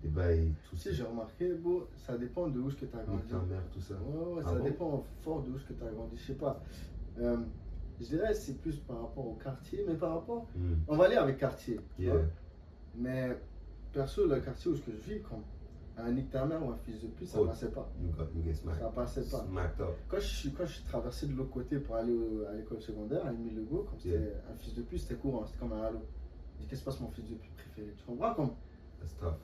des 0.02 0.08
bails, 0.08 0.54
tout 0.70 0.76
ça. 0.76 0.84
sais, 0.84 0.94
j'ai 0.94 1.02
remarqué, 1.02 1.52
bro, 1.52 1.86
ça 1.96 2.16
dépend 2.16 2.48
de 2.48 2.58
où 2.60 2.68
est-ce 2.68 2.76
que 2.76 2.86
t'as 2.86 3.02
grandi. 3.02 3.28
Ta 3.28 3.36
mère, 3.40 3.62
tout 3.70 3.80
ça. 3.82 3.94
Ouais, 3.94 4.34
ouais, 4.36 4.42
Ah 4.46 4.48
ça 4.48 4.54
bon? 4.54 4.64
dépend 4.64 5.04
fort 5.22 5.42
de 5.42 5.50
où 5.50 5.56
est-ce 5.56 5.64
que 5.66 5.74
t'as 5.74 5.90
grandi. 5.90 6.16
Je 6.16 6.26
sais 6.28 6.34
pas. 6.38 6.62
Euh, 7.18 7.36
je 8.00 8.06
dirais 8.06 8.32
c'est 8.32 8.58
plus 8.60 8.76
par 8.76 9.02
rapport 9.02 9.26
au 9.26 9.34
quartier, 9.34 9.84
mais 9.86 9.94
par 9.94 10.14
rapport. 10.14 10.46
Hmm. 10.56 10.74
On 10.88 10.96
va 10.96 11.04
aller 11.04 11.16
avec 11.16 11.36
quartier. 11.36 11.78
Yeah. 11.98 12.14
Mais 12.94 13.38
perso, 13.96 14.26
le 14.26 14.40
quartier 14.40 14.70
où 14.70 14.74
je 14.74 14.90
vis, 14.90 15.20
comme 15.22 15.42
un 15.98 16.10
nique 16.12 16.30
ta 16.30 16.44
mère 16.44 16.62
ou 16.64 16.70
un 16.70 16.76
fils 16.76 17.00
de 17.00 17.06
pute, 17.08 17.28
ça 17.28 17.38
Oh. 17.40 17.46
passait 17.46 17.70
pas. 17.70 17.90
You 18.00 18.10
got. 18.10 18.26
Ça 18.74 18.88
passait 18.94 19.22
pas. 19.30 19.44
Smacked 19.48 19.80
up. 19.80 19.94
Quand 20.08 20.18
je, 20.18 20.26
suis, 20.26 20.52
quand 20.52 20.66
je 20.66 20.72
suis 20.74 20.84
traversé 20.84 21.26
de 21.26 21.32
l'autre 21.32 21.50
côté 21.50 21.78
pour 21.78 21.96
aller 21.96 22.12
au- 22.12 22.44
à 22.46 22.52
l'école 22.52 22.82
secondaire, 22.82 23.24
à 23.26 23.32
Émile 23.32 23.56
Legault, 23.56 23.84
comme 23.88 23.98
c'était 23.98 24.34
un 24.52 24.54
fils 24.56 24.74
de 24.74 24.82
pute, 24.82 25.00
c'était 25.00 25.14
courant, 25.14 25.46
c'était 25.46 25.58
comme 25.58 25.72
un 25.72 25.82
halo. 25.82 26.00
Je 26.56 26.60
dis, 26.62 26.66
qu'est-ce 26.68 26.80
qui 26.82 26.84
se 26.84 26.90
passe, 26.90 27.00
mon 27.00 27.08
fils 27.08 27.24
de 27.30 27.34
pute 27.36 27.54
préféré? 27.54 27.94
Tu 27.96 28.04
comprends? 28.04 28.34
Comme 28.34 28.50
That's 29.00 29.16
tough. 29.16 29.34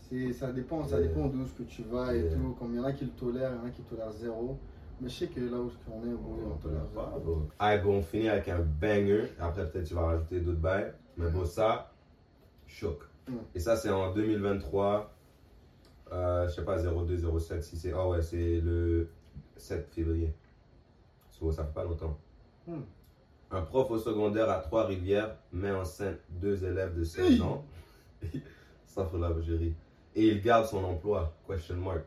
c'est, 0.00 0.32
Ça 0.32 0.52
dépend, 0.52 0.84
ça 0.84 0.98
Yeah. 0.98 1.06
dépend 1.08 1.26
d'où 1.28 1.44
que 1.56 1.62
tu 1.62 1.82
vas 1.84 2.12
et 2.14 2.20
Yeah. 2.22 2.34
tout. 2.34 2.56
Comme 2.58 2.72
il 2.72 2.76
y 2.76 2.80
en 2.80 2.84
a 2.84 2.92
qui 2.92 3.04
le 3.04 3.10
tolèrent, 3.12 3.52
il 3.52 3.58
y 3.58 3.60
en 3.60 3.66
a 3.66 3.70
qui 3.70 3.82
tolèrent 3.82 4.12
zéro. 4.12 4.58
Mais 5.00 5.08
je 5.08 5.14
sais 5.14 5.28
que 5.28 5.40
là 5.40 5.58
où 5.60 5.70
qu'on 5.86 6.02
est, 6.02 6.14
bon, 6.14 6.36
on 6.52 6.56
tolère 6.58 6.86
pas, 6.88 7.14
bro. 7.24 7.42
Alright, 7.58 7.82
bon, 7.84 7.98
on 7.98 8.02
finit 8.02 8.28
avec 8.28 8.48
un 8.48 8.58
banger. 8.60 9.28
Après, 9.38 9.70
peut-être 9.70 9.86
tu 9.86 9.94
vas 9.94 10.02
rajouter 10.06 10.40
d'autres 10.40 10.58
bails. 10.60 10.92
Mais 11.16 11.30
bon, 11.30 11.44
ça, 11.44 11.92
choc. 12.66 12.98
Et 13.54 13.60
ça, 13.60 13.76
c'est 13.76 13.90
en 13.90 14.12
2023. 14.12 15.14
Euh, 16.12 16.48
je 16.48 16.54
sais 16.54 16.64
pas, 16.64 16.78
02, 16.82 17.38
07, 17.38 17.62
si 17.62 17.76
c'est. 17.76 17.92
Ah 17.92 18.08
ouais, 18.08 18.22
c'est 18.22 18.60
le 18.60 19.08
7 19.56 19.88
février. 19.90 20.34
So, 21.30 21.52
ça 21.52 21.64
fait 21.64 21.72
pas 21.72 21.84
longtemps. 21.84 22.18
Mm. 22.66 22.80
Un 23.52 23.62
prof 23.62 23.90
au 23.90 23.98
secondaire 23.98 24.48
à 24.50 24.58
Trois-Rivières 24.60 25.36
met 25.52 25.70
enceinte 25.72 26.18
deux 26.28 26.64
élèves 26.64 26.96
de 26.96 27.04
16 27.04 27.32
Hey. 27.32 27.40
ans. 27.42 27.64
ça 28.86 29.06
fait 29.06 29.18
la 29.18 29.28
ris. 29.28 29.74
Et 30.14 30.26
il 30.28 30.42
garde 30.42 30.66
son 30.66 30.84
emploi. 30.84 31.32
Question 31.46 31.76
mark. 31.76 32.04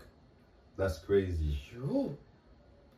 That's 0.78 1.00
crazy. 1.00 1.58
Yo, 1.76 2.16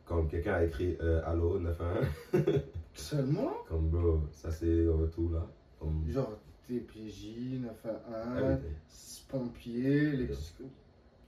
Comme 0.04 0.28
quelqu'un 0.28 0.54
a 0.54 0.64
écrit 0.64 0.96
euh, 1.00 1.20
Allô 1.24 1.58
911. 1.58 2.06
seulement? 2.94 3.52
Comme 3.68 3.88
bro, 3.88 4.20
ça 4.32 4.50
c'est 4.50 4.86
tout 5.14 5.28
là. 5.30 5.46
Comme 5.78 6.04
Genre 6.08 6.32
TPJ, 6.68 7.60
911, 7.60 8.38
everything. 8.38 8.74
pompier, 9.28 10.10
les... 10.12 10.28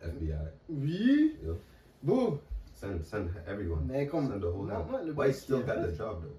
FBI. 0.01 0.35
Oui, 0.68 1.37
Yo. 1.44 1.59
bon, 2.03 2.40
Send, 2.74 3.05
send 3.05 3.29
everyone. 3.46 3.87
mais 3.87 4.07
comme. 4.07 4.29
Send 4.29 4.40
the 4.40 4.44
whole 4.44 4.66
moi, 4.66 5.03
le 5.05 5.12
Why 5.12 5.33
still 5.33 5.57
est 5.57 5.64
got 5.64 5.83
the 5.83 5.96
job 5.96 6.22
though? 6.22 6.38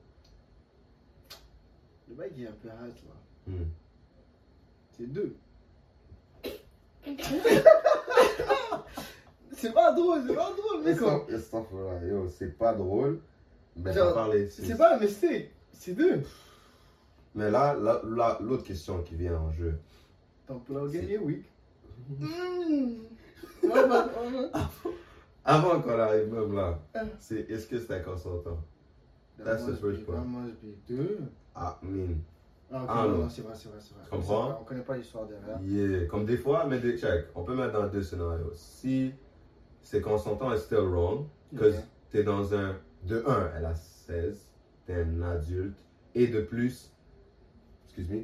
Le 2.10 2.30
qui 2.30 2.44
est 2.44 2.48
un 2.48 2.52
peu 2.52 2.70
hard 2.70 2.96
là. 3.06 3.16
Hmm. 3.48 3.66
C'est 4.98 5.08
deux. 5.08 5.36
c'est 9.54 9.74
pas 9.74 9.92
drôle, 9.94 10.24
c'est 10.28 10.36
pas 10.36 10.52
drôle, 10.52 10.84
mais 10.84 10.96
Yo, 12.08 12.28
c'est 12.30 12.58
pas 12.58 12.74
drôle. 12.74 13.20
Mais. 13.76 13.94
C'est 14.50 14.78
pas 14.78 14.96
un 14.96 15.00
mistake, 15.00 15.52
c'est 15.74 15.94
deux. 15.94 16.24
Mais 17.36 17.52
là, 17.52 17.74
là, 17.76 18.02
là, 18.06 18.38
l'autre 18.42 18.64
question 18.64 19.02
qui 19.04 19.16
vient 19.16 19.38
en 19.38 19.52
jeu. 19.52 19.78
Ton 20.48 20.60
plan 20.60 20.88
C'est- 20.90 21.00
gagné, 21.02 21.18
oui. 21.18 21.44
Mmh. 22.10 22.94
Avant 25.46 25.82
qu'on 25.82 26.00
arrive 26.00 26.32
même 26.34 26.54
là, 26.54 26.80
c'est 27.20 27.50
est-ce 27.50 27.68
que 27.68 27.80
c'était 27.80 28.02
consentant? 28.02 28.58
Dans 29.38 29.46
That's 29.46 29.66
the 29.66 29.76
first 29.76 30.06
point. 30.06 30.24
deux. 30.88 31.20
Ah, 31.56 31.78
I 31.82 31.86
mean, 31.88 32.16
Ah, 32.72 32.84
ok, 32.84 32.90
Ah, 32.92 33.08
non, 33.08 33.30
c'est 33.30 33.42
vrai, 33.42 33.54
c'est 33.56 33.70
vrai, 33.70 33.80
c'est 33.80 33.94
vrai. 33.96 34.04
Tu 34.04 34.10
comprends? 34.12 34.48
C'est 34.54 34.62
On 34.62 34.64
connaît 34.66 34.82
pas 34.84 34.98
l'histoire 34.98 35.26
derrière. 35.26 35.60
yeah. 35.64 36.06
Comme 36.08 36.26
des 36.26 36.38
fois, 36.38 36.66
mais 36.68 36.80
des, 36.80 36.98
check, 37.00 37.26
on 37.34 37.44
peut 37.44 37.56
mettre 37.56 37.74
dans 37.74 37.88
deux 37.88 38.04
scénarios. 38.04 38.52
Si 38.54 39.12
c'est 39.82 40.02
consentant, 40.02 40.54
it's 40.54 40.64
still 40.66 40.86
wrong. 40.88 41.26
Because 41.52 41.74
Yeah. 41.76 41.84
t'es 42.12 42.24
dans 42.24 42.54
un. 42.54 42.76
De 43.04 43.24
1, 43.26 43.52
elle 43.58 43.66
a 43.66 43.74
16, 43.76 44.46
t'es 44.86 44.94
un 45.02 45.22
adulte. 45.24 45.80
Et 46.16 46.28
de 46.28 46.42
plus, 46.42 46.92
excuse 48.00 48.10
me, 48.10 48.24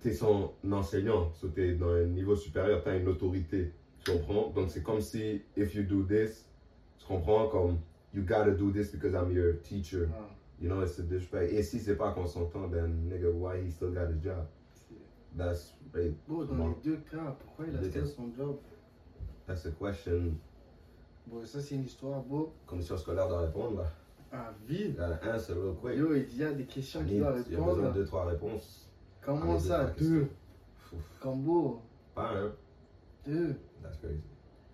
t'es 0.00 0.12
son 0.12 0.52
enseignant. 0.70 1.32
So 1.34 1.48
t'es 1.48 1.74
dans 1.74 1.90
un 1.90 2.04
niveau 2.04 2.36
supérieur, 2.36 2.82
t'as 2.82 2.98
une 2.98 3.08
autorité. 3.08 3.72
Tu 4.04 4.12
comprends? 4.12 4.50
Donc 4.50 4.70
c'est 4.70 4.82
comme 4.82 5.00
si, 5.00 5.42
if 5.56 5.74
you 5.74 5.82
do 5.82 6.04
this, 6.04 6.46
tu 6.98 7.06
comprends? 7.06 7.48
Comme, 7.48 7.78
you 8.12 8.22
gotta 8.22 8.52
do 8.52 8.70
this 8.70 8.90
because 8.92 9.14
I'm 9.14 9.32
your 9.32 9.54
teacher. 9.62 10.08
Ah, 10.14 10.30
You 10.60 10.68
know, 10.68 10.82
it's 10.82 10.98
a 11.00 11.02
disrespect. 11.02 11.52
Et 11.52 11.62
si 11.64 11.80
c'est 11.80 11.96
pas 11.96 12.12
consentant, 12.12 12.70
then 12.70 13.10
nigga, 13.10 13.28
why 13.32 13.60
he 13.60 13.70
still 13.72 13.90
got 13.90 14.08
his 14.08 14.22
job? 14.22 14.46
That's, 15.36 15.74
right, 15.92 16.14
Bon, 16.28 16.44
dans 16.44 16.68
les 16.68 16.74
deux 16.84 16.98
cas, 17.10 17.36
pourquoi 17.40 17.66
il 17.66 17.76
a 17.76 17.82
still 17.82 18.06
son 18.06 18.32
job? 18.36 18.56
That's 19.46 19.66
a 19.66 19.72
question. 19.72 20.36
Bon, 21.26 21.44
ça 21.44 21.60
c'est 21.60 21.74
une 21.74 21.84
histoire, 21.84 22.22
beau. 22.22 22.52
Commission 22.66 22.96
scolaire 22.96 23.28
doit 23.28 23.40
répondre 23.40 23.78
là. 23.78 23.90
Vide. 24.66 24.96
Gotta 24.96 25.34
answer 25.34 25.54
real 25.54 25.74
quick. 25.76 25.96
Yo, 25.98 26.14
il 26.14 26.36
y 26.36 26.42
a 26.44 26.52
des 26.52 26.64
questions 26.64 27.04
qu'il 27.04 27.18
doit 27.18 27.34
Il 27.46 27.52
y 27.52 27.56
a 27.56 27.58
besoin 27.60 27.72
de 27.74 27.78
répondre. 27.80 27.94
deux, 27.94 28.04
trois 28.04 28.24
réponses. 28.26 28.90
Comment 29.22 29.58
ça, 29.58 29.84
deux, 29.98 30.28
Combo, 31.20 31.80
Pas 32.14 32.30
un. 32.34 32.52
deux. 33.26 33.54
That's 33.82 33.96
crazy. 33.98 34.20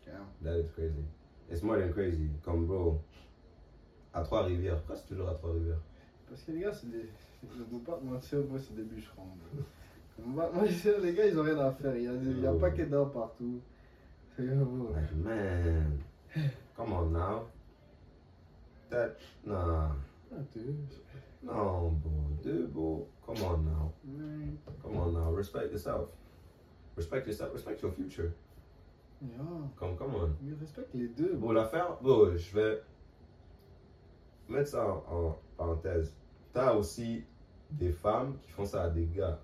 Damn. 0.06 0.24
That 0.42 0.58
is 0.58 0.68
crazy. 0.74 1.04
It's 1.50 1.62
more 1.62 1.78
than 1.78 1.92
crazy. 1.92 2.28
Comme 2.44 2.66
bro, 2.66 3.00
à 4.12 4.22
Trois-Rivières. 4.22 4.76
Pourquoi 4.78 4.96
c'est 4.96 5.06
toujours 5.06 5.28
à 5.28 5.34
Trois-Rivières? 5.34 5.80
Parce 6.28 6.42
que 6.42 6.52
les 6.52 6.60
gars, 6.60 6.72
c'est 6.72 6.90
des. 6.90 7.08
Je 7.42 7.58
ne 7.62 7.64
veux 7.78 7.84
pas 7.84 7.98
mentir, 8.02 8.38
moi, 8.48 8.58
c'est 8.58 8.74
des 8.74 8.82
bûcherons. 8.82 9.22
Moi, 10.22 10.50
les 11.02 11.14
gars, 11.14 11.24
ils 11.26 11.38
ont 11.38 11.42
rien 11.42 11.58
à 11.60 11.72
faire. 11.72 11.96
Il 11.96 12.02
y 12.02 12.06
a, 12.06 12.12
des- 12.12 12.30
il 12.30 12.40
y 12.40 12.46
a 12.46 12.52
pas 12.52 12.70
que 12.70 12.82
d'or 12.82 13.10
partout. 13.10 13.58
Like, 14.38 15.12
man. 15.16 15.98
Come 16.76 16.92
on 16.92 17.06
now. 17.12 17.46
That, 18.90 19.16
nah. 19.44 19.92
Ah, 20.32 20.36
deux. 20.52 20.74
No. 21.42 21.96
Dude, 22.42 22.72
bro. 22.72 23.06
Come 23.24 23.44
on 23.44 23.64
now. 23.64 23.92
Come 24.82 24.98
on 24.98 25.14
now. 25.14 25.30
Respect 25.30 25.70
yourself. 25.72 26.10
Respect 26.96 27.26
yourself. 27.26 27.52
Respect 27.54 27.82
your 27.82 27.92
future. 27.92 28.34
Yeah. 29.22 29.38
Come, 29.78 29.96
come 29.96 30.14
on. 30.16 30.36
Mais 30.42 30.54
respecte 30.60 30.94
les 30.94 31.08
deux. 31.08 31.34
Bon, 31.34 31.52
l'affaire, 31.52 31.98
bon, 32.02 32.36
je 32.36 32.54
vais 32.54 32.82
mettre 34.48 34.68
ça 34.70 34.86
en, 34.86 35.14
en 35.14 35.38
parenthèse. 35.56 36.14
T'as 36.52 36.74
aussi 36.74 37.24
des 37.70 37.92
femmes 37.92 38.38
qui 38.42 38.50
font 38.50 38.64
ça 38.64 38.84
à 38.84 38.90
des 38.90 39.06
gars. 39.06 39.38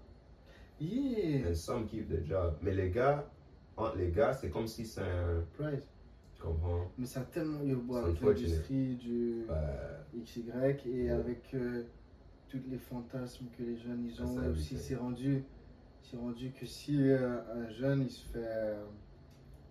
Yeah. 0.81 1.49
And 1.49 1.55
some 1.55 1.87
keep 1.87 2.09
the 2.09 2.27
job. 2.27 2.57
Mais 2.63 2.73
les 2.73 2.91
gars, 2.91 3.25
entre 3.77 3.97
les 3.97 4.11
gars, 4.11 4.33
c'est 4.33 4.51
comme 4.51 4.67
si 4.67 4.85
c'est 4.85 5.03
un. 5.03 5.45
Price. 5.57 5.87
Tu 6.37 6.43
comprends? 6.43 6.91
Mais 6.99 7.07
ça 7.07 7.21
a 7.21 7.25
tellement 7.25 7.63
eu 7.63 7.75
beau 7.77 7.95
C'est 7.95 8.05
avec 8.05 8.21
l'industrie 8.21 8.97
du 8.97 9.47
XY 10.23 10.51
et 10.87 11.11
avec 11.11 11.55
euh, 11.55 11.85
tous 12.49 12.61
les 12.69 12.79
fantasmes 12.79 13.47
que 13.57 13.63
les 13.63 13.77
jeunes 13.77 14.05
ils 14.05 14.23
ont. 14.23 14.51
Aussi, 14.51 14.77
c'est 14.77 14.97
rendu, 14.97 15.45
rendu 16.15 16.53
que 16.53 16.67
si 16.67 17.11
euh, 17.11 17.41
un 17.55 17.69
jeune 17.71 18.03
il 18.03 18.11
se 18.11 18.27
fait. 18.29 18.39
euh, 18.39 18.85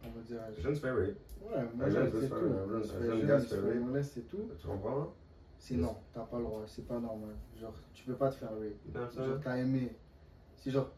comment 0.02 0.22
dire 0.22 0.42
jeune 0.58 0.76
se 0.76 0.82
fait 0.82 0.92
rape. 0.92 1.16
Ouais, 1.42 1.64
moleste, 1.76 1.98
jeune 1.98 2.12
c'est 2.22 2.28
se 2.28 2.34
tout. 2.34 2.46
un 2.46 2.68
jeune- 2.68 2.84
se 2.84 2.94
fait 2.94 3.28
gars 3.28 3.40
se 3.40 3.56
rape. 3.56 4.04
c'est 4.04 4.28
tout. 4.28 4.50
Tu 4.60 4.68
comprends? 4.68 5.14
c'est 5.58 5.78
non, 5.78 5.96
t'as 6.14 6.26
pas 6.26 6.38
le 6.38 6.44
droit, 6.44 6.64
c'est 6.68 6.86
pas 6.88 7.00
normal. 7.00 7.36
Genre, 7.60 7.74
tu 7.94 8.04
peux 8.06 8.16
pas 8.16 8.30
te 8.30 8.36
faire 8.36 8.52
rape. 8.52 9.14
Genre, 9.16 9.40
t'as 9.42 9.58
aimé. 9.58 9.96
C'est 10.56 10.72
genre, 10.72 10.92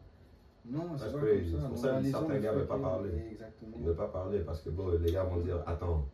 non, 0.66 0.96
c'est 0.98 1.12
pas 1.12 1.18
crazy. 1.18 1.52
comme 1.52 1.60
C'est 1.60 1.62
ça. 1.62 1.68
pour 1.68 1.78
ça 1.78 2.00
que 2.00 2.04
certains 2.06 2.38
gars 2.40 2.50
fait 2.52 2.56
veulent 2.58 2.66
pas 2.66 2.76
que- 2.76 2.82
parler. 2.82 3.10
Exactement. 3.32 3.76
Ils 3.78 3.84
veulent 3.84 3.96
pas 3.96 4.08
parler 4.08 4.38
parce 4.40 4.60
que 4.62 4.70
bon, 4.70 4.88
les 5.00 5.12
gars 5.12 5.24
vont 5.24 5.38
dire 5.38 5.62
Attends, 5.66 6.06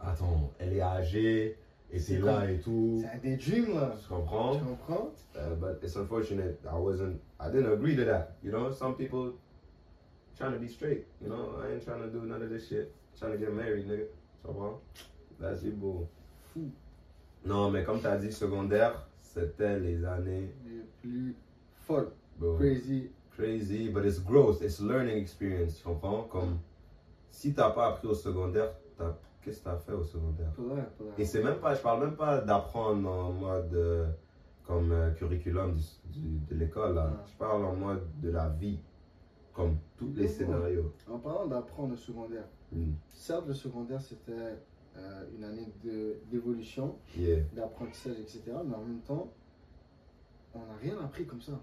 attends, 0.00 0.52
elle 0.58 0.72
est 0.74 0.80
âgée 0.82 1.58
et 1.90 1.98
C'est 1.98 2.18
là 2.18 2.50
et 2.50 2.58
tout. 2.58 2.98
C'est 3.00 3.08
un 3.08 3.18
daydream 3.18 3.74
là. 3.74 3.92
Tu 4.00 4.08
comprends? 4.08 4.56
Tu 4.58 4.64
comprends? 4.64 5.10
Uh, 5.36 5.54
but 5.60 5.82
it's 5.82 5.96
unfortunate. 5.96 6.58
I 6.64 6.74
wasn't. 6.78 7.20
I 7.40 7.50
didn't 7.50 7.72
agree 7.72 7.94
to 7.96 8.04
that. 8.04 8.36
You 8.42 8.50
know, 8.52 8.70
some 8.72 8.96
people 8.96 9.32
trying 10.36 10.52
to 10.54 10.58
be 10.58 10.68
straight. 10.68 11.06
You 11.20 11.28
know, 11.28 11.56
I 11.62 11.74
ain't 11.74 11.84
trying 11.84 12.00
to 12.02 12.08
do 12.08 12.24
none 12.24 12.42
of 12.42 12.48
this 12.48 12.68
shit. 12.68 12.92
Trying 13.18 13.32
to 13.32 13.38
get 13.38 13.52
married, 13.52 13.86
nigga. 13.86 14.06
Tu 14.40 14.46
comprends? 14.46 14.80
That's 15.40 15.62
it, 15.62 15.78
bro. 15.78 16.08
Fou. 16.52 16.70
Non, 17.44 17.70
mais 17.70 17.84
comme 17.84 18.00
t'as 18.00 18.16
dit, 18.16 18.32
secondaire, 18.32 19.06
c'était 19.20 19.78
les 19.78 20.04
années. 20.04 20.48
Les 20.66 20.82
plus 21.02 21.36
folles. 21.86 22.10
Bro, 22.38 22.56
Crazy. 22.56 23.10
Crazy, 23.36 23.88
but 23.90 24.04
it's 24.04 24.18
growth, 24.20 24.62
it's 24.62 24.80
learning 24.80 25.16
experience. 25.16 25.78
Tu 25.78 25.84
comprends? 25.84 26.22
Comme 26.24 26.58
si 27.30 27.52
t'as 27.54 27.70
pas 27.70 27.88
appris 27.88 28.08
au 28.08 28.14
secondaire, 28.14 28.72
qu'est-ce 29.42 29.58
que 29.60 29.64
t'as 29.64 29.76
fait 29.76 29.92
au 29.92 30.04
secondaire? 30.04 30.52
Et 31.18 31.24
c'est 31.24 31.42
même 31.42 31.58
pas, 31.58 31.74
je 31.74 31.80
parle 31.82 32.04
même 32.06 32.16
pas 32.16 32.40
d'apprendre 32.40 33.08
en 33.08 33.32
mode 33.32 33.74
euh, 33.74 34.06
comme 34.66 34.92
euh, 34.92 35.10
curriculum 35.12 35.74
du- 35.74 36.20
du- 36.20 36.38
de 36.48 36.54
l'école. 36.54 36.94
là. 36.94 37.10
Je 37.26 37.36
parle 37.36 37.64
en 37.64 37.74
mode 37.74 38.02
de 38.22 38.30
la 38.30 38.48
vie, 38.48 38.78
comme 39.52 39.76
tous 39.96 40.12
les 40.16 40.28
scénarios. 40.28 40.92
En 41.10 41.18
parlant 41.18 41.46
d'apprendre 41.46 41.90
le 41.90 41.96
secondaire, 41.96 42.44
Mm. 42.72 42.92
certes, 43.12 43.46
le 43.46 43.54
secondaire 43.54 44.00
c'était 44.00 44.32
euh, 44.96 45.24
une 45.36 45.44
année 45.44 45.68
d'évolution, 46.30 46.96
Yeah. 47.16 47.40
d'apprentissage, 47.52 48.18
etc. 48.20 48.42
Mais 48.64 48.74
en 48.74 48.82
même 48.84 49.00
temps, 49.00 49.32
on 50.54 50.60
n'a 50.60 50.76
rien 50.80 50.98
appris 51.00 51.26
comme 51.26 51.40
ça. 51.40 51.60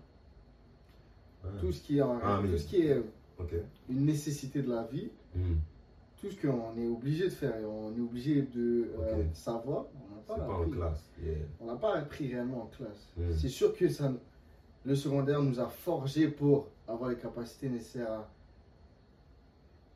Tout 1.60 1.72
ce 1.72 1.82
qui 1.82 1.98
est, 1.98 2.02
Ah, 2.02 2.42
tout 2.44 2.58
ce 2.58 2.68
qui 2.68 2.82
est 2.88 3.02
Ok. 3.40 3.54
une 3.90 4.06
nécessité 4.06 4.62
de 4.62 4.70
la 4.72 4.84
vie, 4.84 5.10
Mm. 5.36 5.56
tout 6.20 6.30
ce 6.30 6.40
qu'on 6.42 6.78
est 6.78 6.88
obligé 6.88 7.26
de 7.26 7.30
faire 7.30 7.56
et 7.58 7.66
on 7.66 7.96
est 7.96 8.00
obligé 8.00 8.42
de 8.44 8.92
euh, 9.00 9.24
savoir, 9.34 9.86
on 9.96 10.16
n'a 10.16 10.22
pas, 10.22 10.36
pas 10.36 10.54
en 10.54 10.62
appris. 10.62 10.72
classe. 10.72 11.10
Yeah. 11.24 11.36
On 11.60 11.66
n'a 11.66 11.76
pas 11.76 11.96
appris 11.98 12.28
réellement 12.34 12.64
en 12.64 12.68
classe. 12.68 13.12
Mm. 13.18 13.32
C'est 13.34 13.50
sûr 13.50 13.76
que 13.76 13.90
ça, 13.90 14.12
le 14.86 14.96
secondaire 14.96 15.42
nous 15.42 15.60
a 15.60 15.68
forgé 15.68 16.28
pour 16.28 16.68
avoir 16.88 17.10
les 17.10 17.18
capacités 17.18 17.70
nécessaires 17.70 18.12
à 18.12 18.30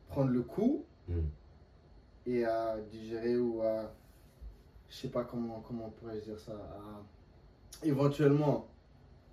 prendre 0.09 0.31
le 0.31 0.41
coup 0.41 0.83
Mm. 1.07 1.19
et 2.27 2.45
à 2.45 2.77
digérer 2.91 3.37
ou 3.37 3.61
à, 3.61 3.91
je 4.89 4.95
sais 4.95 5.09
pas 5.09 5.23
comment, 5.23 5.61
comment 5.67 5.85
on 5.87 5.89
pourrait 5.91 6.19
dire 6.21 6.39
ça, 6.39 6.53
à 6.53 7.85
éventuellement 7.85 8.67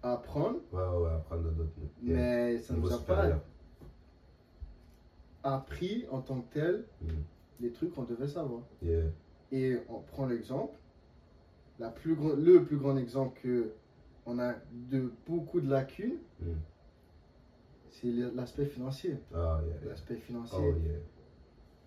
apprendre, 0.02 0.58
Ouais, 0.72 0.80
ouais, 0.82 1.02
ouais, 1.04 1.10
apprendre 1.14 1.50
d'autres. 1.52 1.70
Mais 2.02 2.58
ça 2.58 2.74
ne 2.74 2.80
nous 2.80 2.92
a 2.92 2.98
supérieur. 2.98 3.40
pas 5.42 5.54
appris 5.56 6.06
en 6.10 6.20
tant 6.20 6.40
que 6.40 6.54
tel 6.54 6.84
Mm. 7.02 7.06
les 7.60 7.72
trucs 7.72 7.94
qu'on 7.94 8.04
devait 8.04 8.28
savoir. 8.28 8.62
Yeah. 8.82 9.04
Et 9.50 9.78
on 9.88 10.00
prend 10.00 10.26
l'exemple, 10.26 10.74
la 11.78 11.90
plus 11.90 12.14
le 12.36 12.64
plus 12.64 12.76
grand 12.76 12.96
exemple 12.96 13.38
que 13.42 13.72
on 14.24 14.38
a 14.38 14.54
de 14.90 15.12
beaucoup 15.26 15.60
de 15.60 15.68
lacunes, 15.70 16.18
Mm. 16.40 16.52
c'est 17.90 18.08
l'aspect 18.34 18.66
financier. 18.66 19.18
Ah, 19.34 19.60
yeah. 19.66 19.90
L'aspect 19.90 20.16
financier. 20.16 20.58
Oh, 20.60 20.74
yeah. 20.84 20.98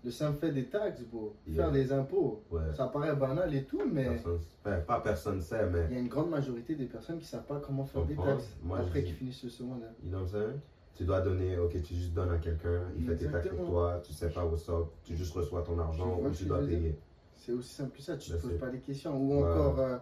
Le 0.06 0.12
simple 0.12 0.38
fait 0.40 0.52
des 0.52 0.66
taxes, 0.66 1.02
bro. 1.12 1.36
Yeah. 1.48 1.64
Faire 1.64 1.72
des 1.72 1.92
impôts. 1.92 2.44
Ouais. 2.52 2.62
Ça 2.78 2.86
paraît 2.88 3.16
banal 3.16 3.54
et 3.56 3.64
tout, 3.64 3.82
mais 3.92 4.06
Personne- 4.06 4.40
enfin, 4.64 4.80
pas 4.82 5.00
personne 5.02 5.42
sait, 5.42 5.68
mais. 5.68 5.86
il 5.90 5.94
y 5.96 5.98
a 5.98 6.00
une 6.00 6.08
grande 6.08 6.30
majorité 6.30 6.76
des 6.76 6.86
personnes 6.86 7.18
qui 7.18 7.24
ne 7.24 7.28
savent 7.30 7.46
pas 7.48 7.60
comment 7.60 7.84
faire 7.86 8.06
des 8.06 8.16
taxes 8.16 8.56
Moi, 8.64 8.78
après 8.80 9.04
qu'ils 9.04 9.16
finissent 9.16 9.44
le 9.44 9.50
secondaire. 9.50 9.90
You 10.04 10.10
know 10.12 10.20
what 10.20 10.26
I'm 10.26 10.32
saying? 10.32 10.60
Tu 10.94 11.04
dois 11.06 11.22
donner, 11.22 11.58
ok, 11.58 11.82
tu 11.82 11.96
juste 11.96 12.14
donnes 12.14 12.32
à 12.32 12.38
quelqu'un, 12.38 12.84
il 12.98 13.04
fait 13.06 13.18
tes 13.18 13.30
taxes 13.32 13.50
pour 13.50 13.66
toi, 13.66 14.00
tu 14.06 14.14
sais 14.14 14.30
pas 14.30 14.46
what's 14.46 14.70
up, 14.70 14.86
tu 15.04 15.16
juste 15.18 15.34
reçois 15.34 15.64
ton 15.64 15.78
argent 15.80 16.20
ou 16.22 16.30
tu 16.30 16.46
dois 16.46 16.60
payer. 16.60 16.98
C'est 17.34 17.52
aussi 17.52 17.74
simple 17.74 17.98
que 17.98 18.02
ça, 18.04 18.16
tu 18.16 18.32
ne 18.32 18.36
Ben, 18.38 18.42
te 18.44 18.48
poses 18.48 18.60
pas 18.60 18.70
les 18.70 18.80
questions. 18.80 19.18
Ou 19.20 19.42
Ouais. 19.42 19.50
encore 19.50 19.80
euh, 19.80 19.98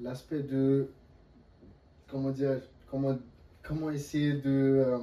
l'aspect 0.00 0.42
de. 0.44 0.88
Comment 2.08 2.30
dire 2.30 2.60
Comment, 2.88 3.18
comment 3.64 3.90
essayer 3.90 4.34
de. 4.34 4.84
euh, 4.86 4.98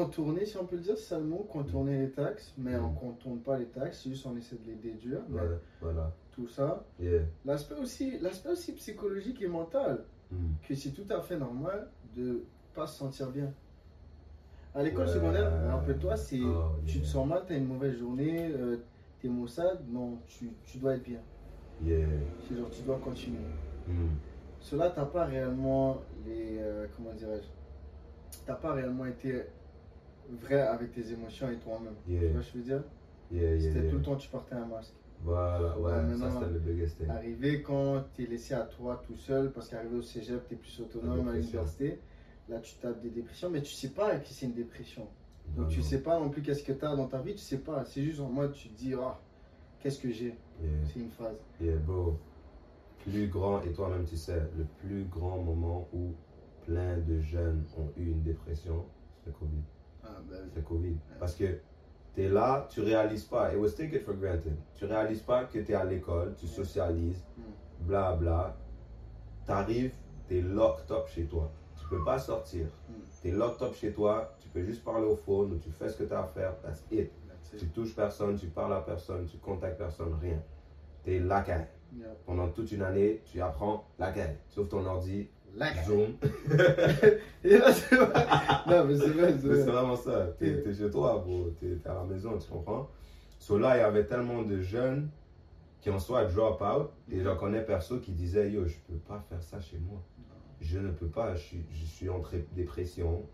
contourner, 0.00 0.44
si 0.44 0.56
on 0.58 0.64
peut 0.66 0.76
le 0.76 0.82
dire, 0.82 0.96
c'est 0.98 1.04
ça 1.14 1.18
le 1.18 1.24
mot, 1.24 1.46
contourner 1.50 1.98
les 2.00 2.10
taxes, 2.10 2.52
mais 2.58 2.76
on 2.76 2.88
Mm. 2.88 2.92
ne 2.94 2.98
contourne 2.98 3.38
pas 3.40 3.58
les 3.58 3.66
taxes, 3.66 4.06
juste 4.06 4.26
on 4.26 4.36
essaie 4.36 4.56
de 4.56 4.66
les 4.70 4.74
déduire. 4.76 5.20
mais 5.28 5.38
Voilà, 5.40 5.56
voilà. 5.80 6.12
Tout 6.32 6.46
ça. 6.48 6.84
Yeah. 7.00 7.22
L'aspect 7.46 7.76
aussi, 7.80 8.18
l'aspect 8.18 8.50
aussi 8.50 8.72
psychologique 8.74 9.40
et 9.40 9.48
mental, 9.48 10.04
Mm. 10.30 10.36
que 10.68 10.74
c'est 10.74 10.90
tout 10.90 11.06
à 11.10 11.20
fait 11.22 11.38
normal 11.38 11.88
de 12.14 12.42
pas 12.74 12.86
se 12.86 12.98
sentir 12.98 13.30
bien. 13.30 13.50
À 14.74 14.82
l'école 14.82 15.06
Ouais. 15.06 15.14
secondaire, 15.14 15.50
rappelle-toi, 15.70 16.16
c'est 16.16 16.40
Oh, 16.42 16.72
tu 16.86 17.00
te 17.00 17.06
sens 17.06 17.26
mal, 17.26 17.42
tu 17.46 17.54
as 17.54 17.56
une 17.56 17.66
mauvaise 17.66 17.96
journée, 17.98 18.50
euh, 18.52 18.76
t'es 19.20 19.28
maussade, 19.28 19.80
non, 19.88 20.18
tu, 20.26 20.50
tu 20.66 20.76
dois 20.76 20.96
être 20.96 21.04
bien. 21.04 21.20
Yeah. 21.82 22.06
C'est 22.46 22.56
genre, 22.56 22.68
tu 22.70 22.82
dois 22.82 22.98
continuer. 22.98 23.38
Mm. 23.88 24.08
Cela, 24.60 24.90
t'as 24.90 25.06
pas 25.06 25.24
réellement 25.24 26.02
les. 26.26 26.58
euh, 26.58 26.86
comment 26.94 27.14
dirais-je 27.14 27.48
T'as 28.44 28.54
pas 28.56 28.74
réellement 28.74 29.06
été 29.06 29.42
vrai 30.30 30.60
avec 30.60 30.92
tes 30.92 31.12
émotions 31.12 31.50
et 31.50 31.56
toi-même. 31.58 31.94
Tu 32.06 32.28
vois 32.28 32.42
ce 32.42 32.52
que 32.52 32.58
je 32.58 32.58
veux 32.58 32.64
dire? 32.64 32.84
Yeah, 33.32 33.58
C'était 33.58 33.80
yeah. 33.80 33.90
tout 33.90 33.96
le 33.96 34.02
temps, 34.02 34.16
tu 34.16 34.28
portais 34.28 34.54
un 34.54 34.66
masque. 34.66 34.94
Voilà, 35.24 35.76
ouais, 35.78 35.92
Ouais, 35.92 36.16
ça 36.16 36.30
c'était 36.30 36.52
le 36.52 36.58
biggest 36.60 36.98
thing. 36.98 37.08
Arrivé 37.10 37.62
quand 37.62 38.04
tu 38.14 38.24
es 38.24 38.26
laissé 38.26 38.54
à 38.54 38.62
toi 38.62 39.02
tout 39.06 39.16
seul, 39.16 39.50
parce 39.52 39.68
qu'arrivé 39.68 39.96
au 39.96 40.02
cégep, 40.02 40.46
tu 40.46 40.54
es 40.54 40.56
plus 40.56 40.80
autonome 40.80 41.26
à 41.28 41.32
l'université. 41.32 42.00
Là, 42.48 42.60
tu 42.60 42.76
tapes 42.76 43.00
des 43.00 43.10
dépressions, 43.10 43.50
mais 43.50 43.62
tu 43.62 43.72
sais 43.72 43.90
pas 43.90 44.16
que 44.18 44.28
c'est 44.28 44.46
une 44.46 44.54
dépression. 44.54 45.08
Non, 45.56 45.62
Donc, 45.62 45.72
tu 45.72 45.78
non. 45.78 45.84
sais 45.84 46.00
pas 46.02 46.20
non 46.20 46.28
plus 46.30 46.42
qu'est-ce 46.42 46.62
que 46.62 46.72
tu 46.72 46.84
as 46.84 46.94
dans 46.94 47.08
ta 47.08 47.20
vie, 47.20 47.32
tu 47.32 47.38
sais 47.40 47.58
pas. 47.58 47.84
C'est 47.84 48.02
juste 48.04 48.20
en 48.20 48.28
mode, 48.28 48.52
tu 48.52 48.68
te 48.68 48.76
dis, 48.78 48.94
ah, 48.94 49.18
qu'est-ce 49.80 49.98
que 49.98 50.10
j'ai? 50.10 50.36
C'est 50.84 51.00
une 51.00 51.10
phrase. 51.10 51.36
Yeah, 51.60 51.76
bro. 51.76 52.18
Plus 52.98 53.26
grand, 53.28 53.62
et 53.62 53.72
toi-même 53.72 54.04
tu 54.04 54.16
sais, 54.16 54.40
le 54.56 54.64
plus 54.64 55.04
grand 55.04 55.38
moment 55.38 55.88
où 55.92 56.12
plein 56.66 56.98
de 56.98 57.20
jeunes 57.20 57.64
ont 57.78 57.88
eu 57.96 58.10
une 58.10 58.22
dépression, 58.22 58.84
c'est 59.24 59.30
le 59.30 59.36
Covid. 59.36 59.62
Oui. 60.28 60.36
C'est 60.54 60.64
Covid. 60.64 60.96
Parce 61.18 61.34
que 61.34 61.60
tu 62.14 62.22
es 62.24 62.28
là, 62.28 62.66
tu 62.70 62.80
réalises 62.80 63.24
pas. 63.24 63.52
It 63.52 63.58
was 63.58 63.70
take 63.70 63.94
it 63.94 64.04
for 64.04 64.14
granted. 64.14 64.56
Tu 64.74 64.84
réalises 64.84 65.22
pas 65.22 65.44
que 65.44 65.58
tu 65.58 65.72
es 65.72 65.74
à 65.74 65.84
l'école, 65.84 66.34
tu 66.36 66.46
socialises, 66.46 67.24
bla 67.80 68.14
bla. 68.16 68.56
Tu 69.44 69.52
arrives, 69.52 69.92
tu 70.28 70.38
es 70.38 70.40
locked 70.40 70.90
up 70.90 71.06
chez 71.08 71.26
toi. 71.26 71.50
Tu 71.78 71.86
peux 71.88 72.04
pas 72.04 72.18
sortir. 72.18 72.66
Tu 73.20 73.28
es 73.28 73.30
locked 73.32 73.62
up 73.62 73.74
chez 73.74 73.92
toi, 73.92 74.34
tu 74.40 74.48
peux 74.48 74.64
juste 74.64 74.82
parler 74.82 75.06
au 75.06 75.16
phone 75.16 75.52
ou 75.52 75.58
tu 75.58 75.70
fais 75.70 75.88
ce 75.88 75.96
que 75.96 76.04
tu 76.04 76.12
as 76.12 76.20
à 76.20 76.26
faire. 76.26 76.60
That's 76.62 76.84
it. 76.90 77.12
That's 77.28 77.52
it. 77.52 77.58
Tu 77.58 77.66
touches 77.68 77.94
personne, 77.94 78.36
tu 78.36 78.46
parles 78.46 78.74
à 78.74 78.80
personne, 78.80 79.26
tu 79.26 79.36
contactes 79.38 79.78
personne, 79.78 80.14
rien. 80.20 80.42
Tu 81.04 81.16
es 81.16 81.20
la 81.20 81.42
caille. 81.42 81.68
Yeah. 81.94 82.08
Pendant 82.26 82.48
toute 82.48 82.72
une 82.72 82.82
année, 82.82 83.22
tu 83.24 83.40
apprends 83.40 83.84
la 83.98 84.10
caille. 84.10 84.36
Sauf 84.48 84.68
ton 84.68 84.84
ordi, 84.84 85.28
La 85.56 85.72
Zoom. 85.84 86.16
C'est 87.42 87.94
vrai. 87.94 88.26
Non, 88.66 88.84
mais 88.84 88.96
c'est 88.96 89.08
vrai, 89.08 89.32
vraiment 89.32 89.96
ça. 89.96 90.26
T'es 90.38 90.48
es 90.48 90.74
chez 90.74 90.90
toi, 90.90 91.22
bro. 91.24 91.50
T'es 91.58 91.66
es 91.66 91.88
à 91.88 91.94
la 91.94 92.04
maison, 92.04 92.36
tu 92.36 92.50
comprends? 92.50 92.90
So 93.38 93.58
là, 93.58 93.76
il 93.76 93.80
y 93.80 93.82
avait 93.82 94.04
tellement 94.04 94.42
de 94.42 94.60
jeunes 94.60 95.08
qui 95.80 95.88
en 95.88 95.98
soit 95.98 96.24
drop 96.26 96.60
out. 96.60 96.90
Et 97.10 97.22
j'en 97.22 97.36
connais 97.36 97.62
perso 97.62 98.00
qui 98.00 98.12
disaient 98.12 98.50
Yo, 98.50 98.66
je 98.66 98.76
peux 98.88 98.98
pas 98.98 99.24
faire 99.28 99.42
ça 99.42 99.60
chez 99.60 99.78
moi. 99.78 100.02
Je 100.60 100.78
ne 100.78 100.90
peux 100.90 101.06
pas. 101.06 101.34
Je 101.36 101.42
suis, 101.42 101.64
je 101.70 101.84
suis 101.84 102.08
en 102.08 102.20
dépression. 102.52 103.24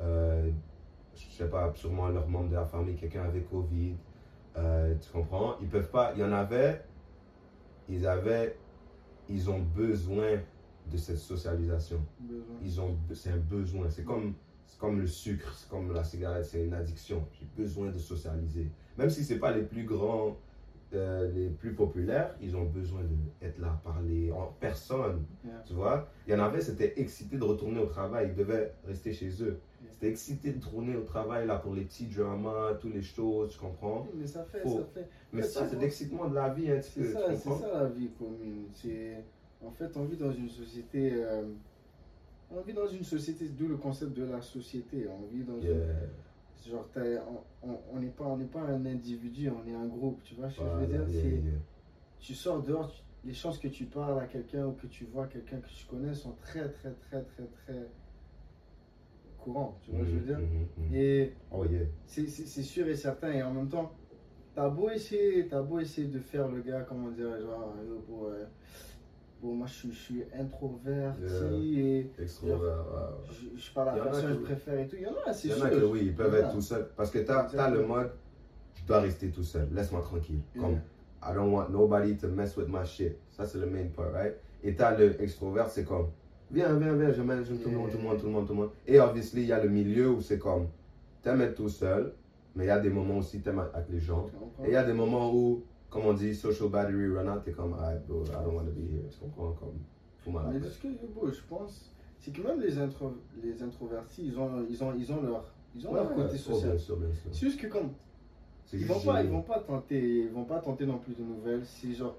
Euh, 0.00 0.50
je 1.14 1.36
sais 1.36 1.48
pas, 1.50 1.72
sûrement 1.74 2.08
leur 2.08 2.28
membre 2.28 2.50
de 2.50 2.54
la 2.54 2.66
famille, 2.66 2.94
quelqu'un 2.96 3.24
avait 3.24 3.42
Covid. 3.42 3.96
Euh, 4.56 4.94
tu 5.00 5.10
comprends? 5.10 5.56
Ils 5.60 5.68
peuvent 5.68 5.90
pas. 5.90 6.12
Il 6.14 6.20
y 6.20 6.24
en 6.24 6.32
avait. 6.32 6.82
Ils 7.88 8.06
avaient. 8.06 8.56
Ils 9.28 9.50
ont 9.50 9.58
besoin 9.58 10.38
de 10.90 10.96
cette 10.96 11.18
socialisation. 11.18 12.00
Ils 12.62 12.80
ont 12.80 12.96
c'est 13.14 13.30
un 13.30 13.36
besoin. 13.38 13.88
C'est 13.90 14.04
comme 14.04 14.34
c'est 14.66 14.78
comme 14.78 15.00
le 15.00 15.06
sucre 15.06 15.52
c'est 15.56 15.68
comme 15.68 15.92
la 15.92 16.04
cigarette 16.04 16.44
c'est 16.44 16.64
une 16.64 16.74
addiction. 16.74 17.24
J'ai 17.32 17.46
besoin 17.56 17.90
de 17.90 17.98
socialiser. 17.98 18.68
Même 18.98 19.10
si 19.10 19.24
c'est 19.24 19.38
pas 19.38 19.52
les 19.52 19.62
plus 19.62 19.84
grands 19.84 20.36
euh, 20.94 21.30
les 21.32 21.48
plus 21.48 21.74
populaires 21.74 22.34
ils 22.40 22.56
ont 22.56 22.64
besoin 22.64 23.00
d'être 23.40 23.58
là 23.58 23.80
parler 23.84 24.30
en 24.32 24.52
personne. 24.60 25.24
Yeah. 25.44 25.62
tu 25.66 25.74
vois? 25.74 26.08
Il 26.26 26.32
y 26.32 26.36
en 26.36 26.40
avait 26.40 26.60
c'était 26.60 27.00
excité 27.00 27.36
de 27.36 27.44
retourner 27.44 27.80
au 27.80 27.86
travail. 27.86 28.28
Ils 28.30 28.34
devaient 28.36 28.72
rester 28.86 29.12
chez 29.12 29.30
eux. 29.42 29.58
Yeah. 29.82 29.92
c'était 29.92 30.08
excité 30.08 30.52
de 30.52 30.64
retourner 30.64 30.96
au 30.96 31.02
travail 31.02 31.46
là 31.46 31.56
pour 31.56 31.74
les 31.74 31.82
petits 31.82 32.06
dramas 32.06 32.74
toutes 32.80 32.94
les 32.94 33.02
choses 33.02 33.50
tu 33.52 33.58
comprends? 33.58 34.06
Mais 34.14 34.26
ça 34.26 34.44
fait, 34.44 34.60
Faut- 34.60 34.78
ça 34.78 34.84
fait. 34.94 35.08
mais 35.32 35.42
ça 35.42 35.68
c'est 35.68 35.78
l'excitement 35.80 36.28
de 36.28 36.34
la 36.36 36.48
vie 36.50 36.66
petit 36.66 36.90
C'est 36.92 37.12
ça, 37.12 37.34
ça 37.36 37.72
la 37.82 37.88
vie 37.88 38.10
commune. 38.18 38.66
C'est 38.72 39.24
en 39.64 39.70
fait 39.70 39.96
on 39.96 40.04
vit 40.04 40.16
dans 40.16 40.32
une 40.32 40.48
société. 40.48 41.12
euh, 41.14 41.44
on 42.50 42.60
vit 42.60 42.74
dans 42.74 42.86
une 42.86 43.02
société, 43.02 43.48
d'où 43.48 43.66
le 43.66 43.76
concept 43.76 44.12
de 44.12 44.24
la 44.24 44.40
société. 44.40 45.08
On 45.08 45.26
vit 45.26 45.44
dans 45.44 45.58
Yeah. 45.58 45.72
une. 45.74 46.70
Genre, 46.70 46.88
on- 47.62 47.68
on 47.68 47.78
on 47.96 48.00
n'est 48.36 48.46
pas, 48.46 48.60
un 48.60 48.86
individu, 48.86 49.50
on 49.50 49.66
est 49.68 49.74
un 49.74 49.86
groupe. 49.86 50.22
Tu 50.22 50.34
vois 50.34 50.48
ce 50.48 50.58
que 50.60 50.64
je 50.64 50.80
veux 50.80 50.86
dire? 50.86 51.08
yeah, 51.08 51.20
C'est- 51.22 51.28
yeah. 51.28 51.58
tu 52.18 52.34
sors 52.34 52.62
dehors, 52.62 52.90
tu- 52.90 53.02
les 53.24 53.34
chances 53.34 53.58
que 53.58 53.68
tu 53.68 53.84
parles 53.86 54.20
à 54.20 54.26
quelqu'un 54.26 54.66
ou 54.66 54.72
que 54.72 54.86
tu 54.86 55.04
vois 55.04 55.26
quelqu'un 55.26 55.58
que 55.60 55.68
tu 55.68 55.86
connais 55.86 56.14
sont 56.14 56.32
très, 56.40 56.70
très, 56.70 56.92
très, 56.94 57.22
très, 57.24 57.44
très 57.46 57.90
courants. 59.38 59.78
Tu 59.82 59.90
vois 59.90 60.00
ce 60.00 60.04
que 60.04 60.10
je 60.12 60.16
veux 60.18 60.26
dire? 60.26 60.38
Mhm, 60.38 60.66
mhm. 60.88 60.94
Et 60.94 61.32
Oh 61.50 61.64
c'est 62.06 62.26
sûr 62.62 62.86
et 62.88 62.96
certain. 62.96 63.32
Et 63.32 63.42
en 63.42 63.52
même 63.52 63.68
temps, 63.68 63.92
t'as 64.54 64.68
beau 64.68 64.88
essayer, 64.90 65.46
t'as 65.48 65.62
beau 65.62 65.78
essayer 65.78 66.08
de 66.08 66.20
faire 66.20 66.48
le 66.48 66.62
gars, 66.62 66.82
comment 66.88 67.10
dire, 67.10 67.38
genre, 67.40 67.74
euh, 68.24 68.44
bon, 69.42 69.54
moi 69.54 69.66
je 69.66 69.72
suis, 69.74 69.92
je 69.92 69.98
suis 69.98 70.22
introverti 70.38 71.80
et 71.80 72.10
Extrovert. 72.20 72.58
ouais, 72.58 73.32
je, 73.54 73.60
je 73.60 73.72
parle 73.72 73.90
à 73.90 73.96
la 73.96 74.04
personne 74.04 74.22
que 74.34 74.34
je 74.40 74.44
préfère 74.44 74.78
et 74.80 74.86
tout. 74.88 74.96
Il 74.96 75.02
y 75.02 75.06
en 75.06 75.14
a, 75.26 75.32
c'est 75.32 75.48
Il 75.48 75.50
y 75.50 75.54
en 75.54 75.56
sûr. 75.58 75.66
a 75.66 75.70
que 75.70 75.84
oui, 75.84 76.00
ils 76.04 76.14
peuvent 76.14 76.34
être 76.34 76.52
tout 76.52 76.60
seuls. 76.60 76.88
Parce 76.96 77.10
que 77.10 77.18
t'as 77.20 77.42
as 77.46 77.70
le 77.70 77.86
mode, 77.86 78.10
je 78.74 78.86
dois 78.86 79.00
rester 79.00 79.30
tout 79.30 79.42
seul, 79.44 79.68
laisse-moi 79.72 80.02
tranquille. 80.02 80.40
Comme, 80.58 80.72
Yeah. 80.72 81.32
I 81.32 81.34
don't 81.34 81.50
want 81.50 81.70
nobody 81.70 82.16
to 82.18 82.28
mess 82.28 82.56
with 82.56 82.68
my 82.68 82.84
shit. 82.84 83.16
Ça, 83.30 83.46
c'est 83.46 83.58
le 83.58 83.66
main 83.66 83.86
part, 83.96 84.12
right? 84.12 84.34
Et 84.62 84.74
t'as 84.76 84.96
le 84.96 85.20
extrovert, 85.20 85.68
c'est 85.68 85.84
comme, 85.84 86.08
viens, 86.52 86.72
viens, 86.78 86.94
viens, 86.94 87.10
je 87.12 87.22
m'aime 87.22 87.42
tout 87.44 87.54
le 87.68 87.76
monde, 87.76 87.90
tout 87.90 87.96
le 87.96 88.02
monde, 88.04 88.18
tout 88.20 88.26
le 88.26 88.32
monde, 88.32 88.46
tout 88.46 88.52
le 88.52 88.58
monde. 88.60 88.70
Et 88.86 89.00
obviously, 89.00 89.42
il 89.42 89.48
y 89.48 89.52
a 89.52 89.60
le 89.62 89.68
milieu 89.68 90.10
où 90.10 90.20
c'est 90.20 90.38
comme, 90.38 90.68
t'aimes 91.22 91.40
être 91.40 91.54
tout 91.56 91.68
seul, 91.68 92.12
mais 92.54 92.64
il 92.64 92.68
y 92.68 92.70
a 92.70 92.78
des 92.78 92.90
moments 92.90 93.18
aussi, 93.18 93.40
t'aimes 93.40 93.58
avec 93.74 93.88
les 93.90 93.98
gens. 93.98 94.28
Tu? 94.60 94.66
Et 94.66 94.68
il 94.70 94.72
y 94.74 94.76
a 94.76 94.84
des 94.84 94.92
moments 94.92 95.34
où, 95.34 95.64
comme 95.96 96.06
on 96.06 96.14
dit, 96.14 96.34
social 96.34 96.68
battery 96.68 97.08
run 97.14 97.28
out, 97.28 97.42
t'es 97.44 97.52
comme, 97.52 97.74
ah, 97.78 97.94
bro, 98.06 98.24
I 98.24 98.30
don't 98.44 98.54
want 98.54 98.64
to 98.66 98.72
be 98.72 98.80
here. 98.92 99.08
Tu 99.10 99.18
comprends? 99.18 99.52
Comme, 99.52 99.78
fous-moi 100.18 100.42
la 100.42 100.50
Mais 100.50 100.60
ce 100.60 100.78
que 100.78 100.88
Yobo, 100.88 101.30
je 101.30 101.40
pense, 101.48 101.92
c'est 102.18 102.32
que 102.32 102.42
même 102.42 102.60
les, 102.60 102.78
intro, 102.78 103.12
les 103.42 103.62
introvertis, 103.62 104.26
ils 104.26 104.38
ont, 104.38 104.64
ils 104.68 104.82
ont, 104.84 104.94
ils 104.96 105.12
ont 105.12 105.22
leur, 105.22 105.44
ils 105.74 105.86
ont 105.88 105.94
leur 105.94 106.12
côté 106.14 106.34
oh, 106.34 106.36
social. 106.36 106.70
bien 106.70 106.78
sûr, 106.78 106.96
bien 106.96 107.12
sûr. 107.12 107.30
C'est 107.32 107.46
juste 107.46 107.60
que 107.60 107.66
comme 107.68 107.90
ils 108.72 108.86
vont 108.86 109.00
pas, 109.00 109.22
ils 109.22 109.30
vont 109.30 109.42
pas 109.42 109.60
tenter, 109.60 110.20
ils 110.24 110.30
vont 110.30 110.44
pas 110.44 110.58
tenter 110.58 110.86
non 110.86 110.98
plus 110.98 111.14
de 111.14 111.22
nouvelles. 111.22 111.64
C'est 111.64 111.92
genre 111.92 112.16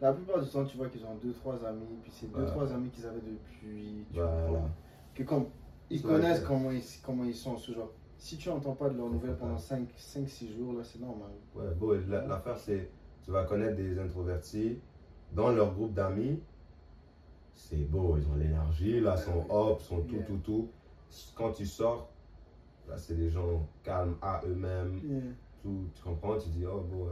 la 0.00 0.12
plupart 0.12 0.42
du 0.42 0.48
temps, 0.48 0.64
tu 0.64 0.76
vois 0.76 0.88
qu'ils 0.88 1.04
ont 1.04 1.14
deux 1.22 1.32
trois 1.32 1.62
amis, 1.64 1.98
puis 2.02 2.12
c'est 2.14 2.32
deux 2.32 2.40
Ouais. 2.40 2.46
trois 2.46 2.72
amis 2.72 2.90
qu'ils 2.90 3.06
avaient 3.06 3.20
depuis. 3.20 4.04
Tu 4.10 4.14
Voilà. 4.14 4.46
comprends 4.46 4.70
Que 5.14 5.22
comme 5.22 5.46
ils 5.90 6.02
connaissent 6.02 6.40
comment 6.40 6.70
ils, 6.70 6.82
comment 7.04 7.24
ils 7.24 7.34
sont, 7.34 7.56
ce 7.56 7.72
genre. 7.72 7.90
Si 8.18 8.36
tu 8.38 8.48
entends 8.50 8.74
pas 8.74 8.88
de 8.88 8.96
leurs 8.96 9.08
nouvelles 9.10 9.36
pendant 9.36 9.54
Confortable. 9.54 9.88
5 9.96 10.28
6 10.28 10.56
jours 10.56 10.72
là, 10.74 10.82
c'est 10.84 11.00
normal. 11.00 11.30
Ouais, 11.54 11.72
bon, 11.78 12.00
la- 12.08 12.26
l'affaire 12.26 12.56
c'est, 12.58 12.88
tu 13.22 13.30
vas 13.30 13.44
connaître 13.44 13.76
des 13.76 13.98
introvertis 13.98 14.78
dans 15.32 15.50
leur 15.50 15.74
groupe 15.74 15.92
d'amis. 15.94 16.40
C'est 17.54 17.88
beau, 17.88 18.16
ils 18.16 18.26
ont 18.28 18.36
l'énergie, 18.36 19.00
là, 19.00 19.16
sont 19.16 19.40
up, 19.50 19.80
sont 19.80 20.02
tout, 20.02 20.16
tout, 20.26 20.38
tout. 20.38 20.68
Quand 21.34 21.52
tu 21.52 21.64
sors, 21.66 22.10
là, 22.88 22.96
c'est 22.98 23.14
des 23.14 23.30
gens 23.30 23.66
calmes 23.82 24.16
à 24.20 24.42
eux-mêmes, 24.46 25.00
tout, 25.62 25.86
tu 25.94 26.02
comprends, 26.02 26.36
tu 26.36 26.48
dis, 26.50 26.64
oh, 26.66 26.80
bon, 26.80 27.08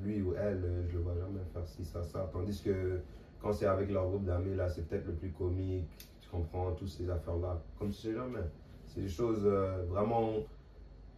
lui 0.00 0.22
ou 0.22 0.34
elle, 0.34 0.64
euh, 0.64 0.88
je 0.88 0.94
le 0.96 1.02
vois 1.02 1.14
jamais 1.14 1.40
faire 1.52 1.66
ci, 1.66 1.84
ça, 1.84 2.02
ça. 2.02 2.28
Tandis 2.32 2.60
que 2.62 3.00
quand 3.40 3.52
c'est 3.52 3.66
avec 3.66 3.90
leur 3.90 4.08
groupe 4.08 4.24
d'amis, 4.24 4.56
là, 4.56 4.68
c'est 4.68 4.88
peut-être 4.88 5.06
le 5.06 5.12
plus 5.14 5.30
comique, 5.30 5.86
tu 6.20 6.28
comprends, 6.30 6.72
toutes 6.72 6.88
ces 6.88 7.08
affaires-là. 7.08 7.60
Comme 7.78 7.90
tu 7.90 7.96
sais 8.00 8.12
jamais. 8.14 8.40
C'est 8.92 9.02
des 9.02 9.08
choses 9.08 9.42
euh, 9.44 9.84
vraiment, 9.88 10.32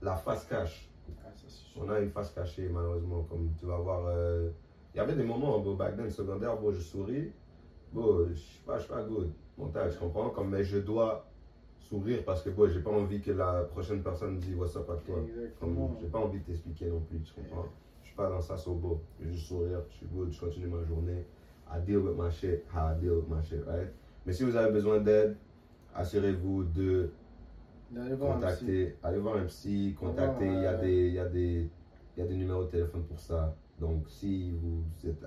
la 0.03 0.17
face 0.17 0.45
cache. 0.45 0.91
Ah. 1.25 1.29
On 1.81 1.89
a 1.89 2.01
une 2.01 2.11
face 2.11 2.31
cachée, 2.33 2.69
malheureusement. 2.69 3.27
Comme 3.31 3.51
tu 3.59 3.65
vas 3.67 3.79
voir. 3.79 4.07
euh, 4.09 4.51
Il 4.95 4.99
y 4.99 5.01
avait 5.01 5.15
des 5.15 5.25
moments, 5.25 5.59
bon, 5.59 5.75
back 5.75 5.97
then, 5.97 6.11
secondaire, 6.11 6.57
bon, 6.59 6.71
je 6.71 6.81
souris. 6.81 7.33
Bon, 7.93 8.29
je 8.29 8.35
suis 8.35 8.63
pas, 8.63 8.77
je 8.77 8.85
suis 8.85 8.93
pas 8.93 9.03
good. 9.03 9.31
Montage, 9.57 9.95
je 9.95 9.99
comprends. 9.99 10.29
Comme, 10.31 10.51
mais 10.51 10.65
je 10.65 10.79
dois 10.79 11.25
sourire 11.79 12.23
parce 12.27 12.43
que, 12.43 12.51
bon, 12.51 12.69
j'ai 12.69 12.81
pas 12.81 12.91
envie 12.91 13.21
que 13.23 13.33
la 13.33 13.63
prochaine 13.65 14.03
personne 14.03 14.35
me 14.37 14.41
dise 14.41 14.55
what's 14.55 14.77
up 14.77 14.89
avec 14.91 15.05
toi. 15.05 15.17
Comme, 15.59 15.97
j'ai 16.01 16.09
pas 16.09 16.19
envie 16.19 16.41
de 16.41 16.45
t'expliquer 16.45 16.87
non 16.91 17.01
plus, 17.01 17.21
tu 17.21 17.33
comprends. 17.33 17.67
Je 18.03 18.09
suis 18.09 18.17
pas 18.17 18.29
dans 18.29 18.41
ça, 18.43 18.57
so 18.59 18.75
beau. 18.75 19.01
Je 19.19 19.31
juste 19.31 19.47
sourire, 19.47 19.81
je 19.89 19.95
suis 19.97 20.07
good, 20.07 20.31
je 20.31 20.39
continue 20.41 20.67
ma 20.67 20.85
journée. 20.85 21.25
I 21.75 21.81
deal 21.81 22.01
with 22.01 22.19
my 22.19 22.31
shit, 22.31 22.65
how 22.75 22.89
I 22.93 23.01
deal 23.01 23.15
with 23.17 23.29
my 23.29 23.43
shit, 23.43 23.65
right? 23.67 23.89
Mais 24.27 24.35
si 24.35 24.45
vous 24.45 24.55
avez 24.57 24.71
besoin 24.71 25.01
d'aide, 25.01 25.37
assurez-vous 25.95 26.65
de 26.65 27.11
D'aller 27.93 28.15
voir 28.15 28.35
contacter, 28.35 28.97
allez 29.03 29.19
voir 29.19 29.37
un 29.37 29.45
psy, 29.45 29.95
contacter, 29.99 30.47
voir, 30.47 30.57
il 30.57 30.63
y, 30.63 30.67
a 30.67 30.75
des, 30.77 31.07
il, 31.09 31.15
y 31.15 31.19
a 31.19 31.29
des, 31.29 31.71
il 32.17 32.21
y 32.21 32.23
a 32.23 32.27
des 32.27 32.37
numéros 32.37 32.65
de 32.65 32.71
téléphone 32.71 33.05
pour 33.05 33.19
ça. 33.19 33.55
Donc 33.79 34.09
si 34.09 34.51
vous 34.53 34.83
êtes, 35.07 35.23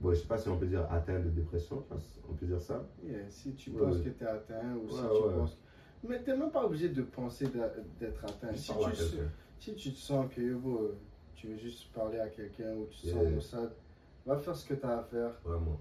bon, 0.00 0.10
je 0.12 0.16
sais 0.20 0.26
pas 0.26 0.38
si 0.38 0.48
on 0.48 0.58
peut 0.58 0.66
dire 0.66 0.86
atteint 0.90 1.20
de 1.20 1.30
dépression, 1.30 1.84
on 2.28 2.32
peut 2.34 2.46
dire 2.46 2.60
ça. 2.60 2.84
Yeah, 3.04 3.28
si 3.28 3.54
tu 3.54 3.70
Ouais, 3.70 3.78
penses 3.80 3.96
ouais. 3.98 4.02
que 4.04 4.08
tu 4.10 4.24
es 4.24 4.26
atteint 4.26 4.74
ou 4.74 4.88
si 4.88 4.94
Ouais, 4.96 5.08
tu 5.08 5.22
ouais. 5.28 5.34
penses. 5.34 5.58
Mais 6.06 6.22
tu 6.22 6.30
même 6.30 6.50
pas 6.50 6.64
obligé 6.66 6.88
de 6.88 7.02
penser 7.02 7.46
d'être 8.00 8.24
atteint. 8.24 8.54
Si 8.54 8.72
tu, 8.72 9.18
si 9.58 9.74
tu 9.74 9.92
te 9.92 9.98
sens 9.98 10.26
que 10.34 10.40
euh, 10.40 10.98
tu 11.34 11.46
veux 11.48 11.56
juste 11.56 11.92
parler 11.92 12.18
à 12.18 12.28
quelqu'un 12.28 12.74
ou 12.74 12.86
tu 12.86 13.02
te 13.02 13.06
Yeah. 13.06 13.16
sens 13.22 13.32
maussade, 13.32 13.72
va 14.26 14.36
faire 14.36 14.56
ce 14.56 14.66
que 14.66 14.74
tu 14.74 14.84
as 14.84 14.98
à 14.98 15.02
faire 15.04 15.30
Vraiment. 15.44 15.78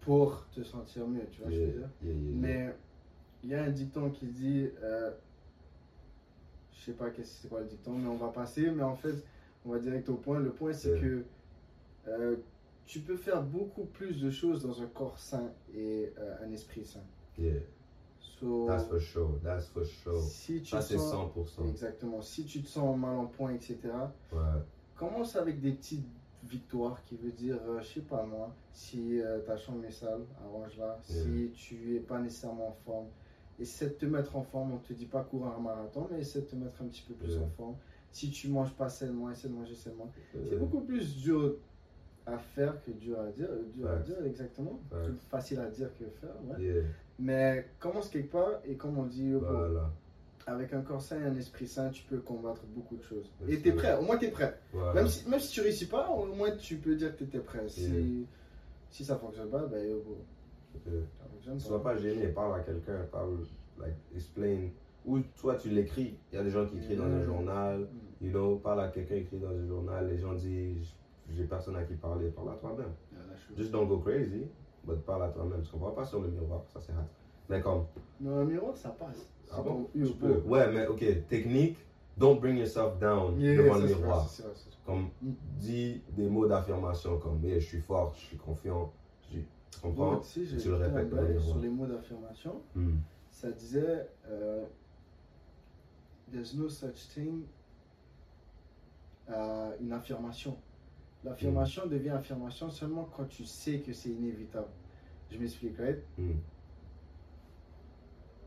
pour 0.00 0.46
te 0.50 0.62
sentir 0.62 1.06
mieux. 1.06 1.26
Tu 1.30 1.40
vois 1.42 1.50
ce 1.50 1.56
que 1.56 1.60
je 1.60 1.70
veux 1.70 1.78
dire? 1.78 1.88
Mais 2.02 2.74
il 3.42 3.50
y 3.50 3.54
a 3.54 3.62
un 3.62 3.70
dicton 3.70 4.10
qui 4.10 4.26
dit, 4.26 4.68
euh, 4.82 5.10
je 6.72 6.80
sais 6.84 6.92
pas 6.92 7.06
c'est 7.24 7.48
quoi 7.48 7.60
le 7.60 7.66
dicton, 7.66 7.92
mais 7.92 8.08
on 8.08 8.16
va 8.16 8.28
passer. 8.28 8.70
Mais 8.70 8.82
en 8.82 8.96
fait, 8.96 9.14
on 9.64 9.70
va 9.70 9.78
direct 9.78 10.08
au 10.08 10.14
point. 10.14 10.38
Le 10.40 10.50
point, 10.52 10.72
c'est 10.72 10.98
que 11.00 11.24
euh, 12.08 12.36
tu 12.86 13.00
peux 13.00 13.16
faire 13.16 13.42
beaucoup 13.42 13.84
plus 13.84 14.20
de 14.20 14.30
choses 14.30 14.62
dans 14.62 14.80
un 14.82 14.86
corps 14.86 15.18
sain 15.18 15.52
et 15.74 16.12
euh, 16.18 16.36
un 16.44 16.50
esprit 16.52 16.84
sain. 16.84 17.02
Yeah, 17.38 17.60
So, 18.40 18.66
that's 18.66 18.84
for 18.88 18.98
sure, 19.00 19.38
that's 19.42 19.66
for 19.68 19.84
sure. 19.84 20.20
si 20.22 20.62
tu 20.62 20.70
Ça 20.70 20.80
c'est 20.80 20.96
sens, 20.96 21.30
100%. 21.36 21.68
exactement, 21.68 22.22
si 22.22 22.44
tu 22.46 22.62
te 22.62 22.68
sens 22.68 22.96
mal 22.98 23.16
en 23.16 23.26
point, 23.26 23.52
etc. 23.52 23.78
Ouais, 24.32 24.38
Commence 24.96 25.36
avec 25.36 25.60
des 25.60 25.72
petites 25.72 26.06
victoires 26.44 27.02
qui 27.04 27.16
veut 27.16 27.32
dire, 27.32 27.58
euh, 27.68 27.80
je 27.82 27.86
sais 27.86 28.00
pas 28.00 28.24
moi, 28.24 28.54
si 28.72 29.20
euh, 29.20 29.40
ta 29.40 29.56
chambre 29.58 29.84
est 29.84 29.90
sale, 29.90 30.22
arrange-la. 30.42 30.98
Si 31.02 31.50
tu 31.54 31.96
es 31.96 32.00
pas 32.00 32.18
nécessairement 32.18 32.68
en 32.68 32.76
forme, 32.84 33.06
essaie 33.60 33.86
de 33.88 33.94
te 33.94 34.06
mettre 34.06 34.36
en 34.36 34.42
forme. 34.42 34.72
On 34.72 34.78
te 34.78 34.92
dit 34.92 35.06
pas 35.06 35.22
courir 35.22 35.52
un 35.56 35.60
marathon, 35.60 36.08
mais 36.10 36.20
essaie 36.20 36.40
de 36.40 36.46
te 36.46 36.56
mettre 36.56 36.80
un 36.82 36.86
petit 36.86 37.02
peu 37.06 37.14
plus 37.14 37.36
en 37.38 37.48
forme. 37.56 37.76
Si 38.12 38.30
tu 38.30 38.48
manges 38.48 38.72
pas 38.74 38.88
sainement, 38.88 39.30
essaie 39.30 39.48
de 39.48 39.54
manger 39.54 39.74
sainement. 39.74 40.10
C'est 40.48 40.58
beaucoup 40.58 40.80
plus 40.80 41.16
dur 41.16 41.56
à 42.26 42.38
faire 42.38 42.82
que 42.84 42.90
dur 42.90 43.18
à 43.20 43.30
dire. 43.30 43.48
Dur 43.74 43.88
à 43.90 43.96
dire, 43.96 44.16
exactement. 44.24 44.80
Plus 44.90 45.14
facile 45.28 45.60
à 45.60 45.68
dire 45.70 45.90
que 45.98 46.04
faire, 46.20 46.34
yeah, 46.58 46.82
Mais 47.18 47.66
commence 47.78 48.08
quelque 48.08 48.32
part 48.32 48.60
et 48.64 48.76
comme 48.76 48.98
on 48.98 49.04
dit, 49.04 49.32
voilà. 49.32 49.90
avec 50.46 50.72
un 50.72 50.80
corps 50.82 51.02
sain 51.02 51.20
et 51.20 51.24
un 51.24 51.36
esprit 51.36 51.68
sain, 51.68 51.90
tu 51.90 52.02
peux 52.04 52.18
combattre 52.18 52.62
beaucoup 52.74 52.96
de 52.96 53.02
choses. 53.02 53.30
Et 53.48 53.60
t'es 53.60 53.70
ça. 53.70 53.76
prêt, 53.76 53.96
au 53.98 54.02
moins 54.02 54.16
t'es 54.16 54.30
prêt. 54.30 54.58
voilà. 54.72 54.94
Même 54.94 55.08
si, 55.08 55.28
même 55.28 55.38
si 55.40 55.52
tu 55.52 55.60
réussis 55.60 55.86
pas, 55.86 56.08
au 56.10 56.26
moins 56.26 56.50
tu 56.56 56.76
peux 56.76 56.96
dire 56.96 57.12
que 57.12 57.18
tu 57.18 57.24
étais 57.24 57.38
prêt. 57.40 57.68
Si, 57.68 57.82
Yeah. 57.84 58.26
si 58.90 59.04
ça 59.04 59.16
fonctionne 59.16 59.48
pas, 59.50 59.66
ben 59.66 59.88
yo, 59.88 60.02
fonctionne 61.40 61.58
Sois 61.60 61.82
pas. 61.82 61.96
gêné, 61.96 62.28
parle 62.28 62.60
à 62.60 62.60
quelqu'un, 62.62 63.06
parle, 63.10 63.38
like, 63.78 63.94
explain. 64.14 64.68
Ou 65.06 65.20
toi, 65.40 65.54
tu 65.56 65.70
l'écris. 65.70 66.18
Il 66.32 66.36
y 66.36 66.38
a 66.38 66.44
des 66.44 66.50
gens 66.50 66.66
qui 66.66 66.76
écrivent 66.76 66.98
dans 66.98 67.04
un 67.04 67.20
Mm. 67.20 67.24
journal, 67.24 67.78
Mm. 68.20 68.24
you 68.26 68.30
know, 68.30 68.56
parle 68.56 68.80
à 68.82 68.88
quelqu'un, 68.88 69.14
écrit 69.16 69.38
dans 69.38 69.48
un 69.50 69.66
journal. 69.66 70.08
Les 70.08 70.18
gens 70.18 70.34
disent, 70.34 70.94
j'ai 71.30 71.44
personne 71.44 71.76
à 71.76 71.84
qui 71.84 71.94
parler, 71.94 72.28
parle 72.28 72.50
à 72.50 72.54
toi-même. 72.56 72.92
Just 73.56 73.70
don't 73.72 73.86
go 73.88 73.98
crazy, 73.98 74.46
but 74.84 74.98
parle 75.06 75.22
à 75.24 75.28
toi-même. 75.28 75.62
Tu 75.62 75.70
comprends 75.72 75.92
pas 75.92 76.04
sur 76.04 76.20
le 76.20 76.28
miroir, 76.28 76.62
ça 76.68 76.80
c'est 76.80 76.92
hard. 76.92 77.06
Mais 77.48 77.60
comme, 77.62 77.84
Non, 78.20 78.40
un 78.40 78.44
miroir, 78.44 78.76
ça 78.76 78.90
passe. 78.90 79.32
ah 79.50 79.62
bon, 79.62 79.88
tu 79.94 80.12
peux. 80.12 80.42
Ouais, 80.46 80.70
mais 80.70 80.86
ok, 80.86 81.26
technique, 81.28 81.78
don't 82.18 82.38
bring 82.38 82.58
yourself 82.58 82.98
down 82.98 83.40
Yeah, 83.40 83.56
devant 83.62 83.78
le 83.78 83.86
miroir. 83.86 84.28
Comme, 84.84 85.08
Mm. 85.22 85.30
dis 85.58 86.02
des 86.10 86.28
mots 86.28 86.46
d'affirmation 86.46 87.18
comme, 87.18 87.42
yeah, 87.42 87.58
je 87.58 87.66
suis 87.66 87.80
fort, 87.80 88.12
je 88.14 88.20
suis 88.26 88.36
confiant. 88.36 88.92
Je- 89.32 89.38
Tu 89.70 89.80
comprends? 89.80 90.14
Bon, 90.14 90.20
tu 90.20 90.40
le 90.44 90.74
répètes 90.74 91.40
sur 91.40 91.58
les 91.58 91.68
mots 91.68 91.86
d'affirmation. 91.86 92.60
Hmm. 92.74 92.96
Ça 93.30 93.50
disait 93.52 94.08
euh, 94.28 94.64
There's 96.32 96.54
no 96.54 96.68
such 96.68 97.08
thing 97.14 97.44
euh, 99.30 99.76
une 99.80 99.92
affirmation. 99.92 100.56
L'affirmation 101.24 101.86
Mm. 101.86 101.90
devient 101.90 102.10
affirmation 102.10 102.70
seulement 102.70 103.04
quand 103.16 103.26
tu 103.26 103.44
sais 103.44 103.80
que 103.80 103.92
c'est 103.92 104.08
inévitable. 104.10 104.68
Je 105.30 105.38
m'explique, 105.38 105.76
right? 105.78 105.98
Hmm. 106.18 106.32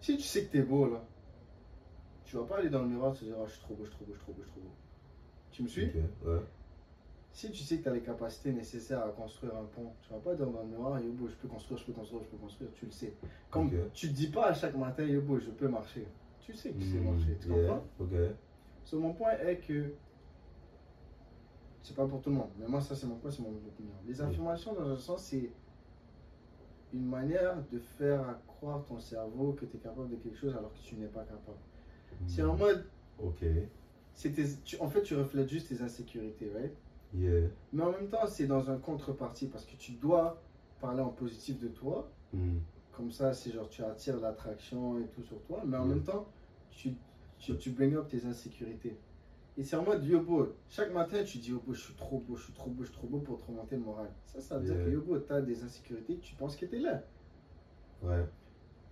Si 0.02 0.18
tu 0.18 0.24
sais 0.24 0.46
que 0.46 0.52
t'es 0.52 0.64
beau 0.64 0.90
là, 0.90 1.02
tu 2.26 2.36
vas 2.36 2.44
pas 2.44 2.58
aller 2.58 2.70
dans 2.70 2.82
le 2.82 2.90
miroir 2.90 3.14
et 3.16 3.18
te 3.20 3.24
dire 3.26 3.36
oh, 3.40 3.46
je 3.48 3.52
suis 3.54 3.62
trop 3.62 3.76
beau, 3.76 3.86
je 3.86 3.90
suis 3.92 3.96
trop 3.98 4.06
beau, 4.06 4.14
je 4.14 4.18
suis 4.18 4.24
trop 4.26 4.34
beau, 4.34 4.42
je 4.44 4.50
suis 4.50 4.52
trop 4.52 4.62
beau. 4.62 4.76
Tu 5.52 5.64
me 5.64 5.68
suis? 5.68 5.86
Ouais. 6.26 6.40
Si 7.34 7.52
tu 7.52 7.64
sais 7.64 7.80
que 7.80 7.84
tu 7.84 7.90
as 7.90 7.94
les 7.94 8.04
capacités 8.04 8.54
nécessaires 8.54 9.04
à 9.06 9.12
construire 9.12 9.58
un 9.58 9.66
pont, 9.66 9.98
tu 10.02 10.14
vas 10.14 10.20
pas 10.22 10.36
dire 10.36 10.50
dans 10.52 10.62
le 10.64 10.70
miroir 10.70 11.00
Yobo, 11.02 11.28
je 11.28 11.36
peux 11.36 11.48
construire, 11.50 11.80
je 11.80 11.86
peux 11.86 11.94
construire, 11.94 12.24
je 12.24 12.30
peux 12.30 12.38
construire, 12.38 12.72
tu 12.74 12.86
le 12.86 12.92
sais. 12.92 13.20
Comme 13.50 13.72
Ok. 13.72 13.94
tu 13.94 14.08
te 14.10 14.14
dis 14.14 14.28
pas 14.30 14.48
à 14.50 14.54
chaque 14.54 14.76
matin 14.76 15.04
Yobo, 15.06 15.40
je 15.40 15.52
peux 15.52 15.68
marcher. 15.68 16.08
Tu 16.40 16.54
sais 16.56 16.74
que 16.74 16.80
tu 16.80 16.86
sais 16.88 17.00
Hmm, 17.00 17.02
marcher, 17.02 17.38
tu 17.40 17.48
yeah, 17.48 17.50
comprends? 17.50 17.90
Ok. 18.00 18.14
So, 18.84 19.00
mon 19.00 19.14
point 19.14 19.34
est 19.40 19.60
que 19.62 20.00
c'est 21.84 21.96
pas 21.96 22.08
pour 22.08 22.22
tout 22.22 22.30
le 22.32 22.36
monde, 22.38 22.54
mais 22.58 22.68
moi 22.68 22.82
ça 22.82 22.96
c'est 22.96 23.06
mon 23.08 23.20
point, 23.20 23.30
c'est 23.32 23.42
mon 23.44 23.56
opinion. 23.68 23.96
Les 24.06 24.22
affirmations 24.22 24.74
dans 24.74 24.90
un 24.90 24.98
sens 24.98 25.26
c'est 25.28 25.56
une 26.94 27.06
manière 27.06 27.62
de 27.68 27.78
faire 27.80 28.42
croire 28.48 28.86
ton 28.86 28.98
cerveau 29.00 29.52
que 29.54 29.66
tu 29.66 29.76
es 29.78 29.80
capable 29.82 30.10
de 30.12 30.16
quelque 30.16 30.38
chose 30.38 30.56
alors 30.56 30.74
que 30.74 30.80
tu 30.80 30.96
n'es 30.96 31.08
pas 31.10 31.26
capable. 31.26 31.60
C'est 32.26 32.44
en 32.44 32.58
mode, 32.58 32.92
Ok. 33.18 33.44
tes- 34.22 34.64
tu- 34.64 34.78
en 34.82 34.90
fait 34.90 35.04
tu 35.04 35.16
reflètes 35.16 35.50
juste 35.50 35.68
tes 35.70 35.82
insécurités, 35.82 36.50
right? 36.52 36.83
Yeah. 37.16 37.48
Mais 37.74 37.84
en 37.84 37.92
même 37.92 38.08
temps, 38.08 38.26
c'est 38.28 38.48
dans 38.48 38.70
un 38.72 38.78
contrepartie 38.78 39.48
parce 39.48 39.66
que 39.66 39.76
tu 39.76 39.94
dois 39.94 40.42
parler 40.82 41.02
en 41.02 41.10
positif 41.10 41.60
de 41.60 41.68
toi. 41.68 42.10
Mm. 42.34 42.58
Comme 42.92 43.12
ça, 43.12 43.34
c'est 43.34 43.52
genre 43.52 43.70
tu 43.70 43.84
attires 43.84 44.20
l'attraction 44.20 45.00
et 45.00 45.08
tout 45.08 45.24
sur 45.24 45.42
toi. 45.44 45.64
Mais 45.66 45.78
en 45.78 45.86
Mm. 45.86 45.90
même 45.90 46.04
temps, 46.04 46.28
tu, 46.72 46.96
tu, 47.38 47.56
tu 47.58 47.70
bring 47.72 47.96
up 47.96 48.08
tes 48.08 48.26
insécurités. 48.26 48.98
Et 49.58 49.64
c'est 49.64 49.76
en 49.76 49.84
mode 49.84 50.04
Yobo. 50.04 50.54
Chaque 50.68 50.92
matin, 50.94 51.24
tu 51.24 51.38
dis 51.38 51.52
Yobo, 51.52 51.74
je 51.74 51.82
suis 51.82 51.94
trop 51.94 52.18
beau, 52.20 52.36
je 52.36 52.46
suis 52.46 52.54
trop 52.54 52.72
beau, 52.72 52.84
je 52.84 52.90
suis 52.90 52.98
trop 52.98 53.08
beau 53.08 53.20
pour 53.20 53.38
te 53.40 53.46
remonter 53.46 53.76
le 53.76 53.84
moral. 53.84 54.10
Ça, 54.26 54.42
ça 54.42 54.58
veut 54.58 54.66
dire 54.66 54.84
que 54.84 54.90
Yobo, 54.90 55.20
tu 55.20 55.32
as 55.32 55.42
des 55.42 55.64
insécurités, 55.64 56.18
tu 56.18 56.34
penses 56.36 56.56
que 56.56 56.66
tu 56.66 56.76
es 56.78 56.80
là. 56.80 57.04
Ouais. 58.02 58.26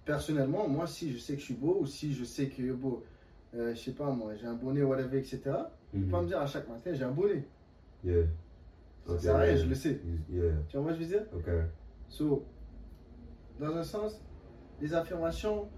Personnellement, 0.05 0.67
moi, 0.67 0.86
si 0.88 1.11
je 1.11 1.17
sais 1.17 1.34
que 1.34 1.39
je 1.39 1.45
suis 1.45 1.53
beau 1.55 1.78
ou 1.82 1.86
si 1.88 2.13
je 2.13 2.24
sais 2.24 2.47
que 2.49 2.61
Yobo, 2.61 3.03
euh, 3.55 3.74
je 3.76 3.80
sais 3.80 3.93
pas 3.93 4.11
moi, 4.11 4.36
j'ai 4.36 4.45
un 4.47 4.53
bonnet, 4.53 4.84
whatever, 4.84 5.17
etc., 5.17 5.41
tu 5.91 5.97
Mhm. 5.97 6.05
peux 6.05 6.11
pas 6.11 6.22
me 6.22 6.28
dire 6.28 6.39
à 6.39 6.45
chaque 6.47 6.69
matin, 6.69 6.93
j'ai 6.93 7.03
un 7.03 7.11
bonnet. 7.11 7.43
Yeah. 8.04 8.26
Ça 9.06 9.18
sert 9.20 9.36
à 9.36 9.39
rien, 9.39 9.56
je 9.56 9.66
le 9.68 9.76
sais. 9.76 9.99
Yeah. 10.30 10.54
Tu 10.68 10.78
vois, 10.78 10.84
moi, 10.86 10.93
je 10.93 10.99
veux 10.99 11.06
dire? 11.08 11.24
Ok. 11.34 11.49
So, 12.08 12.45
dans 13.60 13.76
un 13.76 13.84
sens, 13.84 14.22
les 14.80 14.93
affirmations, 14.93 15.70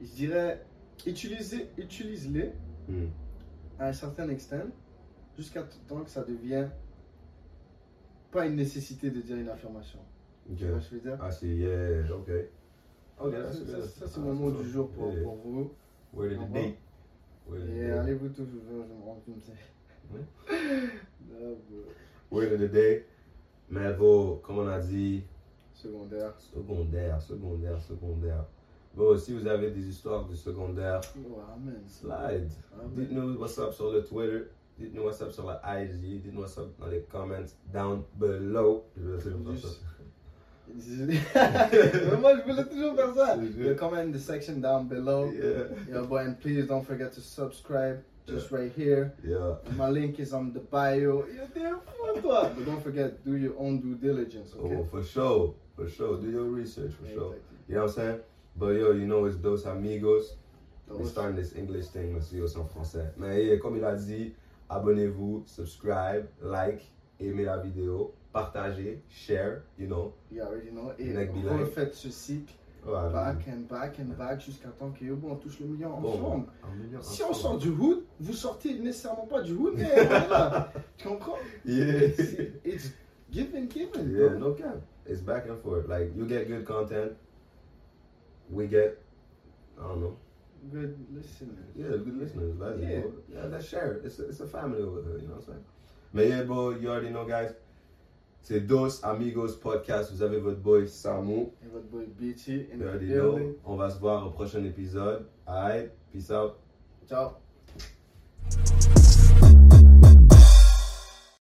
je 0.00 0.06
dirais, 0.12 0.64
utilisez- 1.06 1.68
utilise-les 1.78 2.52
Mm. 2.88 3.06
à 3.78 3.88
un 3.88 3.92
certain 3.92 4.28
extent, 4.28 4.66
jusqu'à 5.36 5.62
temps 5.88 6.02
que 6.02 6.10
ça 6.10 6.24
devient 6.24 6.68
pas 8.30 8.46
une 8.46 8.56
nécessité 8.56 9.10
de 9.10 9.20
dire 9.20 9.36
une 9.36 9.48
affirmation. 9.48 9.98
Ok. 10.50 10.56
Tu 10.56 10.66
vois 10.66 10.80
ce 10.80 10.90
que 10.90 10.96
je 10.96 11.00
veux 11.02 11.10
dire? 11.16 11.24
I 11.28 11.32
see. 11.32 11.56
Yeah. 11.56 12.12
Ok. 12.14 12.30
Ok, 13.20 13.34
Ça, 13.34 14.06
c'est 14.08 14.20
mon 14.20 14.34
mot 14.34 14.50
du 14.50 14.68
jour 14.68 14.90
pour, 14.90 15.12
Yeah. 15.12 15.22
pour 15.22 15.36
vous. 15.36 15.72
Word 16.14 16.32
of 16.32 16.52
the 16.52 16.56
Et 17.68 17.90
allez-vous 17.90 18.28
tous 18.30 18.42
ouvrir, 18.42 18.84
je 18.88 18.94
me 18.94 19.02
rends 19.04 19.20
compte. 19.26 19.42
Non. 20.10 21.56
Word 22.30 22.52
of 22.52 22.60
the 22.60 22.68
day. 22.68 23.04
Mais 23.70 23.92
vos, 23.92 24.36
comme 24.42 24.58
on 24.58 24.68
a 24.68 24.78
dit, 24.80 25.22
Secondaire. 25.72 26.32
secondaire, 26.38 27.20
secondaire, 27.22 27.80
secondaire. 27.82 28.44
Bon, 28.94 29.16
si 29.18 29.32
vous 29.32 29.46
avez 29.46 29.70
des 29.70 29.88
histoires 29.88 30.26
de 30.26 30.34
secondaire, 30.34 31.00
Oh, 31.16 31.40
amen. 31.54 31.82
slide. 31.86 32.50
Dites-nous 32.94 33.38
what's 33.38 33.58
up 33.58 33.72
sur 33.72 33.90
le 33.90 34.02
Twitter. 34.04 34.44
Dites-nous 34.78 35.02
what's 35.04 35.20
up 35.22 35.30
sur 35.32 35.46
la 35.46 35.60
IG. 35.82 35.98
Dites-nous 36.00 36.40
what's 36.40 36.58
up 36.58 36.68
dans 36.78 36.86
les 36.88 37.00
comments 37.10 37.54
down 37.72 38.02
below. 38.18 38.84
Je 38.96 39.08
vais 39.08 39.16
essayer 39.18 39.34
de 39.34 39.52
faire 39.52 39.70
ça. 39.70 39.78
Moi, 42.20 42.36
je 42.36 42.50
voulais 42.50 42.64
toujours 42.64 42.94
faire 42.94 43.14
ça. 43.14 43.36
The 43.36 43.74
comment 43.76 44.10
the 44.12 44.18
section 44.18 44.60
down 44.60 44.86
below. 44.88 45.30
Yeah. 45.32 45.64
Yo, 45.90 46.06
boy, 46.06 46.20
and 46.26 46.34
please 46.40 46.66
don't 46.66 46.84
forget 46.84 47.12
to 47.14 47.20
subscribe. 47.20 48.02
Just 48.26 48.50
right 48.50 48.72
here. 48.76 49.14
Yeah. 49.24 49.56
My 49.76 49.88
link 49.88 50.20
is 50.20 50.32
on 50.32 50.52
the 50.52 50.60
bio. 50.60 51.24
But 52.22 52.64
don't 52.64 52.82
forget, 52.82 53.24
do 53.24 53.36
your 53.36 53.58
own 53.58 53.80
due 53.80 53.96
diligence, 53.96 54.52
okay? 54.56 54.76
Oh, 54.76 54.84
for 54.84 55.02
sure. 55.02 55.54
For 55.74 55.88
sure. 55.88 56.20
Do 56.20 56.30
your 56.30 56.44
research, 56.44 56.92
for 56.92 57.06
sure. 57.08 57.34
Exactly. 57.34 57.56
You 57.68 57.74
know 57.74 57.80
what 57.82 57.88
I'm 57.90 57.94
saying? 57.94 58.20
But 58.56 58.68
yo, 58.68 58.92
you 58.92 59.06
know 59.06 59.24
it's 59.24 59.36
Dos 59.36 59.64
Amigos. 59.66 60.36
Dos. 60.88 61.10
starting 61.10 61.36
this 61.36 61.54
English 61.56 61.86
thing, 61.86 62.12
mais 62.12 62.20
c'est 62.20 62.40
aussi 62.40 62.58
en 62.58 62.66
français. 62.66 63.12
Mais 63.16 63.44
yeah, 63.44 63.58
comme 63.58 63.76
il 63.76 63.84
a 63.84 63.94
dit, 63.94 64.34
abonnez-vous, 64.68 65.44
subscribe, 65.46 66.26
like, 66.42 66.82
aimez 67.18 67.44
la 67.44 67.58
vidéo, 67.58 68.12
partagez, 68.32 69.00
share, 69.08 69.62
you 69.78 69.86
know. 69.86 70.12
You 70.30 70.42
already 70.42 70.70
know. 70.70 70.92
Et 70.98 71.12
be 71.12 71.14
like. 71.14 71.30
refaites 71.60 71.94
ce 71.94 72.10
cycle 72.10 72.52
Voilà. 72.84 73.10
back 73.10 73.46
and 73.48 73.60
back 73.68 73.98
and 74.00 74.16
back 74.18 74.40
jusqu'à 74.40 74.68
temps 74.70 74.90
que 74.90 75.04
bon, 75.14 75.32
on 75.32 75.36
touche 75.36 75.60
le 75.60 75.66
million 75.66 76.00
Bon, 76.00 76.08
ensemble. 76.14 76.46
million 76.80 77.00
Si 77.00 77.22
on 77.22 77.32
sort 77.32 77.58
du 77.58 77.68
hood, 77.68 78.02
vous 78.18 78.32
sortez 78.32 78.76
nécessairement 78.78 79.26
pas 79.26 79.40
du 79.42 79.52
hood, 79.52 79.74
mais 79.76 79.88
on 79.92 79.96
est 79.98 80.08
là. 80.28 80.72
Tu 80.96 81.06
comprends? 81.08 81.36
Yeah. 81.64 82.12
C'est- 82.16 82.60
It's 82.64 82.92
give 83.30 83.54
and 83.54 83.68
Yeah, 83.74 84.28
bro. 84.30 84.38
no 84.38 84.54
cap. 84.54 84.80
It's 85.06 85.20
back 85.22 85.46
and 85.48 85.58
forth. 85.62 85.86
Like 85.88 86.10
you 86.16 86.26
get 86.26 86.46
good 86.48 86.64
content, 86.64 87.12
we 88.50 88.66
get, 88.68 88.98
I 89.78 89.82
don't 89.82 90.00
know, 90.00 90.16
Good 90.72 90.96
listener. 91.12 91.52
yeah, 91.76 91.88
good 91.96 92.16
listeners. 92.18 92.54
That's 92.58 92.80
Yeah. 92.80 92.88
it, 92.98 93.02
bro. 93.02 93.12
yeah, 93.28 93.46
let's 93.50 93.66
share 93.66 93.92
it. 93.94 94.04
It's 94.04 94.18
a, 94.18 94.28
it's 94.28 94.40
a 94.40 94.46
family 94.46 94.82
over 94.82 95.02
here, 95.02 95.18
you 95.18 95.28
know 95.28 95.34
what 95.34 95.44
I'm 95.48 95.54
saying? 95.54 95.64
Mais 96.12 96.28
yeah, 96.28 96.42
bro, 96.44 96.70
you 96.70 96.88
already 96.90 97.10
know, 97.10 97.24
guys. 97.24 97.54
C'est 98.42 98.60
Dos 98.60 99.04
Amigos 99.04 99.56
Podcast. 99.60 100.12
Vous 100.12 100.22
avez 100.22 100.38
votre 100.38 100.58
boy 100.58 100.88
Samu. 100.88 101.52
Et 101.62 101.68
votre 101.72 101.86
boy 101.86 102.08
in 102.20 102.76
You 102.76 102.88
the 102.92 102.98
building. 102.98 103.54
On 103.64 103.76
va 103.76 103.88
se 103.88 104.00
voir 104.00 104.26
au 104.26 104.30
prochain 104.30 104.64
épisode. 104.64 105.26
Alright, 105.46 105.92
peace 106.12 106.30
out. 106.30 106.54
Ciao. 107.08 107.41